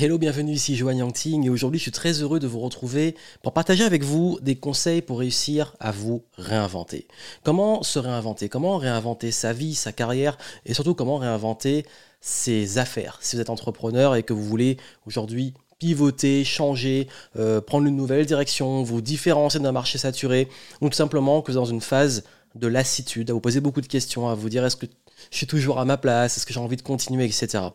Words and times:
Hello, 0.00 0.16
bienvenue 0.16 0.52
ici 0.52 0.76
Joanne 0.76 0.98
Yangting 0.98 1.44
et 1.44 1.50
aujourd'hui 1.50 1.80
je 1.80 1.82
suis 1.82 1.90
très 1.90 2.22
heureux 2.22 2.38
de 2.38 2.46
vous 2.46 2.60
retrouver 2.60 3.16
pour 3.42 3.52
partager 3.52 3.82
avec 3.82 4.04
vous 4.04 4.38
des 4.40 4.54
conseils 4.54 5.02
pour 5.02 5.18
réussir 5.18 5.74
à 5.80 5.90
vous 5.90 6.22
réinventer. 6.36 7.08
Comment 7.42 7.82
se 7.82 7.98
réinventer? 7.98 8.48
Comment 8.48 8.76
réinventer 8.76 9.32
sa 9.32 9.52
vie, 9.52 9.74
sa 9.74 9.90
carrière 9.90 10.38
et 10.66 10.72
surtout 10.72 10.94
comment 10.94 11.16
réinventer 11.16 11.84
ses 12.20 12.78
affaires? 12.78 13.18
Si 13.22 13.34
vous 13.34 13.42
êtes 13.42 13.50
entrepreneur 13.50 14.14
et 14.14 14.22
que 14.22 14.32
vous 14.32 14.44
voulez 14.44 14.76
aujourd'hui 15.04 15.52
pivoter, 15.80 16.44
changer, 16.44 17.08
euh, 17.36 17.60
prendre 17.60 17.88
une 17.88 17.96
nouvelle 17.96 18.24
direction, 18.24 18.84
vous 18.84 19.00
différencier 19.00 19.58
d'un 19.58 19.72
marché 19.72 19.98
saturé 19.98 20.46
ou 20.80 20.90
tout 20.90 20.96
simplement 20.96 21.42
que 21.42 21.50
vous 21.50 21.58
êtes 21.58 21.64
dans 21.64 21.70
une 21.70 21.80
phase 21.80 22.22
de 22.54 22.68
lassitude, 22.68 23.30
à 23.30 23.32
vous 23.32 23.40
poser 23.40 23.60
beaucoup 23.60 23.80
de 23.80 23.88
questions, 23.88 24.28
à 24.28 24.36
vous 24.36 24.48
dire 24.48 24.64
est-ce 24.64 24.76
que 24.76 24.86
je 25.30 25.36
suis 25.36 25.46
toujours 25.46 25.78
à 25.78 25.84
ma 25.84 25.96
place, 25.96 26.36
est-ce 26.36 26.46
que 26.46 26.52
j'ai 26.52 26.60
envie 26.60 26.76
de 26.76 26.82
continuer, 26.82 27.24
etc. 27.24 27.68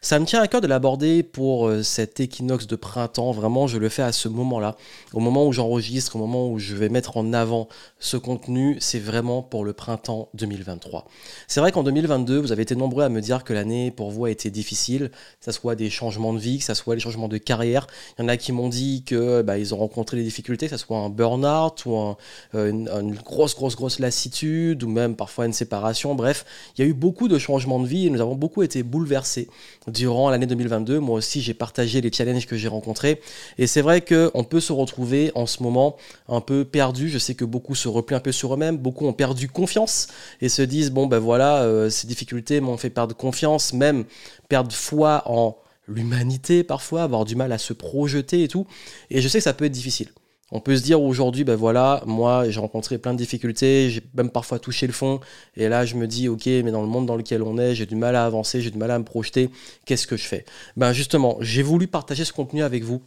Ça 0.00 0.20
me 0.20 0.24
tient 0.24 0.40
à 0.40 0.46
cœur 0.46 0.60
de 0.60 0.68
l'aborder 0.68 1.24
pour 1.24 1.66
euh, 1.66 1.82
cet 1.82 2.20
équinoxe 2.20 2.68
de 2.68 2.76
printemps. 2.76 3.32
Vraiment, 3.32 3.66
je 3.66 3.76
le 3.78 3.88
fais 3.88 4.02
à 4.02 4.12
ce 4.12 4.28
moment-là. 4.28 4.76
Au 5.12 5.18
moment 5.18 5.46
où 5.46 5.52
j'enregistre, 5.52 6.14
au 6.14 6.20
moment 6.20 6.48
où 6.48 6.60
je 6.60 6.76
vais 6.76 6.88
mettre 6.88 7.16
en 7.16 7.32
avant 7.32 7.66
ce 7.98 8.16
contenu, 8.16 8.76
c'est 8.78 9.00
vraiment 9.00 9.42
pour 9.42 9.64
le 9.64 9.72
printemps 9.72 10.28
2023. 10.34 11.08
C'est 11.48 11.58
vrai 11.58 11.72
qu'en 11.72 11.82
2022, 11.82 12.38
vous 12.38 12.52
avez 12.52 12.62
été 12.62 12.76
nombreux 12.76 13.02
à 13.02 13.08
me 13.08 13.20
dire 13.20 13.42
que 13.42 13.52
l'année 13.52 13.90
pour 13.90 14.12
vous 14.12 14.26
a 14.26 14.30
été 14.30 14.48
difficile, 14.50 15.10
que 15.40 15.44
ce 15.44 15.50
soit 15.50 15.74
des 15.74 15.90
changements 15.90 16.32
de 16.32 16.38
vie, 16.38 16.58
que 16.58 16.64
ce 16.64 16.74
soit 16.74 16.94
des 16.94 17.00
changements 17.00 17.28
de 17.28 17.38
carrière. 17.38 17.88
Il 18.16 18.22
y 18.22 18.24
en 18.24 18.28
a 18.28 18.36
qui 18.36 18.52
m'ont 18.52 18.68
dit 18.68 19.02
que 19.04 19.42
bah, 19.42 19.58
ils 19.58 19.74
ont 19.74 19.78
rencontré 19.78 20.16
des 20.16 20.22
difficultés, 20.22 20.68
que 20.68 20.76
ce 20.76 20.84
soit 20.84 20.98
un 20.98 21.08
burn-out 21.08 21.84
ou 21.86 22.14
euh, 22.54 22.70
une, 22.70 23.14
grosse, 23.24 23.56
grosse, 23.56 23.74
grosse 23.74 23.98
lassitude 23.98 24.84
ou 24.84 24.88
même 24.88 25.16
parfois 25.16 25.46
une 25.46 25.52
séparation. 25.52 26.14
Bref, 26.14 26.44
il 26.76 26.82
y 26.82 26.84
a 26.84 26.85
eu 26.86 26.94
beaucoup 26.94 27.28
de 27.28 27.38
changements 27.38 27.80
de 27.80 27.86
vie 27.86 28.06
et 28.06 28.10
nous 28.10 28.20
avons 28.20 28.34
beaucoup 28.34 28.62
été 28.62 28.82
bouleversés 28.82 29.48
durant 29.86 30.30
l'année 30.30 30.46
2022. 30.46 30.98
Moi 31.00 31.16
aussi, 31.16 31.40
j'ai 31.40 31.54
partagé 31.54 32.00
les 32.00 32.12
challenges 32.12 32.46
que 32.46 32.56
j'ai 32.56 32.68
rencontrés. 32.68 33.20
Et 33.58 33.66
c'est 33.66 33.82
vrai 33.82 34.00
qu'on 34.00 34.44
peut 34.44 34.60
se 34.60 34.72
retrouver 34.72 35.32
en 35.34 35.46
ce 35.46 35.62
moment 35.62 35.96
un 36.28 36.40
peu 36.40 36.64
perdu. 36.64 37.08
Je 37.08 37.18
sais 37.18 37.34
que 37.34 37.44
beaucoup 37.44 37.74
se 37.74 37.88
replient 37.88 38.16
un 38.16 38.20
peu 38.20 38.32
sur 38.32 38.54
eux-mêmes. 38.54 38.78
Beaucoup 38.78 39.06
ont 39.06 39.12
perdu 39.12 39.48
confiance 39.48 40.08
et 40.40 40.48
se 40.48 40.62
disent, 40.62 40.90
bon, 40.90 41.06
ben 41.06 41.18
voilà, 41.18 41.62
euh, 41.62 41.90
ces 41.90 42.06
difficultés 42.06 42.60
m'ont 42.60 42.76
fait 42.76 42.90
perdre 42.90 43.14
confiance, 43.14 43.72
même 43.72 44.04
perdre 44.48 44.72
foi 44.72 45.22
en 45.26 45.56
l'humanité 45.88 46.64
parfois, 46.64 47.02
avoir 47.02 47.24
du 47.24 47.36
mal 47.36 47.52
à 47.52 47.58
se 47.58 47.72
projeter 47.72 48.42
et 48.42 48.48
tout. 48.48 48.66
Et 49.10 49.20
je 49.20 49.28
sais 49.28 49.38
que 49.38 49.44
ça 49.44 49.54
peut 49.54 49.64
être 49.64 49.72
difficile. 49.72 50.08
On 50.52 50.60
peut 50.60 50.76
se 50.76 50.82
dire 50.82 51.02
aujourd'hui, 51.02 51.42
ben 51.42 51.56
voilà, 51.56 52.02
moi 52.06 52.48
j'ai 52.48 52.60
rencontré 52.60 52.98
plein 52.98 53.12
de 53.12 53.18
difficultés, 53.18 53.90
j'ai 53.90 54.00
même 54.14 54.30
parfois 54.30 54.60
touché 54.60 54.86
le 54.86 54.92
fond, 54.92 55.18
et 55.56 55.68
là 55.68 55.84
je 55.84 55.96
me 55.96 56.06
dis, 56.06 56.28
ok, 56.28 56.46
mais 56.46 56.70
dans 56.70 56.82
le 56.82 56.86
monde 56.86 57.04
dans 57.04 57.16
lequel 57.16 57.42
on 57.42 57.58
est, 57.58 57.74
j'ai 57.74 57.84
du 57.84 57.96
mal 57.96 58.14
à 58.14 58.24
avancer, 58.24 58.60
j'ai 58.60 58.70
du 58.70 58.78
mal 58.78 58.92
à 58.92 58.98
me 58.98 59.04
projeter, 59.04 59.50
qu'est-ce 59.86 60.06
que 60.06 60.16
je 60.16 60.24
fais? 60.24 60.44
Ben 60.76 60.92
justement, 60.92 61.36
j'ai 61.40 61.62
voulu 61.62 61.88
partager 61.88 62.24
ce 62.24 62.32
contenu 62.32 62.62
avec 62.62 62.84
vous 62.84 63.02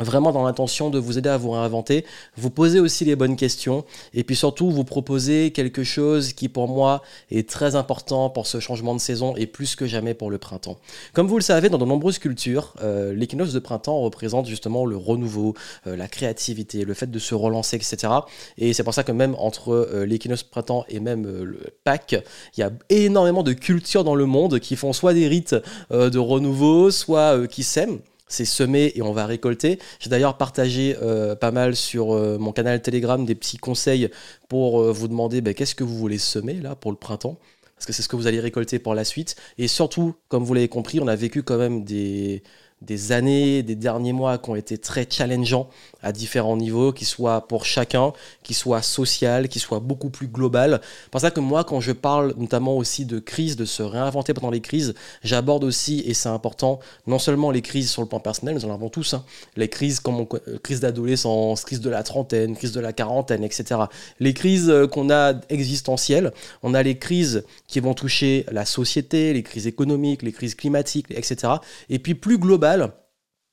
vraiment 0.00 0.32
dans 0.32 0.44
l'intention 0.44 0.90
de 0.90 0.98
vous 0.98 1.18
aider 1.18 1.28
à 1.28 1.36
vous 1.36 1.50
réinventer, 1.50 2.04
vous 2.36 2.50
poser 2.50 2.80
aussi 2.80 3.04
les 3.04 3.16
bonnes 3.16 3.36
questions 3.36 3.84
et 4.14 4.24
puis 4.24 4.36
surtout 4.36 4.70
vous 4.70 4.84
proposer 4.84 5.52
quelque 5.52 5.84
chose 5.84 6.32
qui 6.32 6.48
pour 6.48 6.68
moi 6.68 7.02
est 7.30 7.48
très 7.48 7.76
important 7.76 8.30
pour 8.30 8.46
ce 8.46 8.60
changement 8.60 8.94
de 8.94 9.00
saison 9.00 9.36
et 9.36 9.46
plus 9.46 9.76
que 9.76 9.86
jamais 9.86 10.14
pour 10.14 10.30
le 10.30 10.38
printemps. 10.38 10.78
Comme 11.12 11.26
vous 11.26 11.36
le 11.36 11.42
savez, 11.42 11.68
dans 11.68 11.78
de 11.78 11.84
nombreuses 11.84 12.18
cultures, 12.18 12.74
euh, 12.82 13.14
l'équinoxe 13.14 13.52
de 13.52 13.58
printemps 13.58 14.00
représente 14.00 14.46
justement 14.46 14.86
le 14.86 14.96
renouveau, 14.96 15.54
euh, 15.86 15.96
la 15.96 16.08
créativité, 16.08 16.84
le 16.84 16.94
fait 16.94 17.10
de 17.10 17.18
se 17.18 17.34
relancer, 17.34 17.76
etc. 17.76 18.12
Et 18.58 18.72
c'est 18.72 18.84
pour 18.84 18.94
ça 18.94 19.04
que 19.04 19.12
même 19.12 19.34
entre 19.38 19.72
euh, 19.72 20.06
l'équinoxe 20.06 20.42
printemps 20.42 20.84
et 20.88 21.00
même 21.00 21.26
le 21.26 21.60
Pâques, 21.84 22.16
il 22.56 22.60
y 22.60 22.62
a 22.62 22.70
énormément 22.88 23.42
de 23.42 23.52
cultures 23.52 24.04
dans 24.04 24.14
le 24.14 24.26
monde 24.26 24.60
qui 24.60 24.76
font 24.76 24.92
soit 24.92 25.14
des 25.14 25.28
rites 25.28 25.56
de 25.90 26.18
renouveau, 26.18 26.90
soit 26.90 27.46
qui 27.48 27.62
s'aiment 27.62 28.00
c'est 28.30 28.46
semer 28.46 28.92
et 28.94 29.02
on 29.02 29.12
va 29.12 29.26
récolter. 29.26 29.78
J'ai 29.98 30.08
d'ailleurs 30.08 30.38
partagé 30.38 30.96
euh, 31.02 31.34
pas 31.34 31.50
mal 31.50 31.76
sur 31.76 32.14
euh, 32.14 32.38
mon 32.38 32.52
canal 32.52 32.80
Telegram 32.80 33.22
des 33.26 33.34
petits 33.34 33.58
conseils 33.58 34.08
pour 34.48 34.80
euh, 34.80 34.92
vous 34.92 35.08
demander 35.08 35.42
ben, 35.42 35.52
qu'est-ce 35.52 35.74
que 35.74 35.84
vous 35.84 35.98
voulez 35.98 36.18
semer 36.18 36.54
là 36.54 36.74
pour 36.74 36.92
le 36.92 36.96
printemps? 36.96 37.36
Parce 37.74 37.86
que 37.86 37.92
c'est 37.92 38.02
ce 38.02 38.08
que 38.08 38.16
vous 38.16 38.26
allez 38.26 38.40
récolter 38.40 38.78
pour 38.78 38.94
la 38.94 39.04
suite. 39.04 39.36
Et 39.58 39.66
surtout, 39.66 40.14
comme 40.28 40.44
vous 40.44 40.54
l'avez 40.54 40.68
compris, 40.68 41.00
on 41.00 41.08
a 41.08 41.16
vécu 41.16 41.42
quand 41.42 41.58
même 41.58 41.82
des, 41.82 42.42
des 42.82 43.12
années, 43.12 43.62
des 43.62 43.74
derniers 43.74 44.12
mois 44.12 44.38
qui 44.38 44.50
ont 44.50 44.56
été 44.56 44.78
très 44.78 45.06
challengeants 45.08 45.68
à 46.02 46.12
différents 46.12 46.56
niveaux, 46.56 46.92
qui 46.92 47.04
soient 47.04 47.46
pour 47.46 47.66
chacun, 47.66 48.12
qui 48.42 48.54
soient 48.54 48.80
social, 48.80 49.48
qui 49.48 49.58
soient 49.58 49.80
beaucoup 49.80 50.08
plus 50.08 50.28
global. 50.28 50.80
C'est 50.82 51.10
pour 51.10 51.20
ça 51.20 51.30
que 51.30 51.40
moi, 51.40 51.64
quand 51.64 51.80
je 51.80 51.92
parle 51.92 52.34
notamment 52.38 52.76
aussi 52.76 53.04
de 53.04 53.18
crise, 53.18 53.56
de 53.56 53.66
se 53.66 53.82
réinventer 53.82 54.32
pendant 54.32 54.50
les 54.50 54.62
crises, 54.62 54.94
j'aborde 55.22 55.64
aussi, 55.64 56.02
et 56.06 56.14
c'est 56.14 56.30
important, 56.30 56.80
non 57.06 57.18
seulement 57.18 57.50
les 57.50 57.60
crises 57.60 57.90
sur 57.90 58.00
le 58.00 58.08
plan 58.08 58.20
personnel, 58.20 58.54
nous 58.54 58.64
en 58.64 58.72
avons 58.72 58.88
tous, 58.88 59.12
hein, 59.12 59.24
les 59.56 59.68
crises 59.68 60.00
comme 60.00 60.26
euh, 60.48 60.58
crise 60.62 60.80
d'adolescence, 60.80 61.64
crise 61.64 61.80
de 61.80 61.90
la 61.90 62.02
trentaine, 62.02 62.56
crise 62.56 62.72
de 62.72 62.80
la 62.80 62.94
quarantaine, 62.94 63.44
etc. 63.44 63.80
Les 64.20 64.32
crises 64.32 64.70
euh, 64.70 64.86
qu'on 64.86 65.10
a 65.10 65.34
existentielles, 65.50 66.32
on 66.62 66.72
a 66.72 66.82
les 66.82 66.96
crises 66.96 67.44
qui 67.66 67.80
vont 67.80 67.92
toucher 67.92 68.46
la 68.50 68.64
société, 68.64 69.34
les 69.34 69.42
crises 69.42 69.66
économiques, 69.66 70.22
les 70.22 70.32
crises 70.32 70.54
climatiques, 70.54 71.06
etc. 71.10 71.54
Et 71.90 71.98
puis 71.98 72.14
plus 72.14 72.38
global, 72.38 72.69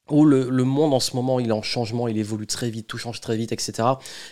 où 0.10 0.26
le, 0.26 0.50
le, 0.50 0.64
monde 0.64 0.94
en 0.94 1.00
ce 1.00 1.16
moment 1.16 1.40
il 1.40 1.50
est 1.50 1.54
en 1.54 1.62
changement, 1.62 2.08
il 2.08 2.18
évolue 2.18 2.48
très 2.48 2.70
vite, 2.70 2.88
tout 2.88 2.98
change 2.98 3.20
très 3.20 3.36
vite, 3.36 3.52
etc. 3.52 3.88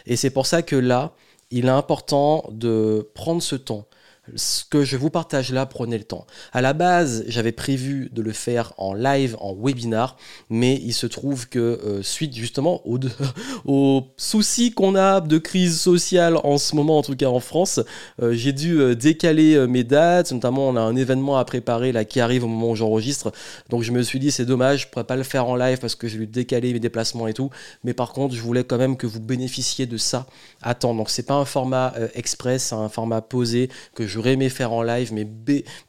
Et 0.06 0.16
c'est 0.16 0.30
pour 0.30 0.46
ça 0.46 0.62
que 0.62 0.76
là, 0.76 1.14
il 1.52 1.66
est 1.66 1.70
important 1.70 2.46
de 2.52 3.10
prendre 3.14 3.42
ce 3.42 3.56
temps 3.56 3.88
ce 4.36 4.64
que 4.66 4.84
je 4.84 4.98
vous 4.98 5.10
partage 5.10 5.52
là, 5.52 5.66
prenez 5.66 5.98
le 5.98 6.04
temps. 6.04 6.26
À 6.52 6.62
la 6.62 6.74
base, 6.74 7.24
j'avais 7.28 7.52
prévu 7.52 8.10
de 8.12 8.22
le 8.22 8.32
faire 8.32 8.74
en 8.78 8.94
live, 8.94 9.38
en 9.40 9.54
webinar, 9.54 10.18
mais 10.50 10.76
il 10.84 10.94
se 10.94 11.06
trouve 11.06 11.48
que 11.48 11.60
euh, 11.60 12.02
suite 12.02 12.36
justement 12.36 12.82
aux, 12.86 14.04
soucis 14.18 14.72
qu'on 14.72 14.96
a 14.96 15.22
de 15.22 15.38
crise 15.38 15.80
sociale 15.80 16.38
en 16.44 16.58
ce 16.58 16.76
moment, 16.76 16.98
en 16.98 17.02
tout 17.04 17.16
cas 17.16 17.28
en 17.28 17.40
France, 17.40 17.80
euh, 18.22 18.34
j'ai 18.34 18.52
dû 18.52 18.80
euh, 18.80 18.96
décaler 18.96 19.68
mes 19.68 19.84
dates. 19.84 20.32
Notamment, 20.32 20.68
on 20.68 20.76
a 20.76 20.82
un 20.82 20.96
événement 20.96 21.38
à 21.38 21.46
préparer 21.46 21.92
là 21.92 22.04
qui 22.04 22.20
arrive 22.20 22.44
au 22.44 22.48
moment 22.48 22.72
où 22.72 22.76
j'enregistre. 22.76 23.32
Donc 23.70 23.84
je 23.84 23.92
me 23.92 24.02
suis 24.02 24.20
dit 24.20 24.32
c'est 24.32 24.46
dommage, 24.46 24.84
je 24.84 24.88
pourrais 24.88 25.06
pas 25.06 25.16
le 25.16 25.24
faire 25.24 25.48
en 25.48 25.56
live 25.56 25.78
parce 25.80 25.96
que 25.96 26.08
j'ai 26.08 26.18
dû 26.18 26.28
décaler 26.28 26.74
mes 26.74 26.80
déplacements 26.80 27.28
et 27.28 27.34
tout. 27.34 27.52
Mais 27.84 27.94
par 27.94 28.12
contre, 28.12 28.34
je 28.34 28.42
voulais 28.42 28.64
quand 28.64 28.78
même 28.78 28.98
que 28.98 29.08
vous 29.08 29.20
bénéficiez 29.20 29.86
de 29.86 29.98
ça 29.98 30.26
à 30.62 30.74
temps. 30.74 30.96
Donc 30.96 31.10
c'est 31.10 31.24
pas 31.24 31.36
un 31.36 31.46
format 31.46 31.94
express, 32.16 32.64
c'est 32.70 32.76
un 32.76 32.90
format 32.90 33.22
posé 33.22 33.70
que 33.94 34.08
je 34.08 34.15
j'aurais 34.16 34.34
aimé 34.34 34.48
faire 34.50 34.72
en 34.72 34.82
live, 34.82 35.12
mais 35.14 35.26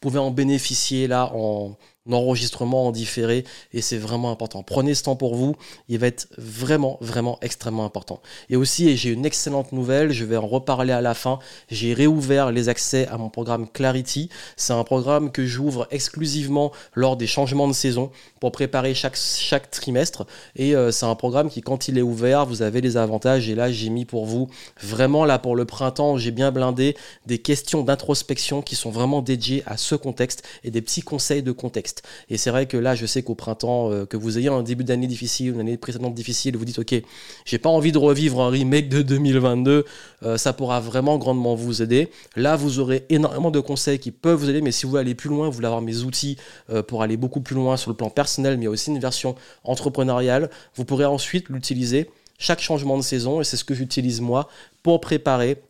pouvez 0.00 0.18
en 0.18 0.32
bénéficier 0.32 1.06
là 1.06 1.30
en, 1.32 1.76
enregistrement 2.14 2.86
en 2.86 2.92
différé 2.92 3.44
et 3.72 3.82
c'est 3.82 3.96
vraiment 3.96 4.30
important. 4.30 4.62
Prenez 4.62 4.94
ce 4.94 5.04
temps 5.04 5.16
pour 5.16 5.34
vous, 5.34 5.56
il 5.88 5.98
va 5.98 6.06
être 6.06 6.28
vraiment, 6.38 6.98
vraiment 7.00 7.38
extrêmement 7.42 7.84
important. 7.84 8.20
Et 8.50 8.56
aussi, 8.56 8.88
et 8.88 8.96
j'ai 8.96 9.10
une 9.10 9.26
excellente 9.26 9.72
nouvelle, 9.72 10.12
je 10.12 10.24
vais 10.24 10.36
en 10.36 10.46
reparler 10.46 10.92
à 10.92 11.00
la 11.00 11.14
fin, 11.14 11.38
j'ai 11.70 11.94
réouvert 11.94 12.52
les 12.52 12.68
accès 12.68 13.06
à 13.08 13.18
mon 13.18 13.28
programme 13.28 13.68
Clarity. 13.68 14.28
C'est 14.56 14.72
un 14.72 14.84
programme 14.84 15.30
que 15.32 15.46
j'ouvre 15.46 15.86
exclusivement 15.90 16.72
lors 16.94 17.16
des 17.16 17.26
changements 17.26 17.68
de 17.68 17.72
saison 17.72 18.10
pour 18.40 18.52
préparer 18.52 18.94
chaque, 18.94 19.16
chaque 19.16 19.70
trimestre 19.70 20.26
et 20.54 20.74
euh, 20.74 20.90
c'est 20.90 21.06
un 21.06 21.14
programme 21.14 21.50
qui, 21.50 21.60
quand 21.60 21.88
il 21.88 21.98
est 21.98 22.02
ouvert, 22.02 22.46
vous 22.46 22.62
avez 22.62 22.80
les 22.80 22.96
avantages 22.96 23.48
et 23.48 23.54
là, 23.54 23.70
j'ai 23.70 23.90
mis 23.90 24.04
pour 24.04 24.26
vous 24.26 24.48
vraiment 24.82 25.24
là 25.24 25.38
pour 25.38 25.56
le 25.56 25.64
printemps, 25.64 26.18
j'ai 26.18 26.30
bien 26.30 26.50
blindé 26.50 26.96
des 27.26 27.38
questions 27.38 27.82
d'introspection 27.82 28.62
qui 28.62 28.76
sont 28.76 28.90
vraiment 28.90 29.22
dédiées 29.22 29.62
à 29.66 29.76
ce 29.76 29.94
contexte 29.94 30.42
et 30.64 30.70
des 30.70 30.82
petits 30.82 31.02
conseils 31.02 31.42
de 31.42 31.52
contexte. 31.52 31.95
Et 32.28 32.36
c'est 32.36 32.50
vrai 32.50 32.66
que 32.66 32.76
là, 32.76 32.94
je 32.94 33.06
sais 33.06 33.22
qu'au 33.22 33.34
printemps, 33.34 33.90
euh, 33.90 34.06
que 34.06 34.16
vous 34.16 34.38
ayez 34.38 34.48
un 34.48 34.62
début 34.62 34.84
d'année 34.84 35.06
difficile, 35.06 35.54
une 35.54 35.60
année 35.60 35.76
précédente 35.76 36.14
difficile, 36.14 36.56
vous 36.56 36.64
dites, 36.64 36.78
OK, 36.78 36.94
j'ai 37.44 37.58
pas 37.58 37.68
envie 37.68 37.92
de 37.92 37.98
revivre 37.98 38.40
un 38.40 38.48
remake 38.48 38.88
de 38.88 39.02
2022, 39.02 39.84
euh, 40.22 40.36
ça 40.36 40.52
pourra 40.52 40.80
vraiment 40.80 41.18
grandement 41.18 41.54
vous 41.54 41.82
aider. 41.82 42.10
Là, 42.36 42.56
vous 42.56 42.78
aurez 42.78 43.04
énormément 43.08 43.50
de 43.50 43.60
conseils 43.60 43.98
qui 43.98 44.10
peuvent 44.10 44.38
vous 44.38 44.50
aider, 44.50 44.60
mais 44.60 44.72
si 44.72 44.84
vous 44.84 44.90
voulez 44.90 45.00
aller 45.00 45.14
plus 45.14 45.30
loin, 45.30 45.46
vous 45.46 45.52
voulez 45.52 45.66
avoir 45.66 45.82
mes 45.82 45.98
outils 45.98 46.36
euh, 46.70 46.82
pour 46.82 47.02
aller 47.02 47.16
beaucoup 47.16 47.40
plus 47.40 47.56
loin 47.56 47.76
sur 47.76 47.90
le 47.90 47.96
plan 47.96 48.10
personnel, 48.10 48.58
mais 48.58 48.66
aussi 48.66 48.90
une 48.90 49.00
version 49.00 49.34
entrepreneuriale, 49.64 50.50
vous 50.74 50.84
pourrez 50.84 51.04
ensuite 51.04 51.48
l'utiliser 51.48 52.10
chaque 52.38 52.60
changement 52.60 52.96
de 52.98 53.02
saison, 53.02 53.40
et 53.40 53.44
c'est 53.44 53.56
ce 53.56 53.64
que 53.64 53.74
j'utilise 53.74 54.20
moi 54.20 54.48
pour 54.82 55.00
préparer 55.00 55.62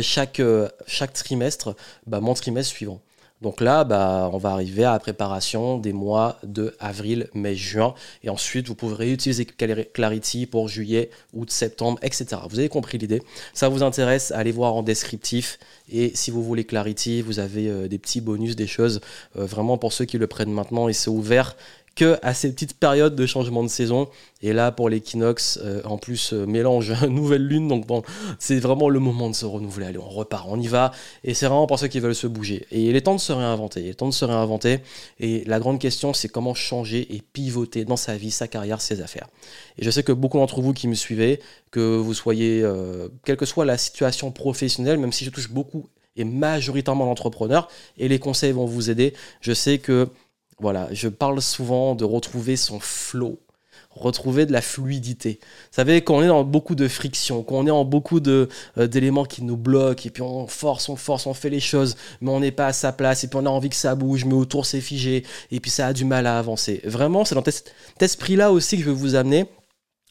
chaque, 0.00 0.42
chaque 0.86 1.12
trimestre, 1.12 1.76
bah, 2.06 2.20
mon 2.20 2.34
trimestre 2.34 2.74
suivant. 2.74 3.00
Donc 3.40 3.60
là, 3.60 3.84
bah, 3.84 4.30
on 4.32 4.38
va 4.38 4.50
arriver 4.50 4.84
à 4.84 4.92
la 4.92 4.98
préparation 4.98 5.78
des 5.78 5.92
mois 5.92 6.38
de 6.42 6.74
avril, 6.80 7.28
mai, 7.34 7.54
juin. 7.54 7.94
Et 8.24 8.30
ensuite, 8.30 8.66
vous 8.66 8.74
pourrez 8.74 9.12
utiliser 9.12 9.44
Clarity 9.44 10.46
pour 10.46 10.68
juillet, 10.68 11.10
août, 11.32 11.50
septembre, 11.50 11.98
etc. 12.02 12.26
Vous 12.48 12.58
avez 12.58 12.68
compris 12.68 12.98
l'idée. 12.98 13.22
Ça 13.54 13.68
vous 13.68 13.82
intéresse, 13.82 14.32
allez 14.32 14.52
voir 14.52 14.74
en 14.74 14.82
descriptif. 14.82 15.58
Et 15.90 16.10
si 16.14 16.30
vous 16.30 16.42
voulez 16.42 16.64
Clarity, 16.64 17.22
vous 17.22 17.38
avez 17.38 17.68
euh, 17.68 17.88
des 17.88 17.98
petits 17.98 18.20
bonus, 18.20 18.56
des 18.56 18.66
choses. 18.66 19.00
Euh, 19.36 19.44
vraiment 19.46 19.78
pour 19.78 19.92
ceux 19.92 20.04
qui 20.04 20.18
le 20.18 20.26
prennent 20.26 20.52
maintenant, 20.52 20.88
et 20.88 20.92
c'est 20.92 21.10
ouvert 21.10 21.56
à 22.22 22.34
ces 22.34 22.52
petites 22.52 22.74
périodes 22.74 23.14
de 23.14 23.26
changement 23.26 23.62
de 23.62 23.68
saison. 23.68 24.08
Et 24.40 24.52
là, 24.52 24.70
pour 24.70 24.88
l'équinoxe, 24.88 25.58
euh, 25.62 25.82
en 25.84 25.98
plus, 25.98 26.32
euh, 26.32 26.46
mélange 26.46 26.92
nouvelle 27.08 27.46
lune. 27.46 27.68
Donc, 27.68 27.86
bon, 27.86 28.02
c'est 28.38 28.58
vraiment 28.60 28.88
le 28.88 29.00
moment 29.00 29.28
de 29.28 29.34
se 29.34 29.44
renouveler. 29.44 29.86
Allez, 29.86 29.98
on 29.98 30.08
repart, 30.08 30.46
on 30.48 30.60
y 30.60 30.68
va. 30.68 30.92
Et 31.24 31.34
c'est 31.34 31.46
vraiment 31.46 31.66
pour 31.66 31.78
ceux 31.78 31.88
qui 31.88 32.00
veulent 32.00 32.14
se 32.14 32.26
bouger. 32.26 32.66
Et 32.70 32.82
il 32.82 32.96
est 32.96 33.00
temps 33.00 33.14
de 33.14 33.20
se 33.20 33.32
réinventer. 33.32 33.80
Il 33.80 33.88
est 33.88 33.94
temps 33.94 34.08
de 34.08 34.14
se 34.14 34.24
réinventer. 34.24 34.78
Et 35.18 35.44
la 35.44 35.58
grande 35.58 35.80
question, 35.80 36.12
c'est 36.12 36.28
comment 36.28 36.54
changer 36.54 37.14
et 37.14 37.20
pivoter 37.20 37.84
dans 37.84 37.96
sa 37.96 38.16
vie, 38.16 38.30
sa 38.30 38.46
carrière, 38.46 38.80
ses 38.80 39.00
affaires. 39.00 39.28
Et 39.78 39.84
je 39.84 39.90
sais 39.90 40.02
que 40.02 40.12
beaucoup 40.12 40.38
d'entre 40.38 40.60
vous 40.60 40.72
qui 40.72 40.88
me 40.88 40.94
suivez, 40.94 41.40
que 41.70 41.96
vous 41.96 42.14
soyez, 42.14 42.62
euh, 42.62 43.08
quelle 43.24 43.36
que 43.36 43.46
soit 43.46 43.64
la 43.64 43.78
situation 43.78 44.30
professionnelle, 44.30 44.98
même 44.98 45.12
si 45.12 45.24
je 45.24 45.30
touche 45.30 45.50
beaucoup 45.50 45.88
et 46.18 46.24
majoritairement 46.24 47.06
d'entrepreneurs, 47.06 47.68
et 47.96 48.08
les 48.08 48.18
conseils 48.18 48.52
vont 48.52 48.66
vous 48.66 48.90
aider. 48.90 49.14
Je 49.40 49.52
sais 49.52 49.78
que, 49.78 50.08
voilà, 50.60 50.88
je 50.92 51.08
parle 51.08 51.40
souvent 51.40 51.94
de 51.94 52.04
retrouver 52.04 52.56
son 52.56 52.80
flow 52.80 53.38
retrouver 53.98 54.46
de 54.46 54.52
la 54.52 54.60
fluidité. 54.60 55.38
Vous 55.42 55.74
savez, 55.74 56.02
quand 56.02 56.16
on 56.16 56.22
est 56.22 56.28
dans 56.28 56.44
beaucoup 56.44 56.74
de 56.74 56.88
friction, 56.88 57.42
quand 57.42 57.56
on 57.56 57.66
est 57.66 57.70
en 57.70 57.84
beaucoup 57.84 58.20
euh, 58.26 58.46
d'éléments 58.76 59.24
qui 59.24 59.42
nous 59.42 59.56
bloquent, 59.56 60.02
et 60.06 60.10
puis 60.10 60.22
on 60.22 60.46
force, 60.46 60.88
on 60.88 60.96
force, 60.96 61.26
on 61.26 61.34
fait 61.34 61.50
les 61.50 61.60
choses, 61.60 61.96
mais 62.20 62.30
on 62.30 62.40
n'est 62.40 62.52
pas 62.52 62.66
à 62.66 62.72
sa 62.72 62.92
place, 62.92 63.24
et 63.24 63.28
puis 63.28 63.38
on 63.42 63.46
a 63.46 63.50
envie 63.50 63.70
que 63.70 63.76
ça 63.76 63.94
bouge, 63.94 64.24
mais 64.24 64.34
autour 64.34 64.66
c'est 64.66 64.80
figé, 64.80 65.24
et 65.50 65.60
puis 65.60 65.70
ça 65.70 65.88
a 65.88 65.92
du 65.92 66.04
mal 66.04 66.26
à 66.26 66.38
avancer. 66.38 66.80
Vraiment, 66.84 67.24
c'est 67.24 67.34
dans 67.34 67.44
cet 67.44 67.72
esprit-là 68.00 68.52
aussi 68.52 68.76
que 68.76 68.82
je 68.82 68.88
veux 68.88 68.94
vous 68.94 69.14
amener 69.14 69.46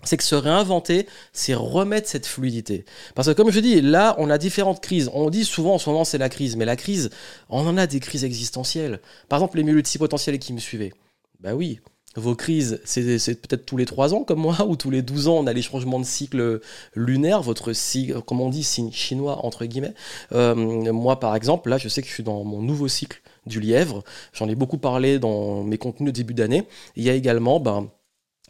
c'est 0.04 0.18
que 0.18 0.24
se 0.24 0.36
réinventer, 0.36 1.08
c'est 1.34 1.56
remettre 1.56 2.08
cette 2.08 2.28
fluidité. 2.28 2.86
Parce 3.16 3.28
que 3.28 3.34
comme 3.34 3.52
je 3.52 3.60
dis, 3.60 3.82
là, 3.82 4.16
on 4.20 4.30
a 4.30 4.38
différentes 4.38 4.82
crises. 4.82 5.10
On 5.14 5.30
dit 5.30 5.44
souvent 5.44 5.76
en 5.76 5.78
ce 5.80 5.90
moment 5.90 6.06
c'est 6.06 6.18
la 6.18 6.30
crise, 6.30 6.56
mais 6.56 6.66
la 6.66 6.76
crise, 6.76 7.10
on 7.50 7.68
en 7.68 7.78
a 7.78 7.88
des 7.88 8.00
crises 8.00 8.24
existentielles. 8.24 9.02
Par 9.28 9.40
exemple, 9.40 9.58
les 9.58 9.64
multipotentiels 9.64 10.40
qui 10.40 10.54
me 10.54 10.60
suivaient. 10.60 10.94
Bah 11.40 11.54
oui, 11.54 11.80
vos 12.18 12.36
crises, 12.36 12.82
c'est 12.84 13.42
peut-être 13.42 13.66
tous 13.66 13.78
les 13.78 13.86
3 13.86 14.14
ans 14.14 14.24
comme 14.24 14.40
moi, 14.40 14.66
ou 14.68 14.76
tous 14.76 14.90
les 14.90 15.02
12 15.02 15.28
ans, 15.28 15.38
on 15.38 15.48
a 15.48 15.54
les 15.54 15.62
changements 15.62 16.00
de 16.00 16.06
cycle 16.06 16.62
lunaire, 16.96 17.42
votre 17.42 17.74
cycle, 17.74 18.22
comme 18.22 18.42
on 18.42 18.50
dit, 18.50 18.64
signe 18.64 18.92
chinois, 18.92 19.46
entre 19.46 19.66
guillemets. 19.66 19.94
Euh, 20.32 20.56
moi, 20.56 21.20
par 21.20 21.36
exemple, 21.36 21.70
là, 21.70 21.78
je 21.78 21.88
sais 21.90 22.02
que 22.02 22.08
je 22.08 22.14
suis 22.14 22.24
dans 22.24 22.44
mon 22.44 22.62
nouveau 22.62 22.88
cycle 22.88 23.22
du 23.46 23.60
lièvre. 23.60 24.04
J'en 24.34 24.50
ai 24.50 24.56
beaucoup 24.56 24.78
parlé 24.78 25.20
dans 25.20 25.64
mes 25.64 25.78
contenus 25.78 26.12
début 26.12 26.34
d'année. 26.34 26.64
Il 26.96 27.04
y 27.04 27.10
a 27.10 27.14
également... 27.14 27.60
Ben, 27.60 27.90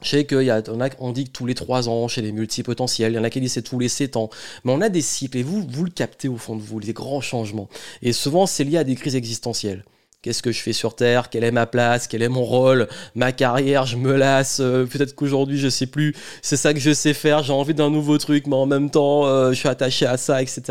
je 0.01 0.09
sais 0.09 0.25
qu'il 0.25 0.43
y 0.43 0.51
a, 0.51 0.61
on, 0.99 1.11
dit 1.11 1.25
tous 1.25 1.45
les 1.45 1.55
3 1.55 1.89
ans 1.89 2.07
chez 2.07 2.21
les 2.21 2.31
multipotentiels, 2.31 3.13
il 3.13 3.15
y 3.15 3.19
en 3.19 3.23
a 3.23 3.29
qui 3.29 3.41
disent 3.41 3.53
c'est 3.53 3.63
tous 3.63 3.79
les 3.79 3.89
7 3.89 4.15
ans. 4.15 4.29
Mais 4.63 4.71
on 4.71 4.81
a 4.81 4.89
des 4.89 5.01
cycles 5.01 5.37
et 5.37 5.43
vous, 5.43 5.65
vous 5.67 5.85
le 5.85 5.91
captez 5.91 6.27
au 6.27 6.37
fond 6.37 6.55
de 6.55 6.61
vous, 6.61 6.79
les 6.79 6.93
grands 6.93 7.21
changements. 7.21 7.67
Et 8.03 8.13
souvent, 8.13 8.45
c'est 8.45 8.63
lié 8.63 8.77
à 8.77 8.83
des 8.83 8.95
crises 8.95 9.15
existentielles. 9.15 9.83
Qu'est-ce 10.27 10.43
que 10.43 10.51
je 10.51 10.61
fais 10.61 10.73
sur 10.73 10.93
Terre? 10.93 11.29
Quelle 11.29 11.45
est 11.45 11.51
ma 11.51 11.67
place? 11.67 12.05
Quel 12.05 12.21
est 12.21 12.27
mon 12.27 12.43
rôle? 12.43 12.89
Ma 13.15 13.31
carrière? 13.31 13.85
Je 13.85 13.95
me 13.95 14.13
lasse 14.13 14.59
euh, 14.59 14.85
Peut-être 14.85 15.15
qu'aujourd'hui, 15.15 15.57
je 15.57 15.69
sais 15.69 15.85
plus. 15.85 16.13
C'est 16.41 16.57
ça 16.57 16.73
que 16.73 16.81
je 16.81 16.91
sais 16.91 17.13
faire. 17.13 17.43
J'ai 17.43 17.53
envie 17.53 17.73
d'un 17.73 17.89
nouveau 17.89 18.17
truc, 18.17 18.45
mais 18.45 18.57
en 18.57 18.65
même 18.65 18.89
temps, 18.89 19.25
euh, 19.25 19.51
je 19.51 19.59
suis 19.59 19.69
attaché 19.69 20.05
à 20.05 20.17
ça, 20.17 20.41
etc. 20.41 20.63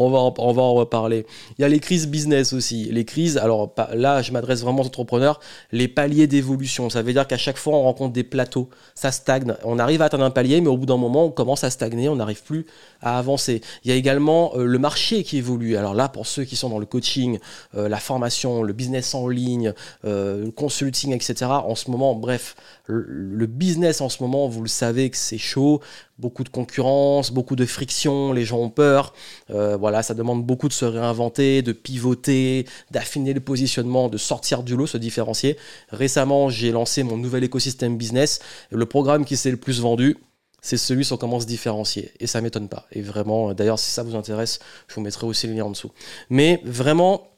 On 0.00 0.10
va, 0.10 0.18
en, 0.18 0.74
reparler. 0.74 1.26
Il 1.56 1.62
y 1.62 1.64
a 1.64 1.68
les 1.68 1.78
crises 1.78 2.08
business 2.08 2.52
aussi. 2.52 2.88
Les 2.90 3.04
crises, 3.04 3.38
alors 3.38 3.72
là, 3.94 4.20
je 4.20 4.32
m'adresse 4.32 4.62
vraiment 4.62 4.82
aux 4.82 4.86
entrepreneurs. 4.86 5.38
Les 5.70 5.86
paliers 5.86 6.26
d'évolution. 6.26 6.90
Ça 6.90 7.02
veut 7.02 7.12
dire 7.12 7.28
qu'à 7.28 7.38
chaque 7.38 7.56
fois, 7.56 7.74
on 7.76 7.84
rencontre 7.84 8.12
des 8.12 8.24
plateaux. 8.24 8.68
Ça 8.96 9.12
stagne. 9.12 9.54
On 9.62 9.78
arrive 9.78 10.02
à 10.02 10.06
atteindre 10.06 10.24
un 10.24 10.30
palier, 10.30 10.60
mais 10.60 10.70
au 10.70 10.76
bout 10.76 10.86
d'un 10.86 10.96
moment, 10.96 11.26
on 11.26 11.30
commence 11.30 11.62
à 11.62 11.70
stagner. 11.70 12.08
On 12.08 12.16
n'arrive 12.16 12.42
plus 12.42 12.66
à 13.00 13.16
avancer. 13.16 13.60
Il 13.84 13.92
y 13.92 13.94
a 13.94 13.96
également 13.96 14.54
euh, 14.56 14.64
le 14.64 14.78
marché 14.80 15.22
qui 15.22 15.36
évolue. 15.36 15.76
Alors 15.76 15.94
là, 15.94 16.08
pour 16.08 16.26
ceux 16.26 16.42
qui 16.42 16.56
sont 16.56 16.68
dans 16.68 16.80
le 16.80 16.86
coaching, 16.86 17.38
la 17.74 17.98
formation, 17.98 18.64
le 18.64 18.72
business 18.72 18.87
en 19.14 19.28
ligne, 19.28 19.72
euh, 20.04 20.50
consulting, 20.52 21.12
etc. 21.12 21.46
En 21.46 21.74
ce 21.74 21.90
moment, 21.90 22.14
bref, 22.14 22.56
le, 22.86 23.46
business 23.46 24.00
en 24.00 24.08
ce 24.08 24.22
moment, 24.22 24.48
vous 24.48 24.62
le 24.62 24.68
savez 24.68 25.10
que 25.10 25.16
c'est 25.16 25.38
chaud, 25.38 25.80
beaucoup 26.18 26.44
de 26.44 26.48
concurrence, 26.48 27.30
beaucoup 27.30 27.56
de 27.56 27.66
friction, 27.66 28.32
les 28.32 28.44
gens 28.44 28.58
ont 28.58 28.70
peur. 28.70 29.14
Euh, 29.50 29.76
voilà, 29.76 30.02
ça 30.02 30.14
demande 30.14 30.44
beaucoup 30.44 30.68
de 30.68 30.72
se 30.72 30.84
réinventer, 30.84 31.62
de 31.62 31.72
pivoter, 31.72 32.66
d'affiner 32.90 33.32
le 33.32 33.40
positionnement, 33.40 34.08
de 34.08 34.18
sortir 34.18 34.62
du 34.62 34.76
lot, 34.76 34.86
se 34.86 34.98
différencier. 34.98 35.56
Récemment, 35.90 36.50
j'ai 36.50 36.70
lancé 36.70 37.02
mon 37.02 37.16
nouvel 37.16 37.44
écosystème 37.44 37.96
business. 37.96 38.40
Le 38.70 38.86
programme 38.86 39.24
qui 39.24 39.36
s'est 39.36 39.50
le 39.50 39.56
plus 39.56 39.80
vendu, 39.80 40.16
c'est 40.60 40.76
celui 40.76 41.04
sur 41.04 41.18
comment 41.18 41.40
se 41.40 41.46
différencier. 41.46 42.12
Et 42.20 42.26
ça 42.26 42.40
m'étonne 42.40 42.68
pas. 42.68 42.86
Et 42.92 43.00
vraiment, 43.00 43.54
d'ailleurs, 43.54 43.78
si 43.78 43.90
ça 43.90 44.02
vous 44.02 44.16
intéresse, 44.16 44.58
je 44.88 44.94
vous 44.94 45.00
mettrai 45.00 45.26
aussi 45.26 45.46
le 45.46 45.54
lien 45.54 45.64
en 45.64 45.70
dessous. 45.70 45.92
Mais 46.30 46.60
vraiment, 46.64 47.28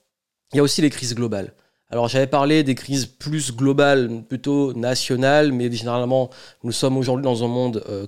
il 0.52 0.56
y 0.56 0.60
a 0.60 0.62
aussi 0.62 0.82
les 0.82 0.90
crises 0.90 1.14
globales. 1.14 1.52
Alors 1.90 2.06
j'avais 2.08 2.28
parlé 2.28 2.62
des 2.62 2.76
crises 2.76 3.06
plus 3.06 3.54
globales, 3.54 4.22
plutôt 4.28 4.72
nationales, 4.74 5.52
mais 5.52 5.70
généralement 5.72 6.30
nous 6.62 6.72
sommes 6.72 6.96
aujourd'hui 6.96 7.24
dans 7.24 7.42
un 7.42 7.48
monde 7.48 7.82
euh, 7.88 8.06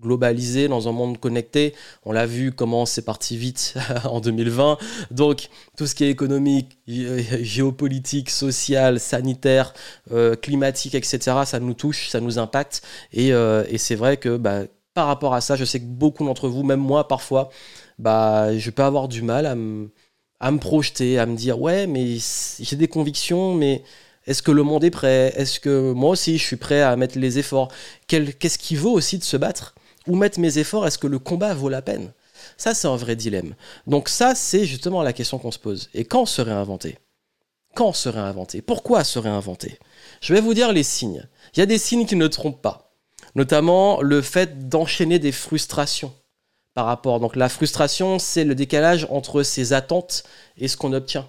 globalisé, 0.00 0.68
dans 0.68 0.88
un 0.88 0.92
monde 0.92 1.18
connecté. 1.18 1.74
On 2.04 2.12
l'a 2.12 2.26
vu 2.26 2.52
comment 2.52 2.86
c'est 2.86 3.04
parti 3.04 3.36
vite 3.36 3.74
en 4.04 4.20
2020. 4.20 4.78
Donc 5.10 5.48
tout 5.76 5.86
ce 5.86 5.96
qui 5.96 6.04
est 6.04 6.10
économique, 6.10 6.78
géopolitique, 6.86 8.30
social, 8.30 9.00
sanitaire, 9.00 9.74
euh, 10.12 10.36
climatique, 10.36 10.94
etc., 10.94 11.18
ça 11.44 11.58
nous 11.58 11.74
touche, 11.74 12.08
ça 12.08 12.20
nous 12.20 12.38
impacte. 12.38 12.82
Et, 13.12 13.32
euh, 13.32 13.64
et 13.68 13.78
c'est 13.78 13.96
vrai 13.96 14.16
que 14.16 14.36
bah, 14.36 14.62
par 14.94 15.08
rapport 15.08 15.34
à 15.34 15.40
ça, 15.40 15.56
je 15.56 15.64
sais 15.64 15.80
que 15.80 15.86
beaucoup 15.86 16.24
d'entre 16.24 16.48
vous, 16.48 16.62
même 16.62 16.80
moi 16.80 17.08
parfois, 17.08 17.50
bah, 17.98 18.56
je 18.56 18.70
peux 18.70 18.82
avoir 18.82 19.08
du 19.08 19.22
mal 19.22 19.46
à 19.46 19.54
me 19.56 19.90
à 20.40 20.50
me 20.50 20.58
projeter, 20.58 21.18
à 21.18 21.26
me 21.26 21.36
dire 21.36 21.60
ouais, 21.60 21.86
mais 21.86 22.18
j'ai 22.60 22.76
des 22.76 22.88
convictions, 22.88 23.54
mais 23.54 23.82
est-ce 24.26 24.42
que 24.42 24.50
le 24.52 24.62
monde 24.62 24.84
est 24.84 24.90
prêt? 24.90 25.32
Est-ce 25.36 25.58
que 25.58 25.92
moi 25.92 26.10
aussi 26.10 26.38
je 26.38 26.44
suis 26.44 26.56
prêt 26.56 26.82
à 26.82 26.94
mettre 26.96 27.18
les 27.18 27.38
efforts? 27.38 27.72
Qu'est-ce 28.06 28.58
qui 28.58 28.76
vaut 28.76 28.92
aussi 28.92 29.18
de 29.18 29.24
se 29.24 29.36
battre 29.36 29.74
Ou 30.06 30.16
mettre 30.16 30.38
mes 30.38 30.58
efforts? 30.58 30.86
Est-ce 30.86 30.98
que 30.98 31.06
le 31.06 31.18
combat 31.18 31.54
vaut 31.54 31.68
la 31.68 31.82
peine? 31.82 32.12
Ça, 32.56 32.74
c'est 32.74 32.88
un 32.88 32.96
vrai 32.96 33.16
dilemme. 33.16 33.54
Donc 33.86 34.08
ça, 34.08 34.34
c'est 34.34 34.64
justement 34.64 35.02
la 35.02 35.12
question 35.12 35.38
qu'on 35.38 35.50
se 35.50 35.58
pose. 35.58 35.90
Et 35.94 36.04
quand 36.04 36.26
se 36.26 36.42
réinventer 36.42 36.98
Quand 37.74 37.92
se 37.92 38.08
réinventer 38.08 38.62
Pourquoi 38.62 39.02
se 39.02 39.18
réinventer 39.18 39.78
Je 40.20 40.34
vais 40.34 40.40
vous 40.40 40.54
dire 40.54 40.72
les 40.72 40.82
signes. 40.82 41.26
Il 41.54 41.60
y 41.60 41.62
a 41.62 41.66
des 41.66 41.78
signes 41.78 42.06
qui 42.06 42.16
ne 42.16 42.26
trompent 42.26 42.62
pas. 42.62 42.92
Notamment 43.34 44.02
le 44.02 44.22
fait 44.22 44.68
d'enchaîner 44.68 45.18
des 45.18 45.32
frustrations 45.32 46.12
par 46.78 46.86
rapport. 46.86 47.18
Donc 47.18 47.34
la 47.34 47.48
frustration, 47.48 48.20
c'est 48.20 48.44
le 48.44 48.54
décalage 48.54 49.04
entre 49.10 49.42
ses 49.42 49.72
attentes 49.72 50.22
et 50.56 50.68
ce 50.68 50.76
qu'on 50.76 50.92
obtient. 50.92 51.26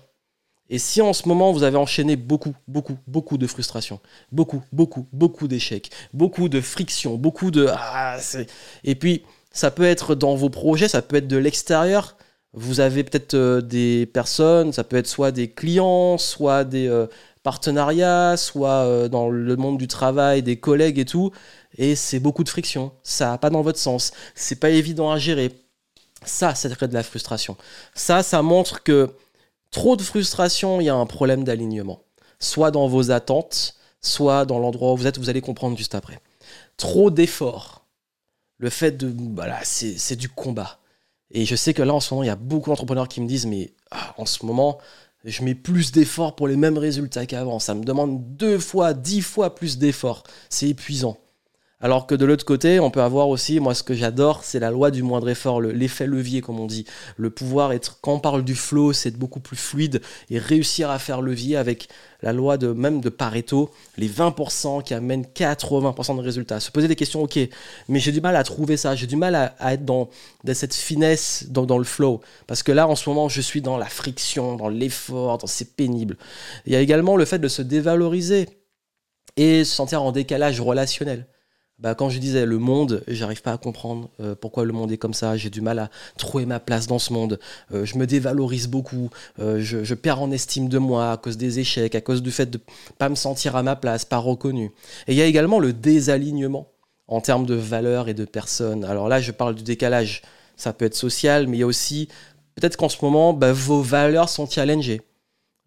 Et 0.70 0.78
si 0.78 1.02
en 1.02 1.12
ce 1.12 1.28
moment 1.28 1.52
vous 1.52 1.64
avez 1.64 1.78
enchaîné 1.78 2.18
beaucoup, 2.18 2.54
beaucoup, 2.68 3.00
beaucoup 3.08 3.40
de 3.40 3.48
frustrations, 3.48 4.00
beaucoup, 4.32 4.62
beaucoup, 4.72 5.08
beaucoup 5.12 5.48
d'échecs, 5.48 5.90
beaucoup 6.14 6.50
de 6.50 6.62
frictions, 6.62 7.16
beaucoup 7.16 7.50
de... 7.50 7.66
Ah, 7.68 8.18
et 8.84 8.94
puis 8.94 9.24
ça 9.52 9.72
peut 9.72 9.86
être 9.86 10.14
dans 10.14 10.36
vos 10.36 10.52
projets, 10.52 10.88
ça 10.88 11.02
peut 11.02 11.16
être 11.16 11.28
de 11.28 11.38
l'extérieur. 11.38 12.16
Vous 12.54 12.80
avez 12.80 13.04
peut-être 13.04 13.34
euh, 13.34 13.60
des 13.60 14.06
personnes, 14.06 14.72
ça 14.72 14.84
peut 14.84 14.98
être 14.98 15.08
soit 15.08 15.32
des 15.32 15.50
clients, 15.50 16.20
soit 16.20 16.64
des 16.64 16.88
euh, 16.88 17.08
partenariats, 17.44 18.36
soit 18.38 18.86
euh, 18.86 19.08
dans 19.08 19.30
le 19.30 19.56
monde 19.56 19.78
du 19.78 19.88
travail, 19.88 20.44
des 20.44 20.58
collègues 20.58 21.00
et 21.00 21.06
tout 21.06 21.32
et 21.78 21.96
c'est 21.96 22.20
beaucoup 22.20 22.44
de 22.44 22.50
friction. 22.50 22.92
Ça 23.04 23.32
va 23.32 23.38
pas 23.38 23.50
dans 23.50 23.62
votre 23.62 23.80
sens. 23.80 24.12
C'est 24.36 24.60
pas 24.60 24.70
évident 24.70 25.12
à 25.12 25.18
gérer. 25.18 25.52
Ça, 26.26 26.56
ça 26.56 26.70
crée 26.70 26.88
de 26.88 26.94
la 26.94 27.04
frustration. 27.04 27.56
Ça, 27.94 28.24
ça 28.24 28.42
montre 28.42 28.84
que 28.84 29.16
trop 29.72 29.96
de 29.96 30.04
frustration, 30.04 30.82
il 30.82 30.86
y 30.86 30.90
a 30.90 30.96
un 30.96 31.06
problème 31.06 31.44
d'alignement. 31.44 32.04
Soit 32.40 32.72
dans 32.72 32.88
vos 32.88 33.12
attentes, 33.12 33.76
soit 34.02 34.46
dans 34.46 34.60
l'endroit 34.60 34.94
où 34.94 34.98
vous 34.98 35.08
êtes, 35.08 35.18
vous 35.18 35.30
allez 35.30 35.42
comprendre 35.42 35.78
juste 35.78 35.96
après. 35.96 36.20
Trop 36.78 37.12
d'efforts. 37.12 37.86
Le 38.58 38.70
fait 38.70 38.92
de. 38.92 39.14
Voilà, 39.34 39.60
c'est 39.64 40.16
du 40.16 40.28
combat. 40.28 40.80
Et 41.32 41.46
je 41.46 41.56
sais 41.56 41.74
que 41.74 41.84
là, 41.84 41.94
en 41.94 42.00
ce 42.00 42.14
moment, 42.14 42.24
il 42.24 42.28
y 42.28 42.32
a 42.32 42.36
beaucoup 42.36 42.70
d'entrepreneurs 42.70 43.08
qui 43.08 43.22
me 43.22 43.28
disent 43.28 43.46
Mais 43.46 43.74
ah, 43.92 44.14
en 44.18 44.26
ce 44.26 44.46
moment, 44.46 44.80
je 45.26 45.44
mets 45.44 45.56
plus 45.56 45.92
d'efforts 45.92 46.36
pour 46.36 46.48
les 46.48 46.56
mêmes 46.56 46.78
résultats 46.78 47.26
qu'avant. 47.26 47.60
Ça 47.60 47.76
me 47.76 47.84
demande 47.84 48.36
deux 48.38 48.60
fois, 48.60 48.94
dix 48.94 49.22
fois 49.22 49.56
plus 49.56 49.78
d'efforts. 49.78 50.24
C'est 50.50 50.70
épuisant. 50.70 51.18
Alors 51.82 52.08
que 52.08 52.16
de 52.16 52.26
l'autre 52.26 52.44
côté, 52.44 52.82
on 52.82 52.92
peut 52.92 53.02
avoir 53.02 53.30
aussi, 53.30 53.62
moi 53.62 53.74
ce 53.74 53.84
que 53.84 53.94
j'adore, 53.94 54.44
c'est 54.44 54.60
la 54.60 54.70
loi 54.70 54.92
du 54.92 55.02
moindre 55.02 55.30
effort, 55.30 55.62
l'effet 55.62 56.08
levier 56.08 56.42
comme 56.42 56.60
on 56.60 56.66
dit. 56.66 56.84
Le 57.16 57.30
pouvoir 57.30 57.72
être, 57.72 58.00
quand 58.02 58.16
on 58.16 58.20
parle 58.20 58.44
du 58.44 58.54
flow, 58.54 58.92
c'est 58.92 59.18
beaucoup 59.18 59.40
plus 59.40 59.56
fluide 59.56 60.02
et 60.30 60.40
réussir 60.40 60.90
à 60.90 61.00
faire 61.00 61.22
levier 61.22 61.56
avec 61.56 61.88
la 62.22 62.34
loi 62.34 62.58
de 62.58 62.74
même 62.74 63.00
de 63.00 63.08
Pareto, 63.08 63.72
les 63.96 64.10
20% 64.10 64.84
qui 64.84 64.94
amènent 64.94 65.24
80% 65.24 66.18
de 66.18 66.22
résultats. 66.22 66.60
Se 66.60 66.70
poser 66.70 66.90
des 66.90 66.98
questions, 66.98 67.22
ok, 67.24 67.40
mais 67.88 68.00
j'ai 68.02 68.12
du 68.12 68.20
mal 68.20 68.36
à 68.36 68.44
trouver 68.44 68.76
ça, 68.76 68.94
j'ai 68.96 69.08
du 69.08 69.16
mal 69.16 69.36
à, 69.36 69.74
être 69.74 69.86
dans, 69.86 70.10
cette 70.52 70.76
finesse, 70.76 71.46
dans, 71.48 71.66
dans, 71.66 71.78
le 71.78 71.86
flow. 71.86 72.20
Parce 72.46 72.62
que 72.62 72.74
là, 72.74 72.90
en 72.90 72.98
ce 72.98 73.08
moment, 73.08 73.30
je 73.30 73.40
suis 73.40 73.62
dans 73.62 73.78
la 73.78 73.86
friction, 73.86 74.58
dans 74.58 74.68
l'effort, 74.68 75.38
dans 75.38 75.48
c'est 75.48 75.78
pénible. 75.78 76.18
Il 76.66 76.74
y 76.74 76.76
a 76.76 76.82
également 76.82 77.16
le 77.16 77.24
fait 77.24 77.40
de 77.40 77.48
se 77.48 77.62
dévaloriser 77.62 78.50
et 79.38 79.64
se 79.64 79.74
sentir 79.74 80.04
en 80.04 80.12
décalage 80.12 80.60
relationnel. 80.60 81.26
Bah, 81.80 81.96
quand 81.96 82.10
je 82.10 82.20
disais 82.20 82.46
le 82.46 82.58
monde, 82.58 83.04
j'arrive 83.08 83.42
pas 83.42 83.54
à 83.54 83.58
comprendre 83.58 84.10
euh, 84.20 84.36
pourquoi 84.36 84.66
le 84.66 84.74
monde 84.74 84.92
est 84.92 84.98
comme 84.98 85.14
ça. 85.14 85.38
J'ai 85.38 85.50
du 85.50 85.62
mal 85.62 85.80
à 85.80 85.90
trouver 86.18 86.46
ma 86.46 86.60
place 86.60 86.88
dans 86.88 87.00
ce 87.00 87.14
monde. 87.14 87.40
Euh, 87.74 87.86
je 87.86 87.98
me 87.98 88.06
dévalorise 88.06 88.68
beaucoup. 88.68 89.10
Euh, 89.40 89.60
je, 89.62 89.94
perds 89.94 90.22
en 90.22 90.32
estime 90.32 90.68
de 90.68 90.78
moi 90.78 91.12
à 91.12 91.18
cause 91.18 91.38
des 91.38 91.60
échecs, 91.60 91.96
à 91.96 92.02
cause 92.02 92.22
du 92.22 92.32
fait 92.32 92.48
de 92.48 92.60
pas 92.98 93.08
me 93.08 93.16
sentir 93.16 93.56
à 93.56 93.64
ma 93.64 93.76
place, 93.76 94.04
pas 94.04 94.18
reconnu. 94.18 94.72
Et 95.08 95.14
il 95.14 95.16
y 95.16 95.22
a 95.22 95.26
également 95.26 95.60
le 95.60 95.72
désalignement 95.72 96.68
en 97.08 97.22
termes 97.22 97.46
de 97.46 97.56
valeurs 97.56 98.10
et 98.10 98.14
de 98.14 98.26
personnes. 98.26 98.84
Alors 98.84 99.08
là, 99.08 99.22
je 99.22 99.32
parle 99.32 99.56
du 99.56 99.64
décalage. 99.64 100.22
Ça 100.58 100.74
peut 100.74 100.86
être 100.86 100.96
social, 100.96 101.48
mais 101.48 101.58
il 101.58 101.60
y 101.62 101.64
a 101.64 101.68
aussi 101.68 102.10
peut-être 102.56 102.76
qu'en 102.76 102.90
ce 102.90 102.98
moment, 103.02 103.32
bah, 103.32 103.54
vos 103.54 103.82
valeurs 103.82 104.28
sont 104.28 104.48
challengées. 104.50 105.02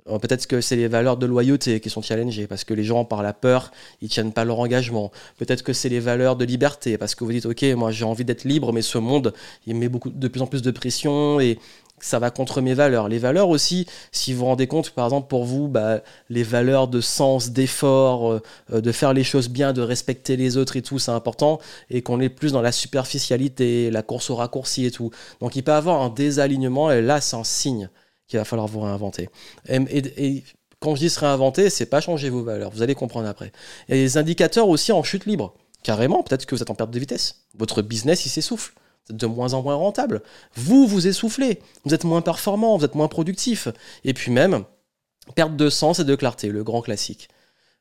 Euh, 0.08 0.18
peut-être 0.18 0.46
que 0.46 0.60
c'est 0.60 0.76
les 0.76 0.88
valeurs 0.88 1.16
de 1.16 1.26
loyauté 1.26 1.80
qui 1.80 1.90
sont 1.90 2.02
challengées 2.02 2.46
parce 2.46 2.64
que 2.64 2.74
les 2.74 2.84
gens, 2.84 3.04
par 3.04 3.22
la 3.22 3.32
peur, 3.32 3.70
ils 4.00 4.08
tiennent 4.08 4.32
pas 4.32 4.44
leur 4.44 4.58
engagement. 4.58 5.12
Peut-être 5.38 5.62
que 5.62 5.72
c'est 5.72 5.88
les 5.88 6.00
valeurs 6.00 6.36
de 6.36 6.44
liberté 6.44 6.98
parce 6.98 7.14
que 7.14 7.24
vous 7.24 7.32
dites, 7.32 7.46
ok, 7.46 7.62
moi 7.76 7.90
j'ai 7.90 8.04
envie 8.04 8.24
d'être 8.24 8.44
libre, 8.44 8.72
mais 8.72 8.82
ce 8.82 8.98
monde, 8.98 9.32
il 9.66 9.76
met 9.76 9.88
de 9.88 10.28
plus 10.28 10.42
en 10.42 10.46
plus 10.46 10.62
de 10.62 10.70
pression 10.70 11.40
et 11.40 11.58
ça 12.02 12.18
va 12.18 12.30
contre 12.30 12.60
mes 12.60 12.74
valeurs. 12.74 13.08
Les 13.08 13.18
valeurs 13.18 13.48
aussi, 13.48 13.86
si 14.10 14.32
vous 14.32 14.40
vous 14.40 14.46
rendez 14.46 14.66
compte, 14.66 14.90
par 14.90 15.06
exemple, 15.06 15.28
pour 15.28 15.44
vous, 15.44 15.68
bah, 15.68 16.00
les 16.30 16.42
valeurs 16.42 16.88
de 16.88 17.00
sens, 17.00 17.50
d'effort, 17.50 18.40
euh, 18.72 18.80
de 18.80 18.92
faire 18.92 19.12
les 19.12 19.24
choses 19.24 19.48
bien, 19.48 19.72
de 19.72 19.82
respecter 19.82 20.36
les 20.36 20.56
autres 20.56 20.76
et 20.76 20.82
tout, 20.82 20.98
c'est 20.98 21.12
important, 21.12 21.60
et 21.90 22.02
qu'on 22.02 22.20
est 22.20 22.28
plus 22.28 22.52
dans 22.52 22.62
la 22.62 22.72
superficialité, 22.72 23.90
la 23.90 24.02
course 24.02 24.30
au 24.30 24.34
raccourci 24.34 24.84
et 24.84 24.90
tout. 24.90 25.10
Donc 25.40 25.54
il 25.54 25.62
peut 25.62 25.70
y 25.70 25.74
avoir 25.74 26.02
un 26.02 26.10
désalignement, 26.10 26.90
et 26.90 27.02
là, 27.02 27.20
c'est 27.20 27.36
un 27.36 27.44
signe 27.44 27.88
qu'il 28.32 28.38
va 28.38 28.44
falloir 28.44 28.66
vous 28.66 28.80
réinventer. 28.80 29.28
Et, 29.68 30.42
quand 30.80 30.96
je 30.96 31.00
dis 31.00 31.10
se 31.10 31.20
réinventer, 31.20 31.70
c'est 31.70 31.86
pas 31.86 32.00
changer 32.00 32.28
vos 32.28 32.42
valeurs, 32.42 32.72
vous 32.72 32.82
allez 32.82 32.96
comprendre 32.96 33.28
après. 33.28 33.52
A 33.88 33.92
des 33.92 34.16
indicateurs 34.16 34.68
aussi 34.68 34.90
en 34.90 35.04
chute 35.04 35.26
libre. 35.26 35.54
Carrément, 35.84 36.24
peut-être 36.24 36.44
que 36.44 36.56
vous 36.56 36.62
êtes 36.62 36.70
en 36.70 36.74
perte 36.74 36.90
de 36.90 36.98
vitesse. 36.98 37.44
Votre 37.56 37.82
business, 37.82 38.26
il 38.26 38.30
s'essouffle. 38.30 38.72
Vous 39.06 39.14
êtes 39.14 39.20
de 39.20 39.26
moins 39.26 39.54
en 39.54 39.62
moins 39.62 39.76
rentable. 39.76 40.22
Vous, 40.54 40.88
vous 40.88 41.06
essoufflez. 41.06 41.60
Vous 41.84 41.94
êtes 41.94 42.02
moins 42.02 42.20
performant, 42.20 42.76
vous 42.76 42.84
êtes 42.84 42.96
moins 42.96 43.06
productif. 43.06 43.68
Et 44.04 44.12
puis 44.12 44.32
même, 44.32 44.64
perte 45.36 45.54
de 45.54 45.70
sens 45.70 46.00
et 46.00 46.04
de 46.04 46.14
clarté, 46.16 46.48
le 46.48 46.64
grand 46.64 46.82
classique. 46.82 47.28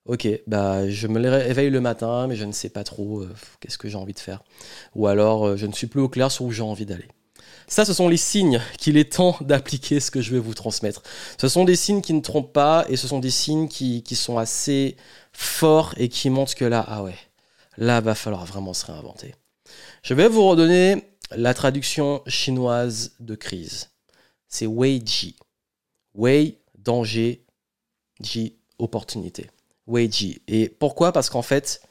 Ok, 0.06 0.28
bah 0.46 0.90
je 0.90 1.08
me 1.08 1.20
réveille 1.28 1.70
le 1.70 1.82
matin, 1.82 2.28
mais 2.28 2.36
je 2.36 2.46
ne 2.46 2.52
sais 2.52 2.70
pas 2.70 2.84
trop 2.84 3.22
euh, 3.22 3.30
qu'est-ce 3.60 3.78
que 3.78 3.88
j'ai 3.88 3.98
envie 3.98 4.14
de 4.14 4.20
faire. 4.20 4.44
Ou 4.96 5.08
alors, 5.08 5.48
euh, 5.48 5.58
je 5.58 5.66
ne 5.66 5.74
suis 5.74 5.88
plus 5.88 6.02
au 6.02 6.10
clair 6.10 6.32
sur 6.32 6.46
où 6.46 6.52
j'ai 6.52 6.64
envie 6.64 6.88
d'aller. 6.88 7.08
Ça, 7.72 7.86
ce 7.86 7.94
sont 7.94 8.10
les 8.10 8.18
signes 8.18 8.62
qu'il 8.78 8.98
est 8.98 9.14
temps 9.14 9.38
d'appliquer 9.40 10.02
ce 10.02 10.12
que 10.12 10.22
je 10.22 10.34
vais 10.34 10.40
vous 10.40 10.54
transmettre. 10.54 11.04
Ce 11.40 11.48
sont 11.48 11.64
des 11.64 11.78
signes 11.78 12.02
qui 12.02 12.14
ne 12.14 12.20
trompent 12.20 12.52
pas 12.52 12.86
et 12.90 12.98
ce 12.98 13.08
sont 13.08 13.20
des 13.20 13.30
signes 13.30 13.70
qui, 13.70 14.04
sont 14.14 14.38
assez 14.38 14.98
forts 15.32 15.94
et 15.96 16.10
qui 16.10 16.30
montrent 16.30 16.54
que 16.54 16.66
là, 16.66 16.84
ah 16.86 17.02
ouais, 17.02 17.16
là, 17.78 18.02
va 18.02 18.14
falloir 18.14 18.46
vraiment 18.46 18.74
se 18.74 18.86
réinventer. 18.86 19.36
Je 20.04 20.14
vais 20.14 20.28
vous 20.28 20.46
redonner 20.46 21.16
la 21.32 21.54
traduction 21.54 22.22
chinoise 22.28 23.14
de 23.22 23.36
crise. 23.36 23.90
C'est 24.50 24.68
Wei 24.68 25.02
Ji. 25.06 25.38
Wei, 26.14 26.58
danger, 26.78 27.46
Ji, 28.20 28.58
opportunité. 28.80 29.50
Wei 29.88 30.12
Ji. 30.12 30.42
Et 30.50 30.68
pourquoi? 30.68 31.14
Parce 31.14 31.30
qu'en 31.30 31.42
fait, 31.42 31.82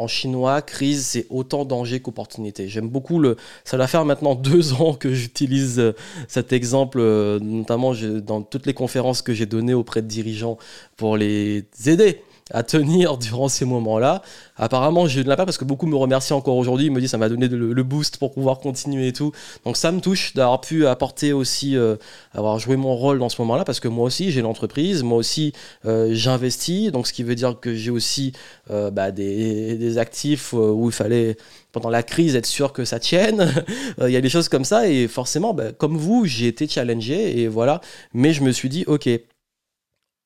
en 0.00 0.08
chinois, 0.08 0.62
crise, 0.62 1.06
c'est 1.06 1.26
autant 1.28 1.66
danger 1.66 2.00
qu'opportunité. 2.00 2.68
J'aime 2.68 2.88
beaucoup 2.88 3.20
le. 3.20 3.36
Ça 3.64 3.76
va 3.76 3.86
faire 3.86 4.06
maintenant 4.06 4.34
deux 4.50 4.72
ans 4.72 4.94
que 4.94 5.12
j'utilise 5.12 5.78
euh, 5.78 5.92
cet 6.26 6.54
exemple, 6.54 6.98
euh, 7.00 7.38
notamment 7.38 7.92
dans 8.24 8.40
toutes 8.40 8.64
les 8.64 8.74
conférences 8.74 9.20
que 9.20 9.34
j'ai 9.34 9.46
données 9.46 9.74
auprès 9.74 10.00
de 10.00 10.06
dirigeants 10.06 10.56
pour 10.96 11.18
les 11.18 11.64
aider 11.86 12.22
à 12.50 12.62
tenir 12.62 13.16
durant 13.18 13.48
ces 13.48 13.64
moments-là. 13.64 14.22
Apparemment, 14.56 15.06
j'ai 15.06 15.24
de 15.24 15.28
la 15.28 15.36
part 15.36 15.46
parce 15.46 15.58
que 15.58 15.64
beaucoup 15.64 15.86
me 15.86 15.96
remercient 15.96 16.34
encore 16.36 16.56
aujourd'hui. 16.56 16.86
Ils 16.86 16.92
me 16.92 17.00
disent 17.00 17.10
ça 17.10 17.18
m'a 17.18 17.28
donné 17.28 17.48
le, 17.48 17.82
boost 17.82 18.18
pour 18.18 18.32
pouvoir 18.32 18.60
continuer 18.60 19.08
et 19.08 19.12
tout. 19.12 19.32
Donc 19.64 19.76
ça 19.76 19.90
me 19.90 20.00
touche 20.00 20.34
d'avoir 20.34 20.60
pu 20.60 20.86
apporter 20.86 21.32
aussi, 21.32 21.76
euh, 21.76 21.96
avoir 22.34 22.58
joué 22.58 22.76
mon 22.76 22.94
rôle 22.94 23.18
dans 23.18 23.28
ce 23.28 23.40
moment-là 23.40 23.64
parce 23.64 23.80
que 23.80 23.88
moi 23.88 24.04
aussi 24.04 24.30
j'ai 24.30 24.42
l'entreprise, 24.42 25.02
moi 25.02 25.16
aussi 25.16 25.52
euh, 25.86 26.10
j'investis. 26.12 26.92
Donc 26.92 27.06
ce 27.06 27.12
qui 27.12 27.22
veut 27.22 27.34
dire 27.34 27.58
que 27.58 27.74
j'ai 27.74 27.90
aussi 27.90 28.32
euh, 28.70 28.90
bah, 28.90 29.10
des, 29.10 29.76
des, 29.76 29.98
actifs 29.98 30.52
où 30.52 30.88
il 30.88 30.92
fallait 30.92 31.36
pendant 31.72 31.90
la 31.90 32.02
crise 32.02 32.36
être 32.36 32.46
sûr 32.46 32.72
que 32.72 32.84
ça 32.84 32.98
tienne. 33.00 33.64
Il 34.00 34.10
y 34.10 34.16
a 34.16 34.20
des 34.20 34.28
choses 34.28 34.48
comme 34.48 34.64
ça 34.64 34.88
et 34.88 35.08
forcément, 35.08 35.54
bah, 35.54 35.72
comme 35.72 35.96
vous, 35.96 36.26
j'ai 36.26 36.48
été 36.48 36.68
challengé 36.68 37.40
et 37.40 37.48
voilà. 37.48 37.80
Mais 38.12 38.32
je 38.32 38.42
me 38.42 38.52
suis 38.52 38.68
dit 38.68 38.84
ok 38.86 39.08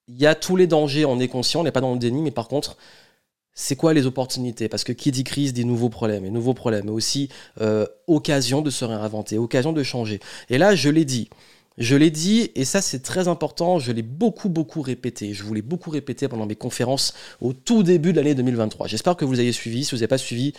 il 0.08 0.20
y 0.20 0.26
a 0.26 0.34
tous 0.34 0.56
les 0.56 0.66
dangers, 0.66 1.04
on 1.04 1.18
est 1.20 1.28
conscient, 1.28 1.61
on 1.61 1.64
n'est 1.64 1.73
pas 1.73 1.80
dans 1.80 1.92
le 1.92 1.99
déni, 1.99 2.23
mais 2.23 2.30
par 2.30 2.49
contre, 2.49 2.76
c'est 3.54 3.76
quoi 3.76 3.94
les 3.94 4.06
opportunités? 4.06 4.68
Parce 4.68 4.84
que 4.84 4.92
qui 4.92 5.12
dit 5.12 5.25
crise 5.25 5.52
dit 5.52 5.64
nouveaux 5.64 5.88
problèmes, 5.88 6.25
et 6.25 6.30
nouveaux 6.30 6.54
problèmes, 6.54 6.87
mais 6.87 6.90
aussi 6.90 7.28
euh, 7.61 7.87
occasion 8.06 8.62
de 8.62 8.70
se 8.70 8.84
réinventer, 8.84 9.38
occasion 9.38 9.73
de 9.73 9.82
changer. 9.82 10.20
Et 10.50 10.58
là, 10.58 10.75
je 10.75 10.90
l'ai 10.90 11.04
dit. 11.04 11.30
Je 11.76 11.96
l'ai 11.96 12.11
dit, 12.11 12.52
et 12.54 12.64
ça 12.64 12.80
c'est 12.80 13.00
très 13.00 13.26
important, 13.26 13.80
je 13.80 13.90
l'ai 13.90 14.02
beaucoup 14.02 14.49
beaucoup 14.49 14.80
répété. 14.80 15.34
Je 15.34 15.42
voulais 15.42 15.62
beaucoup 15.62 15.90
répéter 15.90 16.28
pendant 16.28 16.46
mes 16.46 16.54
conférences 16.54 17.14
au 17.40 17.52
tout 17.52 17.82
début 17.82 18.12
de 18.12 18.18
l'année 18.18 18.37
2023. 18.37 18.87
J'espère 18.87 19.16
que 19.16 19.25
vous 19.25 19.40
avez 19.40 19.50
suivi. 19.50 19.84
Si 19.84 19.90
vous 19.90 19.96
n'avez 19.96 20.06
pas 20.06 20.18
suivi, 20.18 20.52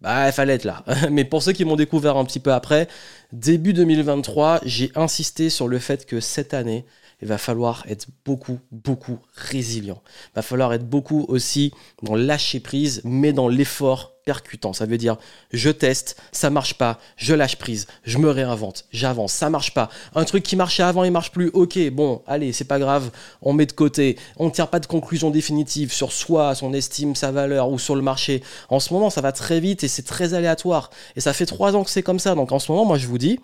bah, 0.00 0.28
il 0.28 0.32
fallait 0.32 0.54
être 0.54 0.64
là. 0.64 0.84
Mais 1.10 1.24
pour 1.24 1.42
ceux 1.42 1.52
qui 1.52 1.64
m'ont 1.66 1.76
découvert 1.76 2.16
un 2.16 2.24
petit 2.24 2.40
peu 2.40 2.52
après, 2.52 2.88
début 3.32 3.74
2023, 3.74 4.60
j'ai 4.64 4.90
insisté 4.94 5.50
sur 5.50 5.68
le 5.68 5.78
fait 5.78 6.06
que 6.06 6.20
cette 6.20 6.54
année, 6.54 6.86
il 7.22 7.28
va 7.28 7.38
falloir 7.38 7.84
être 7.88 8.08
beaucoup, 8.24 8.58
beaucoup 8.72 9.20
résilient. 9.36 10.02
Il 10.30 10.36
va 10.36 10.42
falloir 10.42 10.74
être 10.74 10.88
beaucoup 10.88 11.24
aussi 11.28 11.72
dans 12.02 12.16
lâcher 12.16 12.58
prise, 12.58 13.00
mais 13.04 13.32
dans 13.32 13.46
l'effort 13.46 14.12
percutant. 14.24 14.72
Ça 14.72 14.86
veut 14.86 14.98
dire, 14.98 15.16
je 15.52 15.70
teste, 15.70 16.20
ça 16.32 16.50
marche 16.50 16.74
pas, 16.74 16.98
je 17.16 17.32
lâche 17.34 17.56
prise, 17.56 17.86
je 18.02 18.18
me 18.18 18.28
réinvente, 18.28 18.86
j'avance, 18.90 19.32
ça 19.32 19.50
marche 19.50 19.72
pas. 19.72 19.88
Un 20.16 20.24
truc 20.24 20.42
qui 20.42 20.56
marchait 20.56 20.82
avant, 20.82 21.04
il 21.04 21.12
marche 21.12 21.30
plus. 21.30 21.50
Ok, 21.54 21.78
bon, 21.90 22.22
allez, 22.26 22.52
c'est 22.52 22.64
pas 22.64 22.80
grave, 22.80 23.12
on 23.40 23.52
met 23.52 23.66
de 23.66 23.72
côté. 23.72 24.18
On 24.36 24.46
ne 24.46 24.50
tire 24.50 24.68
pas 24.68 24.80
de 24.80 24.86
conclusion 24.86 25.30
définitive 25.30 25.92
sur 25.92 26.10
soi, 26.10 26.56
son 26.56 26.72
estime, 26.72 27.14
sa 27.14 27.30
valeur 27.30 27.70
ou 27.70 27.78
sur 27.78 27.94
le 27.94 28.02
marché. 28.02 28.42
En 28.68 28.80
ce 28.80 28.92
moment, 28.92 29.10
ça 29.10 29.20
va 29.20 29.30
très 29.30 29.60
vite 29.60 29.84
et 29.84 29.88
c'est 29.88 30.02
très 30.02 30.34
aléatoire. 30.34 30.90
Et 31.14 31.20
ça 31.20 31.32
fait 31.32 31.46
trois 31.46 31.76
ans 31.76 31.84
que 31.84 31.90
c'est 31.90 32.02
comme 32.02 32.18
ça. 32.18 32.34
Donc 32.34 32.50
en 32.50 32.58
ce 32.58 32.72
moment, 32.72 32.84
moi, 32.84 32.98
je 32.98 33.06
vous 33.06 33.18
dis, 33.18 33.38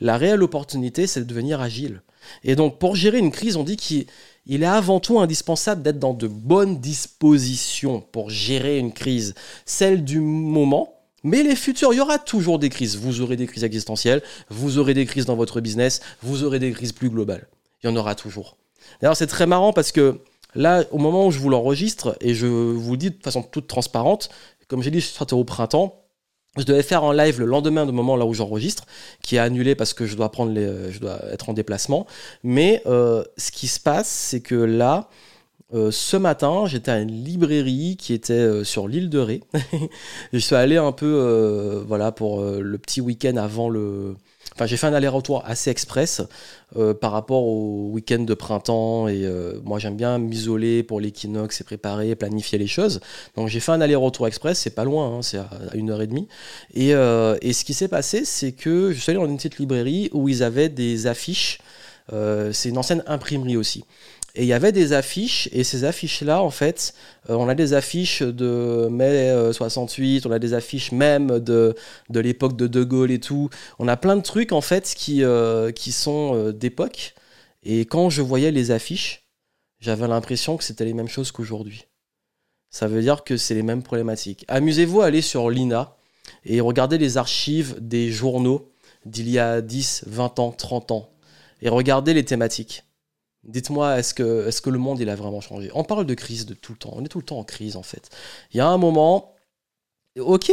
la 0.00 0.16
réelle 0.16 0.44
opportunité, 0.44 1.08
c'est 1.08 1.20
de 1.20 1.24
devenir 1.24 1.60
agile. 1.60 2.02
Et 2.44 2.56
donc, 2.56 2.78
pour 2.78 2.96
gérer 2.96 3.18
une 3.18 3.30
crise, 3.30 3.56
on 3.56 3.64
dit 3.64 3.76
qu'il 3.76 4.06
est 4.48 4.64
avant 4.64 5.00
tout 5.00 5.20
indispensable 5.20 5.82
d'être 5.82 5.98
dans 5.98 6.14
de 6.14 6.28
bonnes 6.28 6.80
dispositions 6.80 8.00
pour 8.00 8.30
gérer 8.30 8.78
une 8.78 8.92
crise, 8.92 9.34
celle 9.64 10.04
du 10.04 10.20
moment. 10.20 10.92
Mais 11.22 11.42
les 11.42 11.56
futurs, 11.56 11.92
il 11.92 11.96
y 11.96 12.00
aura 12.00 12.18
toujours 12.18 12.58
des 12.58 12.68
crises. 12.68 12.96
Vous 12.96 13.20
aurez 13.20 13.36
des 13.36 13.46
crises 13.46 13.64
existentielles, 13.64 14.22
vous 14.48 14.78
aurez 14.78 14.94
des 14.94 15.06
crises 15.06 15.26
dans 15.26 15.36
votre 15.36 15.60
business, 15.60 16.00
vous 16.22 16.44
aurez 16.44 16.58
des 16.58 16.72
crises 16.72 16.92
plus 16.92 17.10
globales. 17.10 17.48
Il 17.82 17.90
y 17.90 17.92
en 17.92 17.96
aura 17.96 18.14
toujours. 18.14 18.56
D'ailleurs, 19.00 19.16
c'est 19.16 19.26
très 19.26 19.46
marrant 19.46 19.72
parce 19.72 19.92
que 19.92 20.20
là, 20.54 20.84
au 20.92 20.98
moment 20.98 21.26
où 21.26 21.30
je 21.30 21.38
vous 21.38 21.50
l'enregistre, 21.50 22.16
et 22.20 22.34
je 22.34 22.46
vous 22.46 22.96
dis 22.96 23.10
de 23.10 23.22
façon 23.22 23.42
toute 23.42 23.66
transparente, 23.66 24.28
comme 24.68 24.82
j'ai 24.82 24.90
dit, 24.90 25.00
je 25.00 25.06
serai 25.06 25.26
au 25.32 25.44
printemps, 25.44 26.05
je 26.56 26.64
devais 26.64 26.82
faire 26.82 27.04
un 27.04 27.14
live 27.14 27.40
le 27.40 27.46
lendemain 27.46 27.86
du 27.86 27.92
moment 27.92 28.16
là 28.16 28.26
où 28.26 28.34
j'enregistre, 28.34 28.84
qui 29.22 29.36
est 29.36 29.38
annulé 29.38 29.74
parce 29.74 29.94
que 29.94 30.06
je 30.06 30.16
dois 30.16 30.30
prendre 30.30 30.52
euh, 30.56 30.90
je 30.90 30.98
dois 31.00 31.20
être 31.32 31.48
en 31.48 31.52
déplacement. 31.52 32.06
Mais 32.42 32.82
euh, 32.86 33.24
ce 33.36 33.50
qui 33.50 33.68
se 33.68 33.80
passe, 33.80 34.08
c'est 34.08 34.40
que 34.40 34.54
là, 34.54 35.08
euh, 35.74 35.90
ce 35.90 36.16
matin, 36.16 36.64
j'étais 36.66 36.90
à 36.90 36.98
une 36.98 37.24
librairie 37.24 37.96
qui 37.98 38.12
était 38.12 38.64
sur 38.64 38.88
l'île 38.88 39.10
de 39.10 39.18
Ré. 39.18 39.42
je 40.32 40.38
suis 40.38 40.54
allé 40.54 40.76
un 40.76 40.92
peu, 40.92 41.84
voilà, 41.86 42.12
pour 42.12 42.42
le 42.42 42.78
petit 42.78 43.00
week-end 43.00 43.36
avant 43.36 43.68
le, 43.68 44.16
Enfin, 44.56 44.64
j'ai 44.64 44.78
fait 44.78 44.86
un 44.86 44.94
aller-retour 44.94 45.42
assez 45.44 45.68
express 45.68 46.22
euh, 46.78 46.94
par 46.94 47.12
rapport 47.12 47.44
au 47.44 47.90
week-end 47.92 48.20
de 48.20 48.32
printemps. 48.32 49.06
Et 49.06 49.26
euh, 49.26 49.60
moi, 49.62 49.78
j'aime 49.78 49.96
bien 49.96 50.18
m'isoler 50.18 50.82
pour 50.82 50.98
l'équinoxe 50.98 51.60
et 51.60 51.64
préparer, 51.64 52.16
planifier 52.16 52.56
les 52.56 52.66
choses. 52.66 53.00
Donc, 53.36 53.48
j'ai 53.48 53.60
fait 53.60 53.72
un 53.72 53.82
aller-retour 53.82 54.26
express. 54.26 54.58
C'est 54.58 54.74
pas 54.74 54.84
loin, 54.84 55.18
hein, 55.18 55.20
c'est 55.20 55.36
à, 55.36 55.50
une 55.74 55.90
heure 55.90 56.00
et 56.00 56.06
demie. 56.06 56.26
Et, 56.72 56.94
euh, 56.94 57.36
et 57.42 57.52
ce 57.52 57.66
qui 57.66 57.74
s'est 57.74 57.88
passé, 57.88 58.24
c'est 58.24 58.52
que 58.52 58.92
je 58.92 58.98
suis 58.98 59.10
allé 59.10 59.20
dans 59.20 59.26
une 59.26 59.36
petite 59.36 59.58
librairie 59.58 60.08
où 60.14 60.26
ils 60.26 60.42
avaient 60.42 60.70
des 60.70 61.06
affiches. 61.06 61.58
c'est 62.52 62.70
une 62.70 62.78
ancienne 62.78 63.02
imprimerie 63.06 63.58
aussi. 63.58 63.84
Et 64.36 64.42
il 64.42 64.48
y 64.48 64.52
avait 64.52 64.70
des 64.72 64.92
affiches, 64.92 65.48
et 65.52 65.64
ces 65.64 65.84
affiches-là, 65.84 66.42
en 66.42 66.50
fait, 66.50 66.92
euh, 67.30 67.36
on 67.36 67.48
a 67.48 67.54
des 67.54 67.72
affiches 67.72 68.20
de 68.20 68.86
mai 68.90 69.34
68, 69.52 70.26
euh, 70.26 70.28
on 70.28 70.32
a 70.32 70.38
des 70.38 70.52
affiches 70.52 70.92
même 70.92 71.40
de, 71.40 71.74
de 72.10 72.20
l'époque 72.20 72.54
de 72.54 72.66
De 72.66 72.84
Gaulle 72.84 73.10
et 73.10 73.18
tout. 73.18 73.48
On 73.78 73.88
a 73.88 73.96
plein 73.96 74.14
de 74.14 74.20
trucs, 74.20 74.52
en 74.52 74.60
fait, 74.60 74.92
qui, 74.94 75.24
euh, 75.24 75.72
qui 75.72 75.90
sont 75.90 76.50
d'époque. 76.50 77.14
Et 77.62 77.86
quand 77.86 78.10
je 78.10 78.20
voyais 78.20 78.50
les 78.50 78.70
affiches, 78.70 79.26
j'avais 79.80 80.06
l'impression 80.06 80.58
que 80.58 80.64
c'était 80.64 80.84
les 80.84 80.94
mêmes 80.94 81.08
choses 81.08 81.32
qu'aujourd'hui. 81.32 81.86
Ça 82.68 82.88
veut 82.88 83.00
dire 83.00 83.24
que 83.24 83.38
c'est 83.38 83.54
les 83.54 83.62
mêmes 83.62 83.82
problématiques. 83.82 84.44
Amusez-vous 84.48 85.00
à 85.00 85.06
aller 85.06 85.22
sur 85.22 85.48
l'INA 85.48 85.96
et 86.44 86.60
regardez 86.60 86.98
les 86.98 87.16
archives 87.16 87.76
des 87.80 88.10
journaux 88.10 88.70
d'il 89.06 89.30
y 89.30 89.38
a 89.38 89.62
10, 89.62 90.04
20 90.08 90.38
ans, 90.40 90.52
30 90.52 90.90
ans. 90.90 91.10
Et 91.62 91.70
regardez 91.70 92.12
les 92.12 92.24
thématiques. 92.24 92.84
Dites-moi, 93.46 93.98
est-ce 93.98 94.14
que, 94.14 94.70
le 94.70 94.78
monde 94.78 95.00
il 95.00 95.08
a 95.08 95.14
vraiment 95.14 95.40
changé? 95.40 95.70
On 95.74 95.84
parle 95.84 96.04
de 96.04 96.14
crise 96.14 96.46
de 96.46 96.54
tout 96.54 96.72
le 96.72 96.78
temps. 96.78 96.92
On 96.94 97.04
est 97.04 97.08
tout 97.08 97.18
le 97.18 97.24
temps 97.24 97.38
en 97.38 97.44
crise 97.44 97.76
en 97.76 97.82
fait. 97.82 98.10
Il 98.52 98.56
y 98.56 98.60
a 98.60 98.68
un 98.68 98.78
moment, 98.78 99.32
ok, 100.18 100.52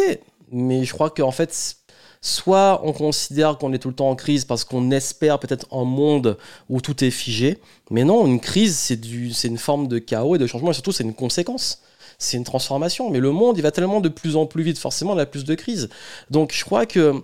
mais 0.52 0.86
je 0.86 0.94
crois 0.94 1.10
qu'en 1.10 1.32
fait, 1.32 1.78
soit 2.22 2.82
on 2.84 2.94
considère 2.94 3.58
qu'on 3.58 3.74
est 3.74 3.80
tout 3.80 3.90
le 3.90 3.96
temps 3.96 4.10
en 4.10 4.16
crise 4.16 4.46
parce 4.46 4.64
qu'on 4.64 4.92
espère 4.92 5.40
peut-être 5.40 5.68
un 5.72 5.86
monde 5.86 6.38
où 6.70 6.82
tout 6.82 7.04
est 7.04 7.12
figé, 7.12 7.60
mais 7.90 8.04
non, 8.04 8.26
une 8.28 8.40
crise, 8.40 8.78
c'est 8.78 9.48
une 9.48 9.58
forme 9.58 9.88
de 9.88 10.00
chaos 10.00 10.36
et 10.36 10.38
de 10.38 10.48
changement, 10.48 10.72
et 10.72 10.74
surtout, 10.74 10.92
c'est 10.92 11.04
une 11.04 11.16
conséquence 11.16 11.82
c'est 12.18 12.38
une 12.38 12.44
transformation. 12.44 13.10
Mais 13.10 13.20
le 13.20 13.32
monde, 13.32 13.58
il 13.58 13.62
va 13.62 13.72
tellement 13.72 14.02
de 14.02 14.10
plus 14.10 14.36
en 14.36 14.46
plus 14.46 14.64
vite, 14.64 14.78
forcément, 14.78 15.14
il 15.14 15.18
y 15.18 15.22
a 15.22 15.26
plus 15.26 15.44
de 15.44 15.56
crises. 15.56 15.90
Donc 16.30 16.54
je 16.54 16.64
crois 16.64 16.86
que 16.86 17.22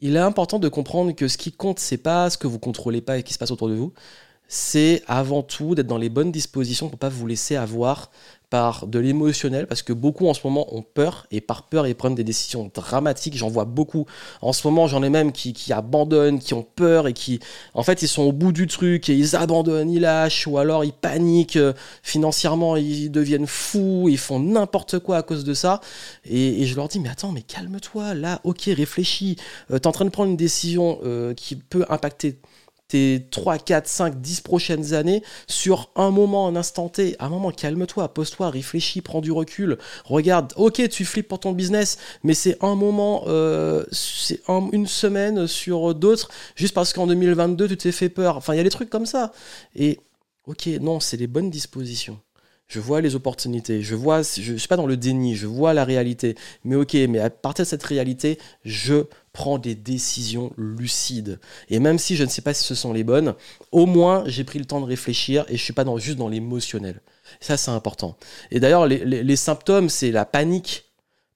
il 0.00 0.14
est 0.16 0.20
important 0.20 0.58
de 0.58 0.68
comprendre 0.68 1.12
que 1.12 1.26
ce 1.26 1.38
qui 1.38 1.52
compte, 1.52 1.78
c'est 1.78 1.96
pas 1.96 2.28
ce 2.28 2.36
que 2.36 2.46
vous 2.46 2.58
contrôlez 2.58 3.00
pas 3.00 3.18
et 3.18 3.22
qui 3.22 3.32
se 3.32 3.38
passe 3.38 3.50
autour 3.50 3.68
de 3.68 3.74
vous. 3.74 3.92
C'est 4.48 5.02
avant 5.08 5.42
tout 5.42 5.74
d'être 5.74 5.86
dans 5.86 5.98
les 5.98 6.08
bonnes 6.08 6.32
dispositions 6.32 6.88
pour 6.88 6.98
pas 6.98 7.08
vous 7.08 7.26
laisser 7.26 7.56
avoir 7.56 8.10
par 8.50 8.86
de 8.86 8.98
l'émotionnel, 9.00 9.66
parce 9.66 9.82
que 9.82 9.92
beaucoup 9.92 10.28
en 10.28 10.34
ce 10.34 10.40
moment 10.44 10.72
ont 10.74 10.82
peur, 10.82 11.26
et 11.32 11.40
par 11.40 11.64
peur, 11.64 11.86
ils 11.86 11.96
prennent 11.96 12.14
des 12.14 12.24
décisions 12.24 12.70
dramatiques. 12.72 13.36
J'en 13.36 13.48
vois 13.48 13.64
beaucoup. 13.64 14.06
En 14.40 14.52
ce 14.52 14.66
moment, 14.66 14.86
j'en 14.86 15.02
ai 15.02 15.10
même 15.10 15.32
qui, 15.32 15.52
qui, 15.52 15.72
abandonnent, 15.72 16.38
qui 16.38 16.54
ont 16.54 16.62
peur, 16.62 17.08
et 17.08 17.12
qui, 17.12 17.40
en 17.74 17.82
fait, 17.82 18.02
ils 18.02 18.08
sont 18.08 18.22
au 18.22 18.32
bout 18.32 18.52
du 18.52 18.68
truc, 18.68 19.08
et 19.08 19.14
ils 19.14 19.34
abandonnent, 19.34 19.90
ils 19.90 20.00
lâchent, 20.00 20.46
ou 20.46 20.58
alors 20.58 20.84
ils 20.84 20.92
paniquent 20.92 21.56
euh, 21.56 21.72
financièrement, 22.02 22.76
ils 22.76 23.10
deviennent 23.10 23.48
fous, 23.48 24.06
ils 24.08 24.18
font 24.18 24.38
n'importe 24.38 25.00
quoi 25.00 25.16
à 25.16 25.22
cause 25.22 25.42
de 25.42 25.54
ça. 25.54 25.80
Et, 26.24 26.66
je 26.66 26.76
leur 26.76 26.88
dis, 26.88 27.00
mais 27.00 27.08
attends, 27.08 27.32
mais 27.32 27.42
calme-toi, 27.42 28.14
là, 28.14 28.40
ok, 28.44 28.62
réfléchis, 28.68 29.36
euh, 29.72 29.78
t'es 29.78 29.88
en 29.88 29.92
train 29.92 30.04
de 30.04 30.10
prendre 30.10 30.30
une 30.30 30.36
décision 30.36 31.00
euh, 31.04 31.34
qui 31.34 31.56
peut 31.56 31.84
impacter 31.88 32.38
tes 32.88 33.26
3, 33.30 33.58
4, 33.58 33.86
5, 33.86 34.20
10 34.20 34.40
prochaines 34.40 34.94
années 34.94 35.22
sur 35.46 35.90
un 35.96 36.10
moment, 36.10 36.48
un 36.48 36.56
instant 36.56 36.88
T. 36.88 37.16
un 37.18 37.28
moment, 37.28 37.50
calme-toi, 37.50 38.12
pose-toi, 38.14 38.50
réfléchis, 38.50 39.00
prends 39.00 39.20
du 39.20 39.32
recul. 39.32 39.78
Regarde, 40.04 40.52
ok, 40.56 40.88
tu 40.88 41.04
flippes 41.04 41.28
pour 41.28 41.40
ton 41.40 41.52
business, 41.52 41.98
mais 42.22 42.34
c'est 42.34 42.62
un 42.62 42.74
moment, 42.74 43.24
euh, 43.26 43.84
c'est 43.92 44.40
une 44.72 44.86
semaine 44.86 45.46
sur 45.46 45.94
d'autres, 45.94 46.30
juste 46.54 46.74
parce 46.74 46.92
qu'en 46.92 47.06
2022, 47.06 47.68
tu 47.68 47.76
t'es 47.76 47.92
fait 47.92 48.08
peur. 48.08 48.36
Enfin, 48.36 48.54
il 48.54 48.58
y 48.58 48.60
a 48.60 48.64
des 48.64 48.70
trucs 48.70 48.90
comme 48.90 49.06
ça. 49.06 49.32
Et 49.74 50.00
ok, 50.46 50.66
non, 50.80 51.00
c'est 51.00 51.16
les 51.16 51.26
bonnes 51.26 51.50
dispositions. 51.50 52.20
Je 52.68 52.80
vois 52.80 53.00
les 53.00 53.14
opportunités, 53.14 53.80
je 53.82 53.94
vois, 53.94 54.22
je 54.22 54.52
ne 54.52 54.58
suis 54.58 54.66
pas 54.66 54.76
dans 54.76 54.88
le 54.88 54.96
déni, 54.96 55.36
je 55.36 55.46
vois 55.46 55.72
la 55.72 55.84
réalité. 55.84 56.34
Mais 56.64 56.74
ok, 56.74 56.94
mais 57.08 57.20
à 57.20 57.30
partir 57.30 57.64
de 57.64 57.68
cette 57.68 57.84
réalité, 57.84 58.38
je 58.64 59.04
prends 59.32 59.58
des 59.58 59.76
décisions 59.76 60.52
lucides. 60.56 61.38
Et 61.68 61.78
même 61.78 61.98
si 61.98 62.16
je 62.16 62.24
ne 62.24 62.28
sais 62.28 62.42
pas 62.42 62.54
si 62.54 62.64
ce 62.64 62.74
sont 62.74 62.92
les 62.92 63.04
bonnes, 63.04 63.34
au 63.70 63.86
moins 63.86 64.24
j'ai 64.26 64.42
pris 64.42 64.58
le 64.58 64.64
temps 64.64 64.80
de 64.80 64.86
réfléchir 64.86 65.44
et 65.48 65.56
je 65.56 65.62
suis 65.62 65.74
pas 65.74 65.84
dans, 65.84 65.96
juste 65.98 66.18
dans 66.18 66.28
l'émotionnel. 66.28 67.02
Ça, 67.40 67.56
c'est 67.56 67.70
important. 67.70 68.16
Et 68.50 68.58
d'ailleurs, 68.58 68.86
les, 68.86 69.36
symptômes, 69.36 69.88
c'est 69.88 70.10
la 70.10 70.24
panique. 70.24 70.86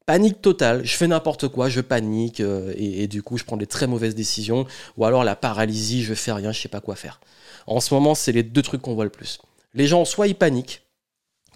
Panique 0.07 0.43
totale, 0.43 0.85
je 0.85 0.97
fais 0.97 1.07
n'importe 1.07 1.47
quoi, 1.47 1.69
je 1.69 1.81
panique 1.81 2.41
euh, 2.41 2.73
et, 2.77 3.05
et, 3.05 3.07
du 3.07 3.23
coup 3.23 3.39
je 3.39 3.45
prends 3.45 3.57
des 3.57 3.69
très 3.69 3.87
mauvaises 3.87 4.17
décisions. 4.17 4.67
Ou 4.97 5.05
alors 5.05 5.23
la 5.23 5.37
paralysie, 5.37 6.03
je 6.03 6.15
fais 6.15 6.33
rien, 6.33 6.51
je 6.51 6.61
sais 6.61 6.69
pas 6.69 6.81
quoi 6.81 6.97
faire. 6.97 7.21
En 7.69 7.79
ce 7.79 7.95
moment, 7.95 8.17
c'est 8.17 8.33
les 8.33 8.43
deux 8.43 8.63
trucs 8.63 8.83
qu'on 8.83 8.95
voit 8.95 9.05
le 9.05 9.11
plus. 9.11 9.39
Les 9.75 9.87
gens, 9.87 10.05
soit 10.05 10.27
ils 10.27 10.35
paniquent, 10.35 10.83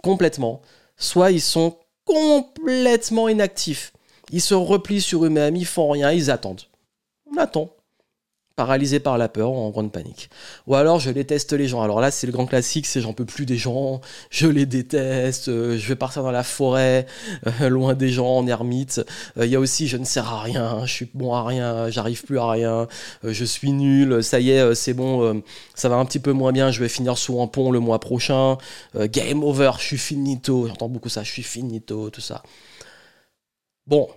complètement, 0.05 0.61
soit 0.99 1.31
ils 1.31 1.41
sont 1.41 1.79
complètement 2.05 3.29
inactifs. 3.29 3.95
Ils 4.31 4.43
se 4.43 4.55
replient 4.55 5.01
sur 5.01 5.25
eux-mêmes, 5.25 5.57
ils 5.57 5.65
font 5.67 5.89
rien, 5.89 6.13
ils 6.13 6.31
attendent. 6.31 6.61
On 7.33 7.39
attend. 7.39 7.74
Paralysé 8.57 9.01
par 9.01 9.19
la 9.19 9.29
peur 9.29 9.51
en 9.51 9.71
grande 9.71 9.91
panique. 9.91 10.31
Ou 10.69 10.77
alors 10.77 11.01
je 11.01 11.11
déteste 11.11 11.53
les 11.53 11.67
gens. 11.67 11.83
Alors 11.83 12.01
là, 12.01 12.13
c'est 12.13 12.29
le 12.29 12.33
grand 12.33 12.47
classique, 12.47 12.87
c'est 12.87 13.01
j'en 13.01 13.13
peux 13.13 13.25
plus 13.25 13.47
des 13.47 13.57
gens, 13.57 14.01
je 14.31 14.47
les 14.47 14.65
déteste, 14.65 15.49
euh, 15.49 15.77
je 15.77 15.89
vais 15.89 15.97
partir 15.97 16.23
dans 16.23 16.31
la 16.31 16.45
forêt, 16.45 17.07
euh, 17.61 17.69
loin 17.69 17.95
des 17.95 18.11
gens, 18.11 18.29
en 18.29 18.47
ermite. 18.47 19.01
Euh, 19.39 19.47
il 19.47 19.51
y 19.51 19.57
a 19.57 19.61
aussi 19.61 19.89
je 19.89 19.97
ne 19.97 20.05
sers 20.05 20.33
à 20.33 20.41
rien, 20.41 20.87
je 20.87 20.93
suis 20.93 21.11
bon 21.15 21.35
à 21.35 21.45
rien, 21.45 21.91
j'arrive 21.91 22.23
plus 22.23 22.39
à 22.39 22.49
rien, 22.49 22.87
je 23.25 23.45
suis 23.45 23.73
nul, 23.73 24.23
ça 24.23 24.39
y 24.39 24.51
est, 24.51 24.75
c'est 24.77 24.95
bon, 24.95 25.43
ça 25.75 25.89
va 25.89 25.97
un 25.97 26.05
petit 26.05 26.21
peu 26.21 26.31
moins 26.33 26.53
bien, 26.53 26.71
je 26.71 26.81
vais 26.81 26.89
finir 26.89 27.19
sous 27.19 27.41
un 27.43 27.49
pont 27.49 27.73
le 27.73 27.81
mois 27.81 27.99
prochain. 27.99 28.57
game 28.95 29.43
over, 29.43 29.73
je 29.81 29.85
suis 29.85 29.99
finito, 29.99 30.69
j'entends 30.69 30.89
beaucoup 30.89 31.09
ça, 31.09 31.25
je 31.25 31.33
suis 31.33 31.43
finito, 31.43 32.09
tout 32.11 32.21
ça. 32.21 32.43
Bon, 33.87 34.09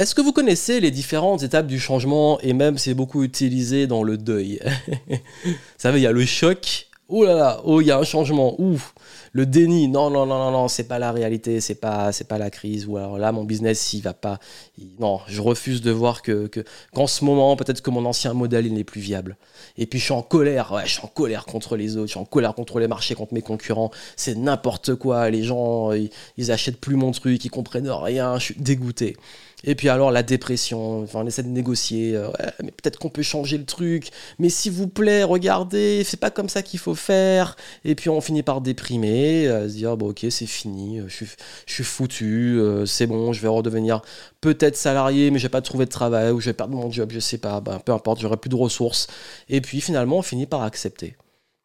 est-ce 0.00 0.14
que 0.14 0.20
vous 0.20 0.32
connaissez 0.32 0.78
les 0.78 0.92
différentes 0.92 1.42
étapes 1.42 1.66
du 1.66 1.80
changement 1.80 2.38
et 2.40 2.52
même 2.52 2.78
c'est 2.78 2.94
beaucoup 2.94 3.24
utilisé 3.24 3.88
dans 3.88 4.04
le 4.04 4.16
deuil 4.16 4.60
Vous 5.44 5.52
savez, 5.76 5.98
il 5.98 6.02
y 6.02 6.06
a 6.06 6.12
le 6.12 6.24
choc. 6.24 6.86
Oh 7.08 7.24
là 7.24 7.34
là, 7.34 7.60
oh, 7.64 7.80
il 7.80 7.88
y 7.88 7.90
a 7.90 7.98
un 7.98 8.04
changement. 8.04 8.54
Ouf. 8.60 8.94
Le 9.32 9.44
déni. 9.44 9.88
Non, 9.88 10.08
non, 10.08 10.24
non, 10.24 10.38
non, 10.38 10.52
non, 10.52 10.68
c'est 10.68 10.84
pas 10.84 11.00
la 11.00 11.10
réalité, 11.10 11.60
c'est 11.60 11.74
pas, 11.74 12.12
c'est 12.12 12.28
pas 12.28 12.38
la 12.38 12.48
crise. 12.48 12.86
Ou 12.86 12.96
alors 12.96 13.18
là, 13.18 13.32
mon 13.32 13.42
business, 13.42 13.92
il 13.92 14.02
va 14.02 14.14
pas. 14.14 14.38
non, 15.00 15.18
je 15.26 15.40
refuse 15.40 15.80
de 15.82 15.90
voir 15.90 16.22
que, 16.22 16.46
que, 16.46 16.60
qu'en 16.94 17.08
ce 17.08 17.24
moment, 17.24 17.56
peut-être 17.56 17.80
que 17.80 17.90
mon 17.90 18.04
ancien 18.04 18.34
modèle, 18.34 18.66
il 18.66 18.74
n'est 18.74 18.84
plus 18.84 19.00
viable. 19.00 19.36
Et 19.78 19.86
puis, 19.86 19.98
je 19.98 20.04
suis 20.04 20.14
en 20.14 20.22
colère. 20.22 20.70
Ouais, 20.70 20.82
je 20.84 20.92
suis 20.92 21.02
en 21.02 21.08
colère 21.08 21.44
contre 21.44 21.76
les 21.76 21.96
autres. 21.96 22.06
Je 22.06 22.12
suis 22.12 22.20
en 22.20 22.24
colère 22.24 22.54
contre 22.54 22.78
les 22.78 22.86
marchés, 22.86 23.16
contre 23.16 23.34
mes 23.34 23.42
concurrents. 23.42 23.90
C'est 24.14 24.36
n'importe 24.36 24.94
quoi. 24.94 25.28
Les 25.28 25.42
gens, 25.42 25.90
ils, 25.90 26.10
ils 26.36 26.52
achètent 26.52 26.80
plus 26.80 26.94
mon 26.94 27.10
truc, 27.10 27.44
ils 27.44 27.50
comprennent 27.50 27.90
rien. 27.90 28.38
Je 28.38 28.44
suis 28.44 28.54
dégoûté. 28.54 29.16
Et 29.64 29.74
puis 29.74 29.88
alors 29.88 30.12
la 30.12 30.22
dépression, 30.22 31.02
enfin, 31.02 31.20
on 31.24 31.26
essaie 31.26 31.42
de 31.42 31.48
négocier, 31.48 32.14
euh, 32.14 32.28
mais 32.62 32.70
peut-être 32.70 32.98
qu'on 32.98 33.08
peut 33.08 33.22
changer 33.22 33.58
le 33.58 33.64
truc, 33.64 34.10
mais 34.38 34.50
s'il 34.50 34.70
vous 34.70 34.86
plaît, 34.86 35.24
regardez, 35.24 36.04
c'est 36.04 36.16
pas 36.16 36.30
comme 36.30 36.48
ça 36.48 36.62
qu'il 36.62 36.78
faut 36.78 36.94
faire. 36.94 37.56
Et 37.84 37.96
puis 37.96 38.08
on 38.08 38.20
finit 38.20 38.44
par 38.44 38.60
déprimer, 38.60 39.46
se 39.46 39.74
dire, 39.74 39.96
bon 39.96 40.10
ok, 40.10 40.26
c'est 40.30 40.46
fini, 40.46 41.00
euh, 41.00 41.08
je 41.08 41.14
suis, 41.14 41.26
je 41.66 41.74
suis 41.74 41.84
foutu, 41.84 42.58
euh, 42.60 42.86
c'est 42.86 43.08
bon, 43.08 43.32
je 43.32 43.42
vais 43.42 43.48
redevenir 43.48 44.02
peut-être 44.40 44.76
salarié, 44.76 45.32
mais 45.32 45.38
je 45.40 45.44
vais 45.44 45.48
pas 45.48 45.62
trouver 45.62 45.86
de 45.86 45.90
travail, 45.90 46.30
ou 46.30 46.40
je 46.40 46.46
vais 46.50 46.54
perdre 46.54 46.76
mon 46.76 46.90
job, 46.90 47.10
je 47.12 47.18
sais 47.18 47.38
pas, 47.38 47.60
ben, 47.60 47.80
peu 47.80 47.92
importe, 47.92 48.20
j'aurai 48.20 48.36
plus 48.36 48.50
de 48.50 48.56
ressources. 48.56 49.08
Et 49.48 49.60
puis 49.60 49.80
finalement, 49.80 50.18
on 50.18 50.22
finit 50.22 50.46
par 50.46 50.62
accepter. 50.62 51.16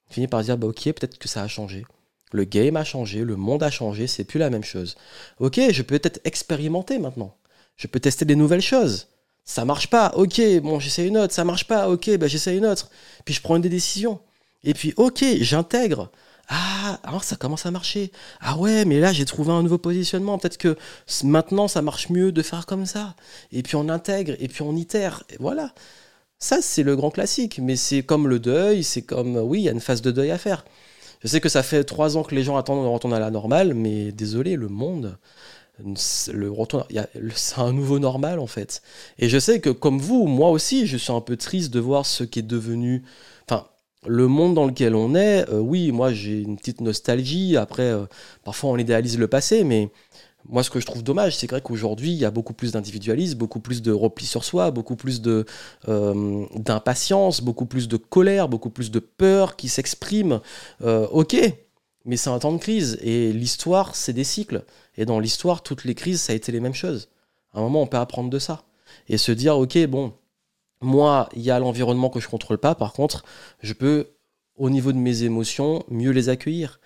On 0.10 0.14
finit 0.14 0.28
par 0.28 0.42
dire, 0.42 0.58
bah 0.58 0.68
ok, 0.68 0.84
peut-être 0.84 1.20
que 1.20 1.28
ça 1.28 1.44
a 1.44 1.48
changé. 1.48 1.86
Le 2.32 2.46
game 2.46 2.76
a 2.76 2.84
changé, 2.84 3.24
le 3.24 3.36
monde 3.36 3.62
a 3.62 3.70
changé, 3.70 4.08
c'est 4.08 4.24
plus 4.24 4.40
la 4.40 4.50
même 4.50 4.64
chose. 4.64 4.96
Ok, 5.40 5.60
je 5.70 5.82
peux 5.84 6.00
peut-être 6.00 6.20
expérimenter 6.26 6.98
maintenant 6.98 7.36
je 7.78 7.88
peux 7.88 8.00
tester 8.00 8.26
des 8.26 8.36
nouvelles 8.36 8.62
choses. 8.62 9.08
Ça 9.46 9.66
marche 9.66 9.90
pas, 9.90 10.14
ok, 10.16 10.42
bon, 10.62 10.80
j'essaie 10.80 11.08
une 11.08 11.18
autre. 11.18 11.34
Ça 11.34 11.44
marche 11.44 11.68
pas, 11.68 11.90
ok, 11.90 12.18
bah, 12.18 12.28
j'essaie 12.28 12.56
une 12.58 12.66
autre. 12.66 12.90
Puis 13.26 13.34
je 13.34 13.42
prends 13.42 13.60
des 13.60 13.70
décisions. 13.70 14.20
Et 14.64 14.74
puis, 14.74 14.94
ok, 14.98 15.24
j'intègre. 15.42 16.10
Ah, 16.50 17.00
alors 17.04 17.24
ça 17.24 17.36
commence 17.36 17.66
à 17.66 17.72
marcher. 17.72 18.12
Ah 18.42 18.58
ouais, 18.58 18.86
mais 18.86 19.00
là 19.00 19.14
j'ai 19.14 19.26
trouvé 19.26 19.52
un 19.52 19.64
nouveau 19.64 19.78
positionnement. 19.78 20.38
Peut-être 20.38 20.58
que 20.58 20.78
maintenant 21.24 21.68
ça 21.70 21.82
marche 21.82 22.10
mieux 22.10 22.32
de 22.34 22.42
faire 22.42 22.66
comme 22.66 22.86
ça. 22.86 23.16
Et 23.52 23.64
puis 23.64 23.76
on 23.78 23.88
intègre, 23.90 24.36
et 24.40 24.48
puis 24.50 24.62
on 24.62 24.76
itère. 24.76 25.24
Voilà. 25.40 25.74
Ça, 26.40 26.62
c'est 26.62 26.84
le 26.84 26.98
grand 26.98 27.10
classique. 27.12 27.60
Mais 27.62 27.78
c'est 27.78 28.04
comme 28.04 28.28
le 28.28 28.40
deuil, 28.40 28.84
c'est 28.84 29.04
comme, 29.04 29.38
oui, 29.38 29.62
il 29.62 29.64
y 29.64 29.70
a 29.70 29.72
une 29.72 29.80
phase 29.80 30.02
de 30.02 30.12
deuil 30.12 30.32
à 30.32 30.38
faire. 30.38 30.66
Je 31.24 31.30
sais 31.30 31.40
que 31.40 31.48
ça 31.50 31.64
fait 31.64 31.86
trois 31.86 32.18
ans 32.18 32.24
que 32.24 32.36
les 32.36 32.44
gens 32.44 32.58
attendent 32.58 32.84
de 32.84 32.90
retourner 32.90 33.16
à 33.16 33.20
la 33.20 33.32
normale, 33.32 33.74
mais 33.74 34.12
désolé, 34.12 34.58
le 34.58 34.68
monde, 34.68 35.18
le 35.80 36.52
retour, 36.52 36.88
c'est 37.36 37.60
un 37.60 37.74
nouveau 37.74 38.00
normal 38.00 38.40
en 38.40 38.48
fait. 38.48 38.82
Et 39.18 39.28
je 39.28 39.40
sais 39.40 39.60
que 39.60 39.70
comme 39.70 40.00
vous, 40.00 40.28
moi 40.28 40.50
aussi, 40.50 40.88
je 40.88 40.98
suis 40.98 41.12
un 41.12 41.22
peu 41.22 41.36
triste 41.36 41.74
de 41.74 41.80
voir 41.80 42.06
ce 42.06 42.24
qui 42.24 42.40
est 42.40 42.44
devenu, 42.44 43.04
enfin, 43.48 43.68
le 44.06 44.28
monde 44.28 44.54
dans 44.54 44.66
lequel 44.66 44.96
on 44.96 45.16
est. 45.16 45.50
Euh, 45.50 45.60
oui, 45.60 45.92
moi 45.92 46.14
j'ai 46.14 46.42
une 46.42 46.58
petite 46.58 46.82
nostalgie. 46.82 47.58
Après, 47.58 47.84
euh, 47.84 48.06
parfois 48.44 48.72
on 48.72 48.78
idéalise 48.78 49.18
le 49.18 49.28
passé, 49.28 49.64
mais 49.64 49.90
moi, 50.50 50.62
ce 50.62 50.70
que 50.70 50.82
je 50.82 50.86
trouve 50.86 51.04
dommage, 51.04 51.38
c'est 51.38 51.48
qu'aujourd'hui, 51.48 52.12
il 52.12 52.18
y 52.18 52.26
a 52.26 52.32
beaucoup 52.32 52.52
plus 52.52 52.74
d'individualisme, 52.74 53.38
beaucoup 53.38 53.62
plus 53.62 53.82
de 53.82 53.94
repli 53.94 54.26
sur 54.26 54.44
soi, 54.44 54.72
beaucoup 54.72 54.98
plus 54.98 55.22
de 55.22 55.46
euh, 55.88 56.46
d'impatience, 56.56 57.42
beaucoup 57.42 57.66
plus 57.66 57.88
de 57.88 57.96
colère, 57.96 58.50
beaucoup 58.50 58.70
plus 58.70 58.92
de 58.92 59.00
peur 59.00 59.56
qui 59.56 59.70
s'exprime. 59.70 60.42
ok, 60.82 61.38
mais 62.06 62.18
c'est 62.18 62.30
un 62.30 62.40
temps 62.40 62.52
de 62.52 62.58
crise 62.58 63.00
et 63.02 63.32
l'histoire, 63.32 63.96
c'est 63.96 64.12
des 64.12 64.26
cycles. 64.26 64.66
Et 64.98 65.06
dans 65.06 65.20
l'histoire, 65.20 65.64
toutes 65.64 65.86
les 65.86 65.96
crises, 65.96 66.22
ça 66.22 66.34
a 66.34 66.36
été 66.36 66.52
les 66.52 66.60
mêmes 66.60 66.74
choses. 66.74 67.10
À 67.54 67.60
un 67.60 67.62
moment, 67.62 67.82
on 67.82 67.88
peut 67.88 67.98
apprendre 67.98 68.30
de 68.30 68.40
ça 68.40 68.64
et 69.08 69.18
se 69.18 69.32
dire, 69.32 69.58
ok, 69.58 69.86
bon, 69.88 70.14
moi, 70.82 71.30
il 71.36 71.42
y 71.42 71.52
a 71.52 71.60
l'environnement 71.60 72.10
que 72.10 72.20
je 72.20 72.28
contrôle 72.28 72.58
pas. 72.58 72.76
Par 72.76 72.94
contre, 72.94 73.24
je 73.62 73.74
peux, 73.74 74.08
au 74.56 74.70
niveau 74.70 74.92
de 74.92 74.98
mes 74.98 75.24
émotions, 75.24 75.84
mieux 75.90 76.12
les 76.12 76.30
accueillir. 76.30 76.80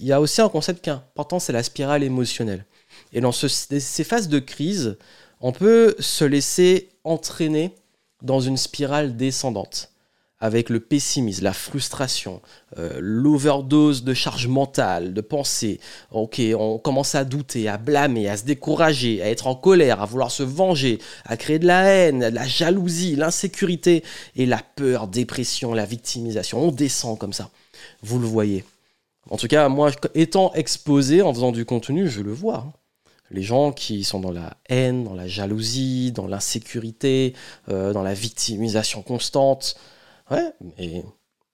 Il 0.00 0.06
y 0.06 0.12
a 0.12 0.20
aussi 0.20 0.40
un 0.40 0.48
concept 0.48 0.82
qui 0.82 0.90
est 0.90 0.92
important, 0.92 1.38
c'est 1.38 1.52
la 1.52 1.62
spirale 1.62 2.02
émotionnelle. 2.02 2.64
Et 3.12 3.20
dans 3.20 3.32
ces 3.32 4.04
phases 4.04 4.28
de 4.28 4.38
crise, 4.38 4.96
on 5.40 5.52
peut 5.52 5.96
se 5.98 6.24
laisser 6.24 6.88
entraîner 7.04 7.74
dans 8.22 8.40
une 8.40 8.56
spirale 8.56 9.16
descendante 9.16 9.92
avec 10.38 10.68
le 10.68 10.80
pessimisme, 10.80 11.44
la 11.44 11.52
frustration, 11.54 12.42
euh, 12.78 12.98
l'overdose 13.00 14.04
de 14.04 14.12
charge 14.12 14.48
mentale, 14.48 15.14
de 15.14 15.20
pensée. 15.22 15.80
Ok, 16.10 16.40
on 16.58 16.78
commence 16.78 17.14
à 17.14 17.24
douter, 17.24 17.68
à 17.68 17.78
blâmer, 17.78 18.28
à 18.28 18.36
se 18.36 18.44
décourager, 18.44 19.22
à 19.22 19.30
être 19.30 19.46
en 19.46 19.54
colère, 19.54 20.02
à 20.02 20.06
vouloir 20.06 20.30
se 20.30 20.42
venger, 20.42 20.98
à 21.24 21.36
créer 21.36 21.58
de 21.58 21.66
la 21.66 21.84
haine, 21.84 22.20
de 22.30 22.34
la 22.34 22.46
jalousie, 22.46 23.16
l'insécurité 23.16 24.04
et 24.34 24.44
la 24.44 24.58
peur, 24.58 25.08
dépression, 25.08 25.72
la 25.72 25.86
victimisation. 25.86 26.62
On 26.62 26.70
descend 26.70 27.18
comme 27.18 27.32
ça. 27.32 27.50
Vous 28.02 28.18
le 28.18 28.26
voyez. 28.26 28.64
En 29.30 29.36
tout 29.38 29.48
cas, 29.48 29.68
moi, 29.68 29.90
étant 30.14 30.52
exposé 30.52 31.22
en 31.22 31.32
faisant 31.32 31.50
du 31.50 31.64
contenu, 31.64 32.08
je 32.08 32.20
le 32.20 32.32
vois. 32.32 32.58
Hein. 32.58 32.72
les 33.30 33.42
gens 33.42 33.72
qui 33.72 34.04
sont 34.04 34.20
dans 34.20 34.30
la 34.30 34.56
haine, 34.68 35.02
dans 35.02 35.14
la 35.14 35.26
jalousie, 35.26 36.12
dans 36.12 36.28
l'insécurité, 36.28 37.34
euh, 37.68 37.92
dans 37.92 38.02
la 38.02 38.14
victimisation 38.14 39.02
constante. 39.02 39.76
Ouais, 40.30 40.52
mais 40.60 41.04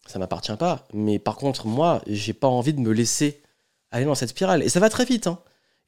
ça 0.07 0.19
m'appartient 0.19 0.57
pas. 0.57 0.87
Mais 0.93 1.19
par 1.19 1.37
contre, 1.37 1.67
moi, 1.67 2.03
j'ai 2.07 2.33
pas 2.33 2.49
envie 2.49 2.73
de 2.73 2.81
me 2.81 2.93
laisser 2.93 3.43
aller 3.91 4.05
dans 4.05 4.15
cette 4.15 4.31
spirale. 4.31 4.63
Et 4.63 4.69
ça 4.69 4.81
va 4.81 4.89
très 4.89 5.05
vite. 5.05 5.27
Hein. 5.27 5.39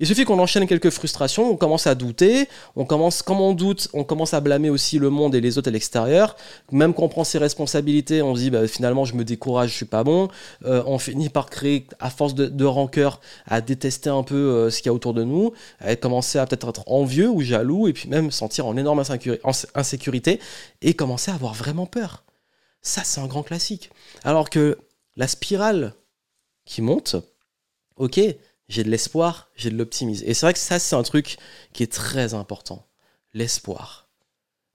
Il 0.00 0.08
suffit 0.08 0.24
qu'on 0.24 0.40
enchaîne 0.40 0.66
quelques 0.66 0.90
frustrations, 0.90 1.48
on 1.48 1.56
commence 1.56 1.86
à 1.86 1.94
douter, 1.94 2.48
on 2.74 2.84
commence, 2.84 3.22
comme 3.22 3.40
on 3.40 3.54
doute, 3.54 3.88
on 3.92 4.02
commence 4.02 4.34
à 4.34 4.40
blâmer 4.40 4.68
aussi 4.68 4.98
le 4.98 5.08
monde 5.08 5.36
et 5.36 5.40
les 5.40 5.56
autres 5.56 5.68
à 5.68 5.70
l'extérieur. 5.70 6.34
Même 6.72 6.92
quand 6.92 7.04
on 7.04 7.08
prend 7.08 7.22
ses 7.22 7.38
responsabilités, 7.38 8.20
on 8.20 8.34
se 8.34 8.40
dit 8.40 8.50
bah, 8.50 8.66
finalement 8.66 9.04
je 9.04 9.14
me 9.14 9.24
décourage, 9.24 9.70
je 9.70 9.76
suis 9.76 9.84
pas 9.84 10.02
bon. 10.02 10.28
Euh, 10.64 10.82
on 10.86 10.98
finit 10.98 11.28
par 11.28 11.48
créer, 11.48 11.86
à 12.00 12.10
force 12.10 12.34
de, 12.34 12.64
rancœur, 12.64 13.20
à 13.46 13.60
détester 13.60 14.10
un 14.10 14.24
peu 14.24 14.34
euh, 14.34 14.70
ce 14.70 14.78
qu'il 14.78 14.86
y 14.86 14.88
a 14.90 14.94
autour 14.94 15.14
de 15.14 15.22
nous, 15.22 15.52
à 15.78 15.94
commencer 15.94 16.40
à 16.40 16.46
peut-être 16.46 16.70
être 16.70 16.82
envieux 16.86 17.28
ou 17.28 17.40
jaloux, 17.42 17.86
et 17.86 17.92
puis 17.92 18.08
même 18.08 18.32
sentir 18.32 18.66
en 18.66 18.76
énorme 18.76 19.04
insécurité, 19.76 20.40
et 20.82 20.94
commencer 20.94 21.30
à 21.30 21.34
avoir 21.34 21.54
vraiment 21.54 21.86
peur. 21.86 22.24
Ça, 22.84 23.02
c'est 23.02 23.20
un 23.20 23.26
grand 23.26 23.42
classique. 23.42 23.90
Alors 24.22 24.50
que 24.50 24.78
la 25.16 25.26
spirale 25.26 25.94
qui 26.66 26.82
monte, 26.82 27.16
ok, 27.96 28.20
j'ai 28.68 28.84
de 28.84 28.90
l'espoir, 28.90 29.50
j'ai 29.56 29.70
de 29.70 29.76
l'optimisme. 29.76 30.22
Et 30.26 30.34
c'est 30.34 30.44
vrai 30.44 30.52
que 30.52 30.58
ça, 30.58 30.78
c'est 30.78 30.94
un 30.94 31.02
truc 31.02 31.38
qui 31.72 31.82
est 31.82 31.92
très 31.92 32.34
important. 32.34 32.86
L'espoir. 33.32 34.08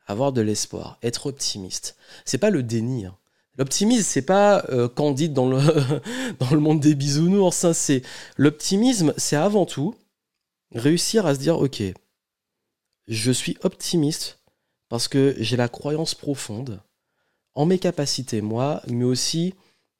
Avoir 0.08 0.34
de 0.34 0.42
l'espoir, 0.42 0.98
être 1.04 1.28
optimiste. 1.28 1.96
C'est 2.26 2.40
pas 2.40 2.50
le 2.50 2.64
déni. 2.64 3.06
Hein. 3.06 3.16
L'optimisme, 3.60 4.04
c'est 4.04 4.24
pas 4.24 4.66
euh, 4.70 4.90
candide 4.90 5.34
dans 5.34 5.48
le, 5.48 5.60
monde 6.60 6.80
des 6.80 6.96
bisounours. 6.96 7.64
Hein. 7.64 7.74
C'est 7.74 8.02
l'optimisme, 8.38 9.14
c'est 9.18 9.36
avant 9.36 9.68
tout 9.68 9.94
réussir 10.74 11.28
à 11.28 11.36
se 11.36 11.40
dire, 11.40 11.60
ok, 11.60 11.84
je 13.08 13.32
suis 13.32 13.58
optimiste 13.62 14.40
parce 14.88 15.08
que 15.08 15.36
j'ai 15.38 15.58
la 15.58 15.70
croyance 15.70 16.16
profonde 16.16 16.82
en 17.56 17.66
mes 17.66 17.80
capacités, 17.80 18.42
moi, 18.42 18.82
mais 18.88 19.06
aussi 19.06 19.54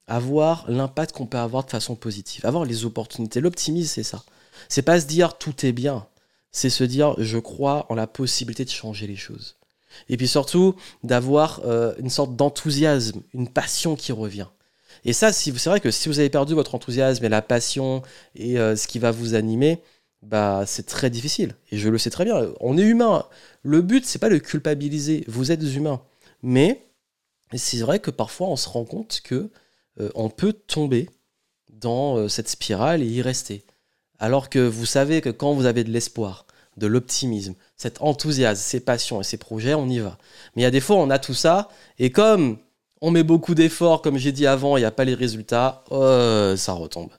avoir 0.08 0.70
l'impact 0.70 1.16
qu'on 1.16 1.28
peut 1.28 1.38
avoir 1.38 1.66
de 1.66 1.70
façon 1.70 1.96
positive, 1.96 2.46
avoir 2.46 2.66
les 2.66 2.86
opportunités. 2.86 3.42
L'optimisme, 3.42 3.92
c'est 3.94 4.04
ça. 4.04 4.24
C'est 4.68 4.82
pas 4.82 5.00
se 5.00 5.06
dire 5.06 5.38
tout 5.38 5.66
est 5.66 5.72
bien, 5.72 6.08
c'est 6.52 6.70
se 6.70 6.84
dire 6.84 7.16
je 7.18 7.38
crois 7.38 7.86
en 7.90 7.96
la 7.96 8.08
possibilité 8.08 8.66
de 8.66 8.70
changer 8.70 9.08
les 9.08 9.16
choses. 9.16 9.56
Et 10.08 10.18
puis 10.18 10.28
surtout 10.28 10.76
d'avoir 11.04 11.62
euh, 11.66 11.94
une 12.00 12.10
sorte 12.10 12.36
d'enthousiasme, 12.36 13.22
une 13.34 13.48
passion 13.48 13.96
qui 13.96 14.12
revient. 14.12 14.48
Et 15.06 15.14
ça, 15.14 15.32
c'est 15.32 15.52
vrai 15.66 15.80
que 15.80 15.92
si 15.92 16.10
vous 16.10 16.20
avez 16.20 16.30
perdu 16.30 16.54
votre 16.54 16.76
enthousiasme 16.76 17.24
et 17.24 17.30
la 17.30 17.42
passion 17.42 18.02
et 18.36 18.60
euh, 18.60 18.76
ce 18.76 18.88
qui 18.88 19.00
va 19.00 19.12
vous 19.12 19.34
animer, 19.34 19.82
bah 20.22 20.64
c'est 20.66 20.86
très 20.86 21.10
difficile. 21.10 21.56
Et 21.72 21.78
je 21.78 21.90
le 21.90 21.98
sais 21.98 22.10
très 22.10 22.26
bien. 22.26 22.52
On 22.60 22.78
est 22.78 22.84
humain. 22.84 23.26
Le 23.64 23.82
but, 23.82 24.06
c'est 24.06 24.20
pas 24.20 24.30
de 24.30 24.38
culpabiliser. 24.38 25.24
Vous 25.28 25.52
êtes 25.52 25.64
humain. 25.64 26.02
Mais 26.44 26.89
c'est 27.58 27.80
vrai 27.80 28.00
que 28.00 28.12
parfois 28.12 28.48
on 28.48 28.56
se 28.56 28.70
rend 28.70 28.86
compte 28.86 29.22
que 29.24 29.50
euh, 30.00 30.10
on 30.16 30.30
peut 30.30 30.54
tomber 30.54 31.10
dans 31.72 32.18
euh, 32.18 32.28
cette 32.28 32.50
spirale 32.50 33.02
et 33.02 33.08
y 33.08 33.22
rester. 33.22 33.64
Alors 34.20 34.50
que 34.50 34.60
vous 34.60 34.86
savez 34.86 35.22
que 35.22 35.30
quand 35.30 35.54
vous 35.54 35.66
avez 35.66 35.84
de 35.84 35.92
l'espoir, 35.92 36.46
de 36.78 36.88
l'optimisme, 36.88 37.56
cet 37.76 38.02
enthousiasme, 38.02 38.62
ces 38.62 38.80
passions 38.80 39.22
et 39.22 39.24
ces 39.24 39.38
projets, 39.38 39.74
on 39.74 39.88
y 39.88 40.00
va. 40.00 40.18
Mais 40.56 40.62
il 40.62 40.64
y 40.64 40.68
a 40.68 40.72
des 40.72 40.82
fois, 40.82 40.98
on 40.98 41.10
a 41.10 41.20
tout 41.20 41.34
ça, 41.34 41.70
et 41.98 42.12
comme 42.12 42.60
on 43.02 43.12
met 43.12 43.24
beaucoup 43.24 43.56
d'efforts, 43.56 44.02
comme 44.02 44.18
j'ai 44.18 44.32
dit 44.32 44.46
avant, 44.46 44.78
il 44.78 44.82
n'y 44.82 44.86
a 44.86 44.92
pas 44.92 45.06
les 45.06 45.14
résultats, 45.14 45.84
oh, 45.90 46.54
ça 46.58 46.74
retombe. 46.74 47.12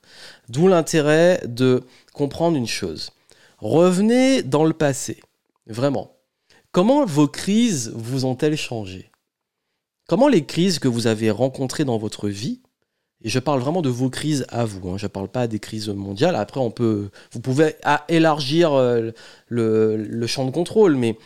D'où 0.48 0.68
l'intérêt 0.68 1.40
de 1.46 1.84
comprendre 2.12 2.56
une 2.56 2.66
chose. 2.66 3.10
Revenez 3.58 4.42
dans 4.42 4.64
le 4.64 4.72
passé, 4.72 5.20
vraiment. 5.66 6.16
Comment 6.72 7.04
vos 7.04 7.28
crises 7.28 7.92
vous 7.94 8.24
ont-elles 8.24 8.56
changé? 8.56 9.09
Comment 10.10 10.26
les 10.26 10.44
crises 10.44 10.80
que 10.80 10.88
vous 10.88 11.06
avez 11.06 11.30
rencontrées 11.30 11.84
dans 11.84 11.96
votre 11.96 12.28
vie 12.28 12.60
et 13.22 13.28
je 13.28 13.38
parle 13.38 13.60
vraiment 13.60 13.80
de 13.80 13.88
vos 13.88 14.10
crises 14.10 14.44
à 14.48 14.64
vous. 14.64 14.88
Hein. 14.88 14.98
Je 14.98 15.04
ne 15.04 15.08
parle 15.08 15.28
pas 15.28 15.46
des 15.46 15.60
crises 15.60 15.88
mondiales. 15.88 16.34
Après, 16.34 16.58
on 16.58 16.72
peut, 16.72 17.10
vous 17.30 17.38
pouvez 17.38 17.76
élargir 18.08 18.72
euh, 18.72 19.12
le, 19.46 19.96
le, 19.96 20.26
champ 20.26 20.44
de 20.44 20.50
contrôle, 20.50 20.96
mais 20.96 21.16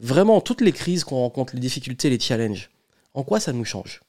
vraiment, 0.00 0.40
toutes 0.40 0.60
les 0.60 0.72
crises 0.72 1.04
qu'on 1.04 1.18
rencontre, 1.18 1.54
les 1.54 1.60
difficultés, 1.60 2.10
les 2.10 2.18
challenges, 2.18 2.70
en 3.14 3.22
quoi 3.22 3.38
ça 3.38 3.52
nous 3.52 3.64
change? 3.64 4.00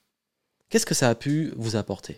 Qu'est-ce 0.70 0.88
que 0.88 0.96
ça 0.96 1.08
a 1.08 1.14
pu 1.14 1.54
vous 1.56 1.76
apporter? 1.76 2.18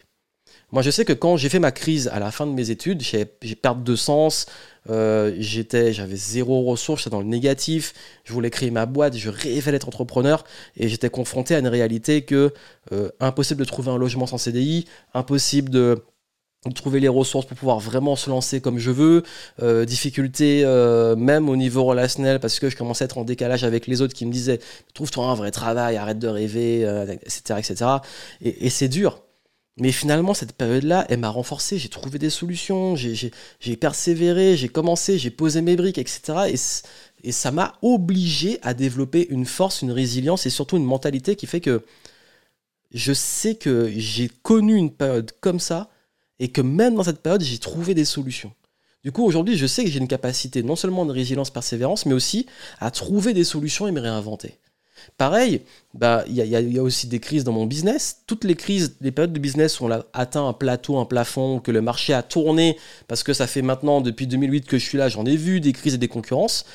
Moi, 0.74 0.82
je 0.82 0.90
sais 0.90 1.06
que 1.06 1.14
quand 1.14 1.38
j'ai 1.38 1.50
fait 1.50 1.60
ma 1.60 1.72
crise 1.72 2.08
à 2.08 2.20
la 2.20 2.32
fin 2.32 2.48
de 2.48 2.52
mes 2.52 2.72
études, 2.72 3.02
j'ai 3.02 3.26
perdu 3.56 3.84
de 3.84 3.96
sens, 3.96 4.48
euh, 4.90 5.36
j'étais, 5.38 5.94
j'avais 5.94 6.16
zéro 6.16 6.64
ressource, 6.64 7.02
j'étais 7.02 7.12
dans 7.12 7.22
le 7.22 7.28
négatif, 7.28 7.94
je 8.24 8.34
voulais 8.34 8.50
créer 8.50 8.72
ma 8.72 8.88
boîte, 8.88 9.16
je 9.16 9.30
rêvais 9.30 9.72
d'être 9.72 9.88
entrepreneur, 9.88 10.44
et 10.76 10.90
j'étais 10.90 11.12
confronté 11.12 11.54
à 11.54 11.60
une 11.60 11.68
réalité 11.68 12.24
que 12.24 12.52
euh, 12.92 13.10
impossible 13.20 13.60
de 13.60 13.66
trouver 13.66 13.92
un 13.92 14.00
logement 14.00 14.26
sans 14.26 14.40
CDI, 14.40 14.86
impossible 15.14 15.70
de 15.70 16.04
trouver 16.74 17.00
les 17.00 17.10
ressources 17.10 17.46
pour 17.46 17.58
pouvoir 17.58 17.80
vraiment 17.80 18.16
se 18.16 18.32
lancer 18.32 18.60
comme 18.60 18.80
je 18.80 18.90
veux, 18.90 19.22
euh, 19.62 19.86
difficulté 19.86 20.66
même 21.18 21.50
au 21.50 21.56
niveau 21.56 21.84
relationnel 21.84 22.40
parce 22.40 22.58
que 22.60 22.70
je 22.70 22.78
commençais 22.78 23.04
à 23.04 23.06
être 23.06 23.20
en 23.20 23.26
décalage 23.26 23.64
avec 23.64 23.86
les 23.86 24.02
autres 24.02 24.16
qui 24.16 24.26
me 24.26 24.32
disaient 24.32 24.60
trouve-toi 24.96 25.26
un 25.26 25.36
vrai 25.36 25.52
travail, 25.52 25.98
arrête 25.98 26.20
de 26.20 26.28
rêver, 26.28 26.82
etc. 27.22 27.60
etc. 27.60 27.86
Et, 28.42 28.66
et 28.66 28.70
c'est 28.70 28.88
dur. 28.88 29.22
Mais 29.78 29.92
finalement, 29.92 30.36
cette 30.36 30.54
période-là, 30.54 31.06
elle 31.10 31.20
m'a 31.20 31.30
renforcé. 31.30 31.80
J'ai 31.80 31.90
trouvé 31.90 32.20
des 32.20 32.30
solutions, 32.30 32.96
j'ai 32.96 33.78
persévéré, 33.78 34.56
j'ai 34.56 34.70
commencé, 34.70 35.18
j'ai 35.18 35.32
posé 35.32 35.62
mes 35.62 35.76
briques, 35.76 35.98
etc. 35.98 36.22
Et, 36.50 37.28
et 37.28 37.32
ça 37.32 37.52
m'a 37.52 37.74
obligé 37.82 38.60
à 38.62 38.74
développer 38.76 39.28
une 39.30 39.46
force, 39.46 39.82
une 39.82 39.92
résilience 39.92 40.46
et 40.46 40.52
surtout 40.52 40.78
une 40.78 40.86
mentalité 40.86 41.36
qui 41.36 41.48
fait 41.48 41.62
que 41.62 41.84
je 42.94 43.14
sais 43.14 43.56
que 43.56 43.92
j'ai 43.96 44.30
connu 44.30 44.76
une 44.76 44.92
période 44.92 45.32
comme 45.42 45.60
ça 45.60 45.90
et 46.40 46.50
que 46.50 46.62
même 46.62 46.96
dans 46.96 47.04
cette 47.04 47.22
période, 47.22 47.42
j'ai 47.42 47.58
trouvé 47.58 47.96
des 47.96 48.06
solutions. 48.06 48.54
Du 49.04 49.12
coup, 49.12 49.26
aujourd'hui, 49.26 49.58
je 49.58 49.66
sais 49.66 49.84
que 49.84 49.90
j'ai 49.90 50.00
une 50.00 50.08
capacité 50.08 50.64
non 50.64 50.76
seulement 50.76 51.06
de 51.06 51.12
résilience, 51.12 51.50
persévérance, 51.50 52.06
mais 52.06 52.14
aussi 52.14 52.46
à 52.80 52.92
trouver 52.92 53.34
des 53.34 53.44
solutions 53.44 53.88
et 53.88 53.92
me 53.92 54.00
réinventer. 54.00 54.60
Pareil, 55.18 55.62
bah, 55.94 56.24
il 56.28 56.36
y, 56.36 56.78
a, 56.80 56.84
aussi 56.84 57.08
des 57.08 57.20
crises 57.20 57.44
dans 57.44 57.52
mon 57.52 57.66
business. 57.66 58.24
Toutes 58.28 58.44
les 58.44 58.56
crises, 58.56 58.96
les 59.02 59.12
périodes 59.12 59.34
de 59.34 59.40
business 59.40 59.80
où 59.80 59.86
on 59.86 59.92
a 59.92 60.06
atteint 60.14 60.48
un 60.48 60.54
plateau, 60.54 60.98
un 60.98 61.06
plafond, 61.06 61.60
que 61.60 61.72
le 61.72 61.82
marché 61.82 62.14
a 62.14 62.24
tourné, 62.24 62.78
parce 63.08 63.24
que 63.24 63.34
ça 63.34 63.48
fait 63.48 63.62
maintenant 63.62 64.02
depuis 64.02 64.28
2008 64.28 64.66
que 64.66 64.78
je 64.78 64.86
suis 64.86 64.98
là, 64.98 65.10
j'en 65.10 65.26
ai 65.26 65.36
vu 65.36 65.60
des 65.60 65.74
crises 65.74 65.96
et 65.96 65.98
des 65.98 66.08
concurrences. 66.08 66.66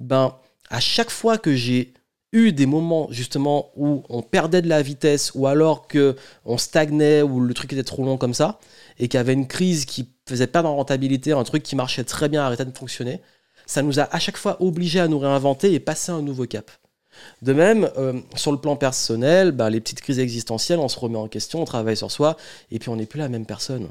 Ben, 0.00 0.34
à 0.70 0.80
chaque 0.80 1.10
fois 1.10 1.38
que 1.38 1.54
j'ai 1.54 1.94
eu 2.34 2.52
des 2.52 2.66
moments 2.66 3.06
justement 3.10 3.70
où 3.76 4.02
on 4.08 4.20
perdait 4.20 4.60
de 4.60 4.68
la 4.68 4.82
vitesse 4.82 5.30
ou 5.34 5.46
alors 5.46 5.86
que 5.86 6.16
on 6.44 6.58
stagnait 6.58 7.22
ou 7.22 7.40
le 7.40 7.54
truc 7.54 7.72
était 7.72 7.84
trop 7.84 8.04
long 8.04 8.18
comme 8.18 8.34
ça 8.34 8.58
et 8.98 9.06
qu'il 9.08 9.18
y 9.18 9.20
avait 9.20 9.32
une 9.32 9.46
crise 9.46 9.84
qui 9.84 10.08
faisait 10.28 10.48
perdre 10.48 10.68
en 10.68 10.76
rentabilité, 10.76 11.32
un 11.32 11.44
truc 11.44 11.62
qui 11.62 11.76
marchait 11.76 12.02
très 12.02 12.28
bien 12.28 12.42
arrêtait 12.42 12.64
de 12.64 12.76
fonctionner, 12.76 13.20
ça 13.66 13.82
nous 13.82 14.00
a 14.00 14.14
à 14.14 14.18
chaque 14.18 14.36
fois 14.36 14.60
obligés 14.60 15.00
à 15.00 15.08
nous 15.08 15.18
réinventer 15.18 15.72
et 15.72 15.80
passer 15.80 16.10
un 16.10 16.22
nouveau 16.22 16.46
cap. 16.46 16.70
De 17.42 17.52
même, 17.52 17.90
euh, 17.96 18.20
sur 18.36 18.52
le 18.52 18.58
plan 18.58 18.76
personnel, 18.76 19.52
bah, 19.52 19.70
les 19.70 19.80
petites 19.80 20.00
crises 20.00 20.18
existentielles, 20.18 20.78
on 20.78 20.88
se 20.88 20.98
remet 20.98 21.18
en 21.18 21.28
question, 21.28 21.62
on 21.62 21.64
travaille 21.64 21.96
sur 21.96 22.10
soi, 22.10 22.36
et 22.70 22.78
puis 22.78 22.88
on 22.88 22.96
n'est 22.96 23.06
plus 23.06 23.18
la 23.18 23.28
même 23.28 23.46
personne. 23.46 23.88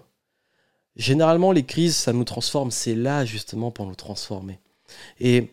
Généralement, 0.96 1.52
les 1.52 1.64
crises, 1.64 1.96
ça 1.96 2.14
nous 2.14 2.24
transforme, 2.24 2.72
c'est 2.72 2.96
là 2.96 3.26
justement 3.26 3.72
pour 3.72 3.86
nous 3.86 3.96
transformer. 3.96 4.60
Et 5.20 5.50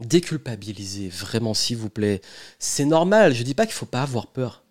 déculpabiliser, 0.00 1.08
vraiment, 1.08 1.54
s'il 1.54 1.76
vous 1.76 1.90
plaît, 1.90 2.20
c'est 2.58 2.84
normal, 2.84 3.34
je 3.34 3.40
ne 3.40 3.44
dis 3.44 3.54
pas 3.54 3.66
qu'il 3.66 3.74
ne 3.74 3.78
faut 3.78 3.86
pas 3.86 4.02
avoir 4.02 4.26
peur. 4.26 4.64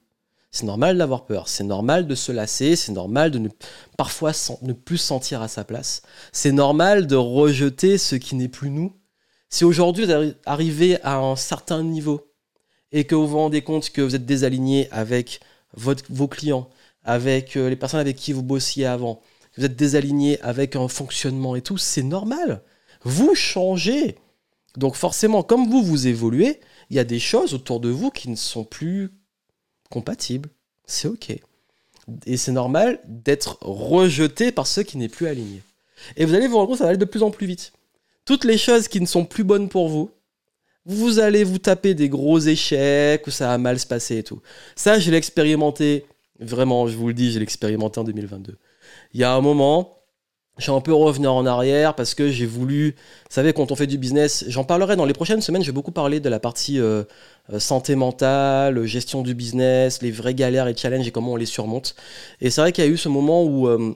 C'est 0.52 0.65
normal 0.65 0.98
d'avoir 1.00 1.26
peur, 1.26 1.48
c'est 1.48 1.63
normal 1.63 2.06
de 2.06 2.13
se 2.13 2.32
lasser, 2.32 2.76
c'est 2.76 2.91
normal 2.91 3.32
de 3.32 3.39
ne, 3.39 3.50
parfois 3.98 4.34
ne 4.62 4.74
plus 4.74 5.00
se 5.00 5.08
sentir 5.08 5.41
à 5.41 5.48
sa 5.48 5.63
place. 5.63 6.04
C'est 6.32 6.52
normal 6.52 7.08
de 7.08 7.15
rejeter 7.15 7.98
ce 7.98 8.15
qui 8.15 8.36
n'est 8.36 8.50
plus 8.50 8.69
nous 8.69 8.93
si 9.54 9.66
aujourd'hui 9.66 10.06
vous 10.06 10.34
arrivez 10.48 11.00
à 11.04 11.20
un 11.20 11.36
certain 11.36 11.84
niveau 11.84 12.34
et 12.92 13.04
que 13.04 13.13
vous 13.13 13.28
vous 13.28 13.38
rendez 13.38 13.62
compte 13.62 13.92
que 13.92 14.02
vous 14.02 14.16
êtes 14.16 14.26
désaligné 14.26 14.89
avec 14.89 15.42
vos 15.76 16.28
clients, 16.28 16.72
avec 17.04 17.56
euh, 17.56 17.70
les 17.70 17.76
personnes 17.76 18.00
avec 18.00 18.16
qui 18.16 18.34
vous 18.34 18.42
bossiez 18.42 18.88
avant, 18.88 19.22
vous 19.56 19.66
êtes 19.66 19.76
désaligné 19.76 20.42
avec 20.42 20.76
un 20.76 20.88
fonctionnement 20.88 21.56
et 21.56 21.62
tout, 21.62 21.78
c'est 21.78 22.02
normal. 22.02 22.63
Vous 23.04 23.36
changez. 23.36 24.18
Donc 24.76 24.96
forcément, 24.96 25.44
comme 25.44 25.70
vous, 25.70 25.84
vous 25.84 26.08
évoluez, 26.08 26.60
il 26.89 26.96
y 26.96 27.00
a 27.00 27.04
des 27.04 27.20
choses 27.20 27.54
autour 27.54 27.80
de 27.80 27.89
vous 27.89 28.10
qui 28.10 28.32
ne 28.32 28.36
sont 28.36 28.63
plus 28.63 29.12
compatibles. 29.92 30.50
C'est 30.88 31.08
OK. 31.08 31.30
Et 32.26 32.38
c'est 32.38 32.52
normal 32.52 33.00
d'être 33.06 33.60
rejeté 33.62 34.52
par 34.52 34.66
ceux 34.66 34.82
qui 34.82 34.98
n'est 34.98 35.10
plus 35.10 35.28
aligné. 35.28 35.62
Et 36.18 36.26
vous 36.26 36.34
allez 36.34 36.48
vous 36.48 36.56
rendre 36.58 36.70
compte 36.70 36.80
ça 36.80 36.86
va 36.86 36.89
aller 36.89 36.98
de 36.98 37.06
plus 37.06 37.22
en 37.22 37.30
plus 37.30 37.46
vite 37.46 37.72
toutes 38.26 38.46
les 38.46 38.58
choses 38.58 38.88
qui 38.88 39.02
ne 39.02 39.06
sont 39.06 39.26
plus 39.26 39.44
bonnes 39.44 39.70
pour 39.70 39.90
vous, 39.90 40.12
vous 40.86 41.20
allez 41.20 41.44
vous 41.44 41.60
taper 41.60 41.94
des 41.94 42.10
gros 42.10 42.40
échecs 42.40 43.26
où 43.28 43.32
ça 43.32 43.48
va 43.48 43.58
mal 43.58 43.80
se 43.80 43.88
passer 43.88 44.18
et 44.18 44.24
tout. 44.24 44.42
Ça, 44.76 45.00
je 45.00 45.12
l'ai 45.12 45.18
expérimenté, 45.18 46.06
vraiment, 46.40 46.88
je 46.88 46.98
vous 46.98 47.08
le 47.08 47.14
dis, 47.14 47.32
je 47.32 47.40
l'ai 47.40 47.44
expérimenté 47.44 48.00
en 48.00 48.04
2022. 48.04 48.58
Il 49.14 49.20
y 49.20 49.24
a 49.24 49.34
un 49.34 49.42
moment, 49.42 50.04
suis 50.60 50.72
un 50.72 50.82
peu 50.82 50.94
revenu 50.94 51.28
en 51.28 51.46
arrière 51.46 51.96
parce 51.96 52.14
que 52.14 52.30
j'ai 52.30 52.46
voulu, 52.46 52.92
vous 52.92 53.34
savez, 53.34 53.54
quand 53.54 53.72
on 53.72 53.76
fait 53.76 53.88
du 53.88 53.98
business, 53.98 54.46
j'en 54.48 54.64
parlerai 54.64 54.96
dans 54.96 55.06
les 55.06 55.14
prochaines 55.14 55.42
semaines, 55.42 55.64
je 55.64 55.68
vais 55.68 55.74
beaucoup 55.74 55.92
parler 55.92 56.20
de 56.20 56.30
la 56.30 56.40
partie 56.40 56.80
euh, 56.80 57.04
euh, 57.52 57.60
santé 57.60 57.96
mentale, 57.96 58.86
gestion 58.86 59.24
du 59.24 59.34
business, 59.34 60.02
les 60.02 60.12
vraies 60.12 60.36
galères 60.36 60.68
et 60.68 60.76
challenges 60.76 61.08
et 61.08 61.12
comment 61.12 61.34
on 61.34 61.36
les 61.38 61.46
surmonte. 61.46 61.96
Et 62.40 62.50
c'est 62.50 62.62
vrai 62.62 62.72
qu'il 62.72 62.84
y 62.84 62.88
a 62.88 62.90
eu 62.90 62.98
ce 62.98 63.10
moment 63.10 63.44
où 63.44 63.68
euh, 63.68 63.96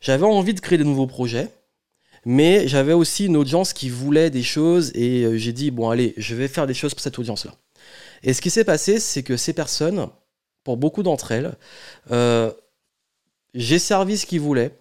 j'avais 0.00 0.26
envie 0.26 0.54
de 0.54 0.60
créer 0.60 0.78
de 0.78 0.84
nouveaux 0.84 1.06
projets, 1.06 1.48
mais 2.24 2.68
j'avais 2.68 2.92
aussi 2.92 3.26
une 3.26 3.36
audience 3.36 3.72
qui 3.72 3.88
voulait 3.88 4.30
des 4.30 4.42
choses 4.42 4.92
et 4.94 5.38
j'ai 5.38 5.52
dit, 5.52 5.70
bon 5.70 5.90
allez, 5.90 6.14
je 6.16 6.34
vais 6.34 6.48
faire 6.48 6.66
des 6.66 6.74
choses 6.74 6.94
pour 6.94 7.02
cette 7.02 7.18
audience-là. 7.18 7.54
Et 8.22 8.32
ce 8.32 8.40
qui 8.40 8.50
s'est 8.50 8.64
passé, 8.64 9.00
c'est 9.00 9.22
que 9.22 9.36
ces 9.36 9.52
personnes, 9.52 10.08
pour 10.62 10.76
beaucoup 10.76 11.02
d'entre 11.02 11.32
elles, 11.32 11.56
j'ai 13.54 13.78
servi 13.78 14.18
ce 14.18 14.26
qu'ils 14.26 14.40
voulaient 14.40 14.76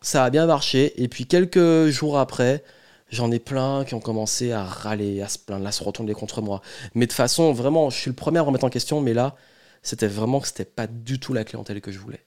ça 0.00 0.24
a 0.24 0.30
bien 0.30 0.46
marché. 0.46 1.00
Et 1.02 1.08
puis 1.08 1.26
quelques 1.26 1.88
jours 1.88 2.18
après, 2.18 2.62
j'en 3.10 3.30
ai 3.30 3.38
plein 3.38 3.84
qui 3.84 3.94
ont 3.94 4.00
commencé 4.00 4.52
à 4.52 4.64
râler, 4.64 5.22
à 5.22 5.28
se 5.28 5.38
plaindre, 5.38 5.66
à 5.66 5.72
se 5.72 5.82
retourner 5.82 6.14
contre 6.14 6.42
moi. 6.42 6.62
Mais 6.94 7.06
de 7.06 7.12
façon, 7.12 7.52
vraiment, 7.52 7.90
je 7.90 7.98
suis 7.98 8.10
le 8.10 8.16
premier 8.16 8.38
à 8.38 8.42
remettre 8.42 8.64
en 8.64 8.70
question, 8.70 9.00
mais 9.00 9.14
là, 9.14 9.36
c'était 9.82 10.08
vraiment 10.08 10.40
que 10.40 10.48
c'était 10.48 10.64
pas 10.64 10.86
du 10.86 11.18
tout 11.18 11.32
la 11.32 11.44
clientèle 11.44 11.80
que 11.80 11.92
je 11.92 11.98
voulais. 11.98 12.26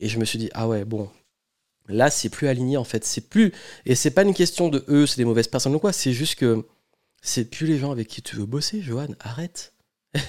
Et 0.00 0.08
je 0.08 0.18
me 0.18 0.24
suis 0.24 0.38
dit, 0.38 0.50
ah 0.54 0.66
ouais, 0.68 0.84
bon, 0.84 1.10
là, 1.90 2.10
c'est 2.10 2.28
plus 2.28 2.48
aligné 2.48 2.76
en 2.76 2.84
fait. 2.84 3.04
C'est 3.04 3.28
plus. 3.28 3.52
Et 3.86 3.94
c'est 3.94 4.10
pas 4.10 4.22
une 4.22 4.34
question 4.34 4.68
de 4.68 4.84
eux, 4.88 5.06
c'est 5.06 5.18
des 5.18 5.24
mauvaises 5.24 5.48
personnes 5.48 5.74
ou 5.74 5.78
quoi, 5.78 5.92
c'est 5.92 6.12
juste 6.12 6.36
que 6.36 6.64
c'est 7.22 7.50
plus 7.50 7.66
les 7.66 7.78
gens 7.78 7.92
avec 7.92 8.08
qui 8.08 8.22
tu 8.22 8.36
veux 8.36 8.46
bosser, 8.46 8.80
Johan, 8.80 9.08
arrête. 9.20 9.74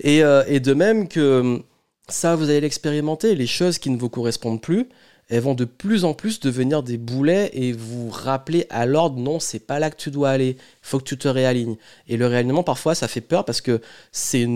et, 0.00 0.22
euh, 0.22 0.44
et 0.46 0.60
de 0.60 0.72
même 0.72 1.08
que 1.08 1.62
ça, 2.08 2.36
vous 2.36 2.44
allez 2.44 2.60
l'expérimenter, 2.60 3.34
les 3.34 3.46
choses 3.46 3.78
qui 3.78 3.90
ne 3.90 3.96
vous 3.96 4.08
correspondent 4.08 4.62
plus, 4.62 4.88
elles 5.28 5.42
vont 5.42 5.54
de 5.54 5.64
plus 5.64 6.04
en 6.04 6.14
plus 6.14 6.38
devenir 6.38 6.82
des 6.82 6.98
boulets 6.98 7.50
et 7.52 7.72
vous 7.72 8.10
rappeler 8.10 8.66
à 8.70 8.86
l'ordre 8.86 9.18
non, 9.18 9.40
c'est 9.40 9.58
pas 9.58 9.80
là 9.80 9.90
que 9.90 9.96
tu 9.96 10.10
dois 10.10 10.30
aller, 10.30 10.50
il 10.50 10.58
faut 10.82 10.98
que 10.98 11.04
tu 11.04 11.18
te 11.18 11.26
réalignes. 11.26 11.76
Et 12.06 12.16
le 12.16 12.26
réalignement, 12.26 12.62
parfois, 12.62 12.94
ça 12.94 13.08
fait 13.08 13.20
peur 13.20 13.44
parce 13.44 13.60
que 13.60 13.80
c'est 14.12 14.46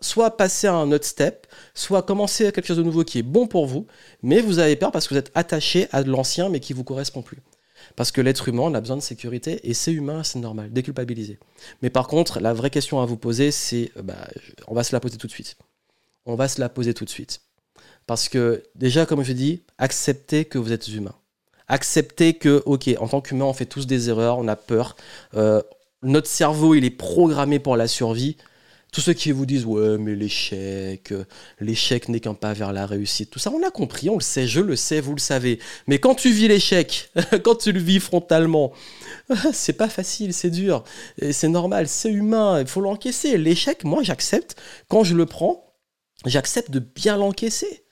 soit 0.00 0.36
passer 0.36 0.66
à 0.66 0.74
un 0.74 0.92
autre 0.92 1.04
step, 1.04 1.46
soit 1.74 2.02
commencer 2.02 2.46
à 2.46 2.52
quelque 2.52 2.66
chose 2.66 2.78
de 2.78 2.82
nouveau 2.82 3.04
qui 3.04 3.18
est 3.18 3.22
bon 3.22 3.46
pour 3.46 3.66
vous, 3.66 3.86
mais 4.22 4.40
vous 4.40 4.58
avez 4.58 4.76
peur 4.76 4.92
parce 4.92 5.06
que 5.06 5.14
vous 5.14 5.18
êtes 5.18 5.30
attaché 5.34 5.88
à 5.92 6.02
de 6.02 6.10
l'ancien 6.10 6.48
mais 6.48 6.60
qui 6.60 6.72
vous 6.72 6.84
correspond 6.84 7.22
plus. 7.22 7.38
Parce 7.96 8.12
que 8.12 8.20
l'être 8.20 8.48
humain, 8.48 8.62
on 8.64 8.74
a 8.74 8.80
besoin 8.80 8.96
de 8.96 9.02
sécurité 9.02 9.60
et 9.68 9.74
c'est 9.74 9.92
humain, 9.92 10.22
c'est 10.22 10.38
normal, 10.38 10.72
déculpabiliser. 10.72 11.38
Mais 11.82 11.90
par 11.90 12.08
contre, 12.08 12.40
la 12.40 12.52
vraie 12.52 12.70
question 12.70 13.00
à 13.00 13.06
vous 13.06 13.16
poser, 13.16 13.50
c'est, 13.50 13.90
bah, 14.02 14.28
on 14.68 14.74
va 14.74 14.84
se 14.84 14.94
la 14.94 15.00
poser 15.00 15.16
tout 15.16 15.26
de 15.26 15.32
suite. 15.32 15.56
On 16.26 16.34
va 16.34 16.48
se 16.48 16.60
la 16.60 16.68
poser 16.68 16.94
tout 16.94 17.04
de 17.04 17.10
suite. 17.10 17.40
Parce 18.06 18.28
que 18.28 18.62
déjà, 18.74 19.06
comme 19.06 19.22
je 19.22 19.32
dis, 19.32 19.62
acceptez 19.78 20.44
que 20.44 20.58
vous 20.58 20.72
êtes 20.72 20.88
humain. 20.88 21.14
Acceptez 21.68 22.34
que, 22.34 22.62
ok, 22.66 22.90
en 22.98 23.08
tant 23.08 23.20
qu'humain, 23.20 23.44
on 23.44 23.52
fait 23.52 23.66
tous 23.66 23.86
des 23.86 24.08
erreurs, 24.08 24.38
on 24.38 24.48
a 24.48 24.56
peur. 24.56 24.96
Euh, 25.34 25.62
notre 26.02 26.26
cerveau, 26.26 26.74
il 26.74 26.84
est 26.84 26.90
programmé 26.90 27.58
pour 27.58 27.76
la 27.76 27.86
survie. 27.86 28.36
Tous 28.92 29.00
ceux 29.00 29.12
qui 29.12 29.30
vous 29.30 29.46
disent, 29.46 29.66
ouais, 29.66 29.98
mais 29.98 30.16
l'échec, 30.16 31.14
l'échec 31.60 32.08
n'est 32.08 32.18
qu'un 32.18 32.34
pas 32.34 32.52
vers 32.52 32.72
la 32.72 32.86
réussite, 32.86 33.30
tout 33.30 33.38
ça, 33.38 33.52
on 33.54 33.58
l'a 33.60 33.70
compris, 33.70 34.10
on 34.10 34.16
le 34.16 34.22
sait, 34.22 34.48
je 34.48 34.60
le 34.60 34.74
sais, 34.74 35.00
vous 35.00 35.14
le 35.14 35.20
savez. 35.20 35.60
Mais 35.86 35.98
quand 35.98 36.16
tu 36.16 36.32
vis 36.32 36.48
l'échec, 36.48 37.12
quand 37.44 37.54
tu 37.54 37.70
le 37.70 37.78
vis 37.78 38.00
frontalement, 38.00 38.72
c'est 39.52 39.74
pas 39.74 39.88
facile, 39.88 40.34
c'est 40.34 40.50
dur, 40.50 40.82
c'est 41.30 41.48
normal, 41.48 41.86
c'est 41.86 42.10
humain, 42.10 42.60
il 42.60 42.66
faut 42.66 42.80
l'encaisser. 42.80 43.38
L'échec, 43.38 43.84
moi, 43.84 44.02
j'accepte. 44.02 44.56
Quand 44.88 45.04
je 45.04 45.14
le 45.14 45.26
prends, 45.26 45.72
j'accepte 46.26 46.72
de 46.72 46.80
bien 46.80 47.16
l'encaisser. 47.16 47.84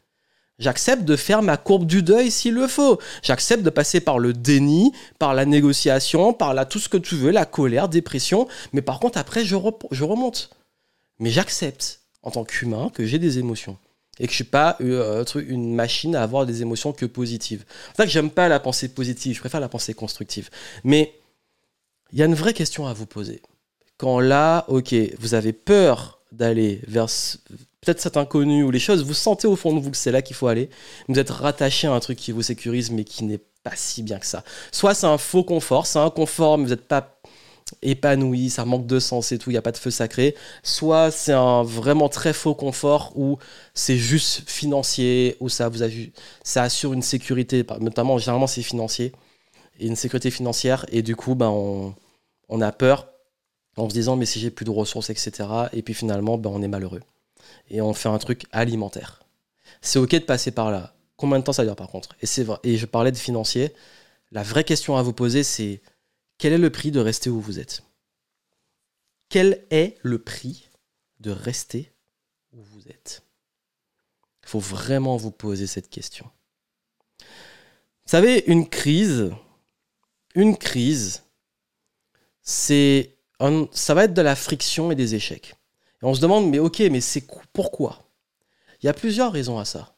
J'accepte 0.58 1.04
de 1.04 1.14
faire 1.14 1.42
ma 1.42 1.56
courbe 1.56 1.86
du 1.86 2.02
deuil 2.02 2.32
s'il 2.32 2.54
le 2.54 2.66
faut. 2.66 2.98
J'accepte 3.22 3.62
de 3.62 3.70
passer 3.70 4.00
par 4.00 4.18
le 4.18 4.32
déni, 4.32 4.90
par 5.20 5.32
la 5.32 5.44
négociation, 5.44 6.32
par 6.32 6.52
la, 6.52 6.64
tout 6.64 6.80
ce 6.80 6.88
que 6.88 6.96
tu 6.96 7.14
veux, 7.14 7.30
la 7.30 7.44
colère, 7.44 7.88
dépression. 7.88 8.48
Mais 8.72 8.82
par 8.82 8.98
contre, 8.98 9.18
après, 9.18 9.44
je 9.44 9.54
remonte. 9.54 10.50
Mais 11.18 11.30
j'accepte, 11.30 12.00
en 12.22 12.30
tant 12.30 12.44
qu'humain, 12.44 12.90
que 12.92 13.04
j'ai 13.04 13.18
des 13.18 13.38
émotions. 13.38 13.78
Et 14.20 14.26
que 14.26 14.32
je 14.32 14.36
suis 14.36 14.44
pas 14.44 14.76
euh, 14.80 15.24
une 15.46 15.74
machine 15.74 16.16
à 16.16 16.22
avoir 16.22 16.44
des 16.44 16.62
émotions 16.62 16.92
que 16.92 17.06
positives. 17.06 17.64
C'est 17.90 17.98
ça 17.98 18.04
que 18.04 18.10
j'aime 18.10 18.30
pas 18.30 18.48
la 18.48 18.58
pensée 18.58 18.88
positive, 18.88 19.34
je 19.34 19.40
préfère 19.40 19.60
la 19.60 19.68
pensée 19.68 19.94
constructive. 19.94 20.50
Mais 20.82 21.14
il 22.12 22.18
y 22.18 22.22
a 22.22 22.26
une 22.26 22.34
vraie 22.34 22.54
question 22.54 22.86
à 22.86 22.92
vous 22.92 23.06
poser. 23.06 23.42
Quand 23.96 24.20
là, 24.20 24.64
ok, 24.68 24.94
vous 25.18 25.34
avez 25.34 25.52
peur 25.52 26.20
d'aller 26.32 26.80
vers, 26.86 27.06
peut-être 27.80 28.00
cet 28.00 28.16
inconnu 28.16 28.62
ou 28.62 28.70
les 28.70 28.78
choses, 28.78 29.04
vous 29.04 29.14
sentez 29.14 29.46
au 29.46 29.56
fond 29.56 29.74
de 29.74 29.80
vous 29.80 29.90
que 29.90 29.96
c'est 29.96 30.12
là 30.12 30.22
qu'il 30.22 30.36
faut 30.36 30.48
aller. 30.48 30.68
Vous 31.08 31.18
êtes 31.18 31.30
rattaché 31.30 31.86
à 31.86 31.92
un 31.92 32.00
truc 32.00 32.18
qui 32.18 32.32
vous 32.32 32.42
sécurise, 32.42 32.90
mais 32.90 33.04
qui 33.04 33.24
n'est 33.24 33.40
pas 33.62 33.76
si 33.76 34.02
bien 34.02 34.18
que 34.18 34.26
ça. 34.26 34.44
Soit 34.72 34.94
c'est 34.94 35.06
un 35.06 35.18
faux 35.18 35.44
confort, 35.44 35.86
c'est 35.86 35.98
un 35.98 36.10
confort, 36.10 36.58
mais 36.58 36.64
vous 36.64 36.70
n'êtes 36.70 36.88
pas 36.88 37.17
épanoui, 37.82 38.50
ça 38.50 38.64
manque 38.64 38.86
de 38.86 38.98
sens 38.98 39.32
et 39.32 39.38
tout, 39.38 39.50
il 39.50 39.54
n'y 39.54 39.58
a 39.58 39.62
pas 39.62 39.72
de 39.72 39.76
feu 39.76 39.90
sacré. 39.90 40.34
Soit 40.62 41.10
c'est 41.10 41.32
un 41.32 41.62
vraiment 41.62 42.08
très 42.08 42.32
faux 42.32 42.54
confort 42.54 43.12
où 43.16 43.38
c'est 43.74 43.96
juste 43.96 44.48
financier, 44.48 45.36
où 45.40 45.48
ça, 45.48 45.68
vous 45.68 45.80
ça 46.42 46.62
assure 46.62 46.92
une 46.92 47.02
sécurité, 47.02 47.64
notamment 47.80 48.18
généralement 48.18 48.46
c'est 48.46 48.62
financier, 48.62 49.12
et 49.80 49.86
une 49.86 49.96
sécurité 49.96 50.30
financière, 50.30 50.86
et 50.90 51.02
du 51.02 51.16
coup 51.16 51.34
ben, 51.34 51.48
on, 51.48 51.94
on 52.48 52.60
a 52.60 52.72
peur 52.72 53.08
en 53.76 53.88
se 53.88 53.94
disant 53.94 54.16
mais 54.16 54.26
si 54.26 54.40
j'ai 54.40 54.50
plus 54.50 54.64
de 54.64 54.70
ressources, 54.70 55.10
etc. 55.10 55.32
Et 55.72 55.82
puis 55.82 55.94
finalement 55.94 56.38
ben, 56.38 56.50
on 56.50 56.62
est 56.62 56.68
malheureux 56.68 57.02
et 57.70 57.80
on 57.80 57.92
fait 57.94 58.08
un 58.08 58.18
truc 58.18 58.44
alimentaire. 58.52 59.22
C'est 59.80 59.98
ok 59.98 60.10
de 60.10 60.18
passer 60.20 60.50
par 60.50 60.70
là. 60.70 60.94
Combien 61.16 61.38
de 61.38 61.44
temps 61.44 61.52
ça 61.52 61.64
dure 61.64 61.76
par 61.76 61.88
contre? 61.88 62.10
Et 62.22 62.26
c'est 62.26 62.44
vrai. 62.44 62.58
Et 62.64 62.76
je 62.76 62.86
parlais 62.86 63.12
de 63.12 63.16
financier. 63.16 63.72
La 64.32 64.42
vraie 64.42 64.64
question 64.64 64.96
à 64.96 65.02
vous 65.02 65.12
poser, 65.12 65.42
c'est 65.42 65.80
quel 66.38 66.52
est 66.52 66.58
le 66.58 66.70
prix 66.70 66.90
de 66.90 67.00
rester 67.00 67.30
où 67.30 67.40
vous 67.40 67.58
êtes? 67.58 67.82
Quel 69.28 69.66
est 69.70 69.98
le 70.02 70.18
prix 70.18 70.68
de 71.20 71.30
rester 71.30 71.92
où 72.52 72.62
vous 72.62 72.88
êtes? 72.88 73.22
Il 74.42 74.48
faut 74.48 74.60
vraiment 74.60 75.16
vous 75.16 75.30
poser 75.32 75.66
cette 75.66 75.90
question. 75.90 76.30
Vous 77.20 78.12
savez, 78.12 78.44
une 78.46 78.68
crise, 78.68 79.30
une 80.34 80.56
crise, 80.56 81.24
c'est 82.40 83.18
ça 83.72 83.94
va 83.94 84.04
être 84.04 84.14
de 84.14 84.22
la 84.22 84.34
friction 84.34 84.90
et 84.90 84.96
des 84.96 85.14
échecs. 85.14 85.54
Et 86.02 86.06
on 86.06 86.14
se 86.14 86.20
demande, 86.20 86.48
mais 86.48 86.58
ok, 86.58 86.80
mais 86.90 87.00
c'est 87.00 87.26
pourquoi? 87.52 88.10
Il 88.80 88.86
y 88.86 88.88
a 88.88 88.94
plusieurs 88.94 89.32
raisons 89.32 89.58
à 89.58 89.64
ça. 89.64 89.96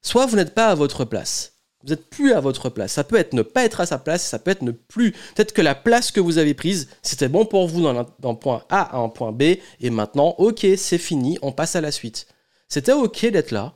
Soit 0.00 0.26
vous 0.26 0.36
n'êtes 0.36 0.54
pas 0.54 0.68
à 0.68 0.74
votre 0.74 1.04
place. 1.04 1.57
Vous 1.82 1.90
n'êtes 1.90 2.10
plus 2.10 2.32
à 2.32 2.40
votre 2.40 2.70
place. 2.70 2.92
Ça 2.92 3.04
peut 3.04 3.16
être 3.16 3.34
ne 3.34 3.42
pas 3.42 3.64
être 3.64 3.80
à 3.80 3.86
sa 3.86 3.98
place, 3.98 4.26
ça 4.26 4.38
peut 4.38 4.50
être 4.50 4.62
ne 4.62 4.72
plus. 4.72 5.12
Peut-être 5.34 5.52
que 5.52 5.62
la 5.62 5.76
place 5.76 6.10
que 6.10 6.20
vous 6.20 6.38
avez 6.38 6.54
prise, 6.54 6.88
c'était 7.02 7.28
bon 7.28 7.44
pour 7.44 7.68
vous 7.68 7.82
d'un 7.82 8.34
point 8.34 8.64
A 8.68 8.96
à 8.96 8.98
un 8.98 9.08
point 9.08 9.32
B, 9.32 9.42
et 9.80 9.90
maintenant, 9.90 10.34
ok, 10.38 10.66
c'est 10.76 10.98
fini, 10.98 11.38
on 11.40 11.52
passe 11.52 11.76
à 11.76 11.80
la 11.80 11.92
suite. 11.92 12.26
C'était 12.68 12.92
ok 12.92 13.26
d'être 13.26 13.52
là. 13.52 13.74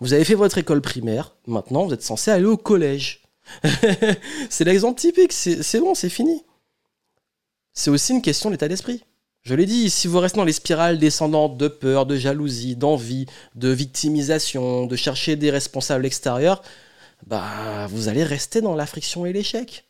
Vous 0.00 0.14
avez 0.14 0.24
fait 0.24 0.34
votre 0.34 0.56
école 0.56 0.80
primaire, 0.80 1.36
maintenant 1.46 1.84
vous 1.84 1.92
êtes 1.92 2.02
censé 2.02 2.30
aller 2.30 2.46
au 2.46 2.56
collège. 2.56 3.22
c'est 4.48 4.64
l'exemple 4.64 4.98
typique, 4.98 5.32
c'est 5.32 5.80
bon, 5.80 5.94
c'est 5.94 6.08
fini. 6.08 6.42
C'est 7.74 7.90
aussi 7.90 8.12
une 8.12 8.22
question 8.22 8.50
d'état 8.50 8.68
d'esprit. 8.68 9.04
Je 9.42 9.54
l'ai 9.54 9.66
dit, 9.66 9.88
si 9.88 10.06
vous 10.06 10.18
restez 10.20 10.36
dans 10.36 10.44
les 10.44 10.52
spirales 10.52 10.98
descendantes 10.98 11.56
de 11.56 11.68
peur, 11.68 12.04
de 12.04 12.16
jalousie, 12.16 12.76
d'envie, 12.76 13.26
de 13.54 13.68
victimisation, 13.68 14.86
de 14.86 14.96
chercher 14.96 15.36
des 15.36 15.50
responsables 15.50 16.04
extérieurs, 16.04 16.62
bah 17.26 17.86
vous 17.88 18.08
allez 18.08 18.24
rester 18.24 18.60
dans 18.60 18.74
la 18.74 18.86
friction 18.86 19.26
et 19.26 19.32
l'échec. 19.32 19.84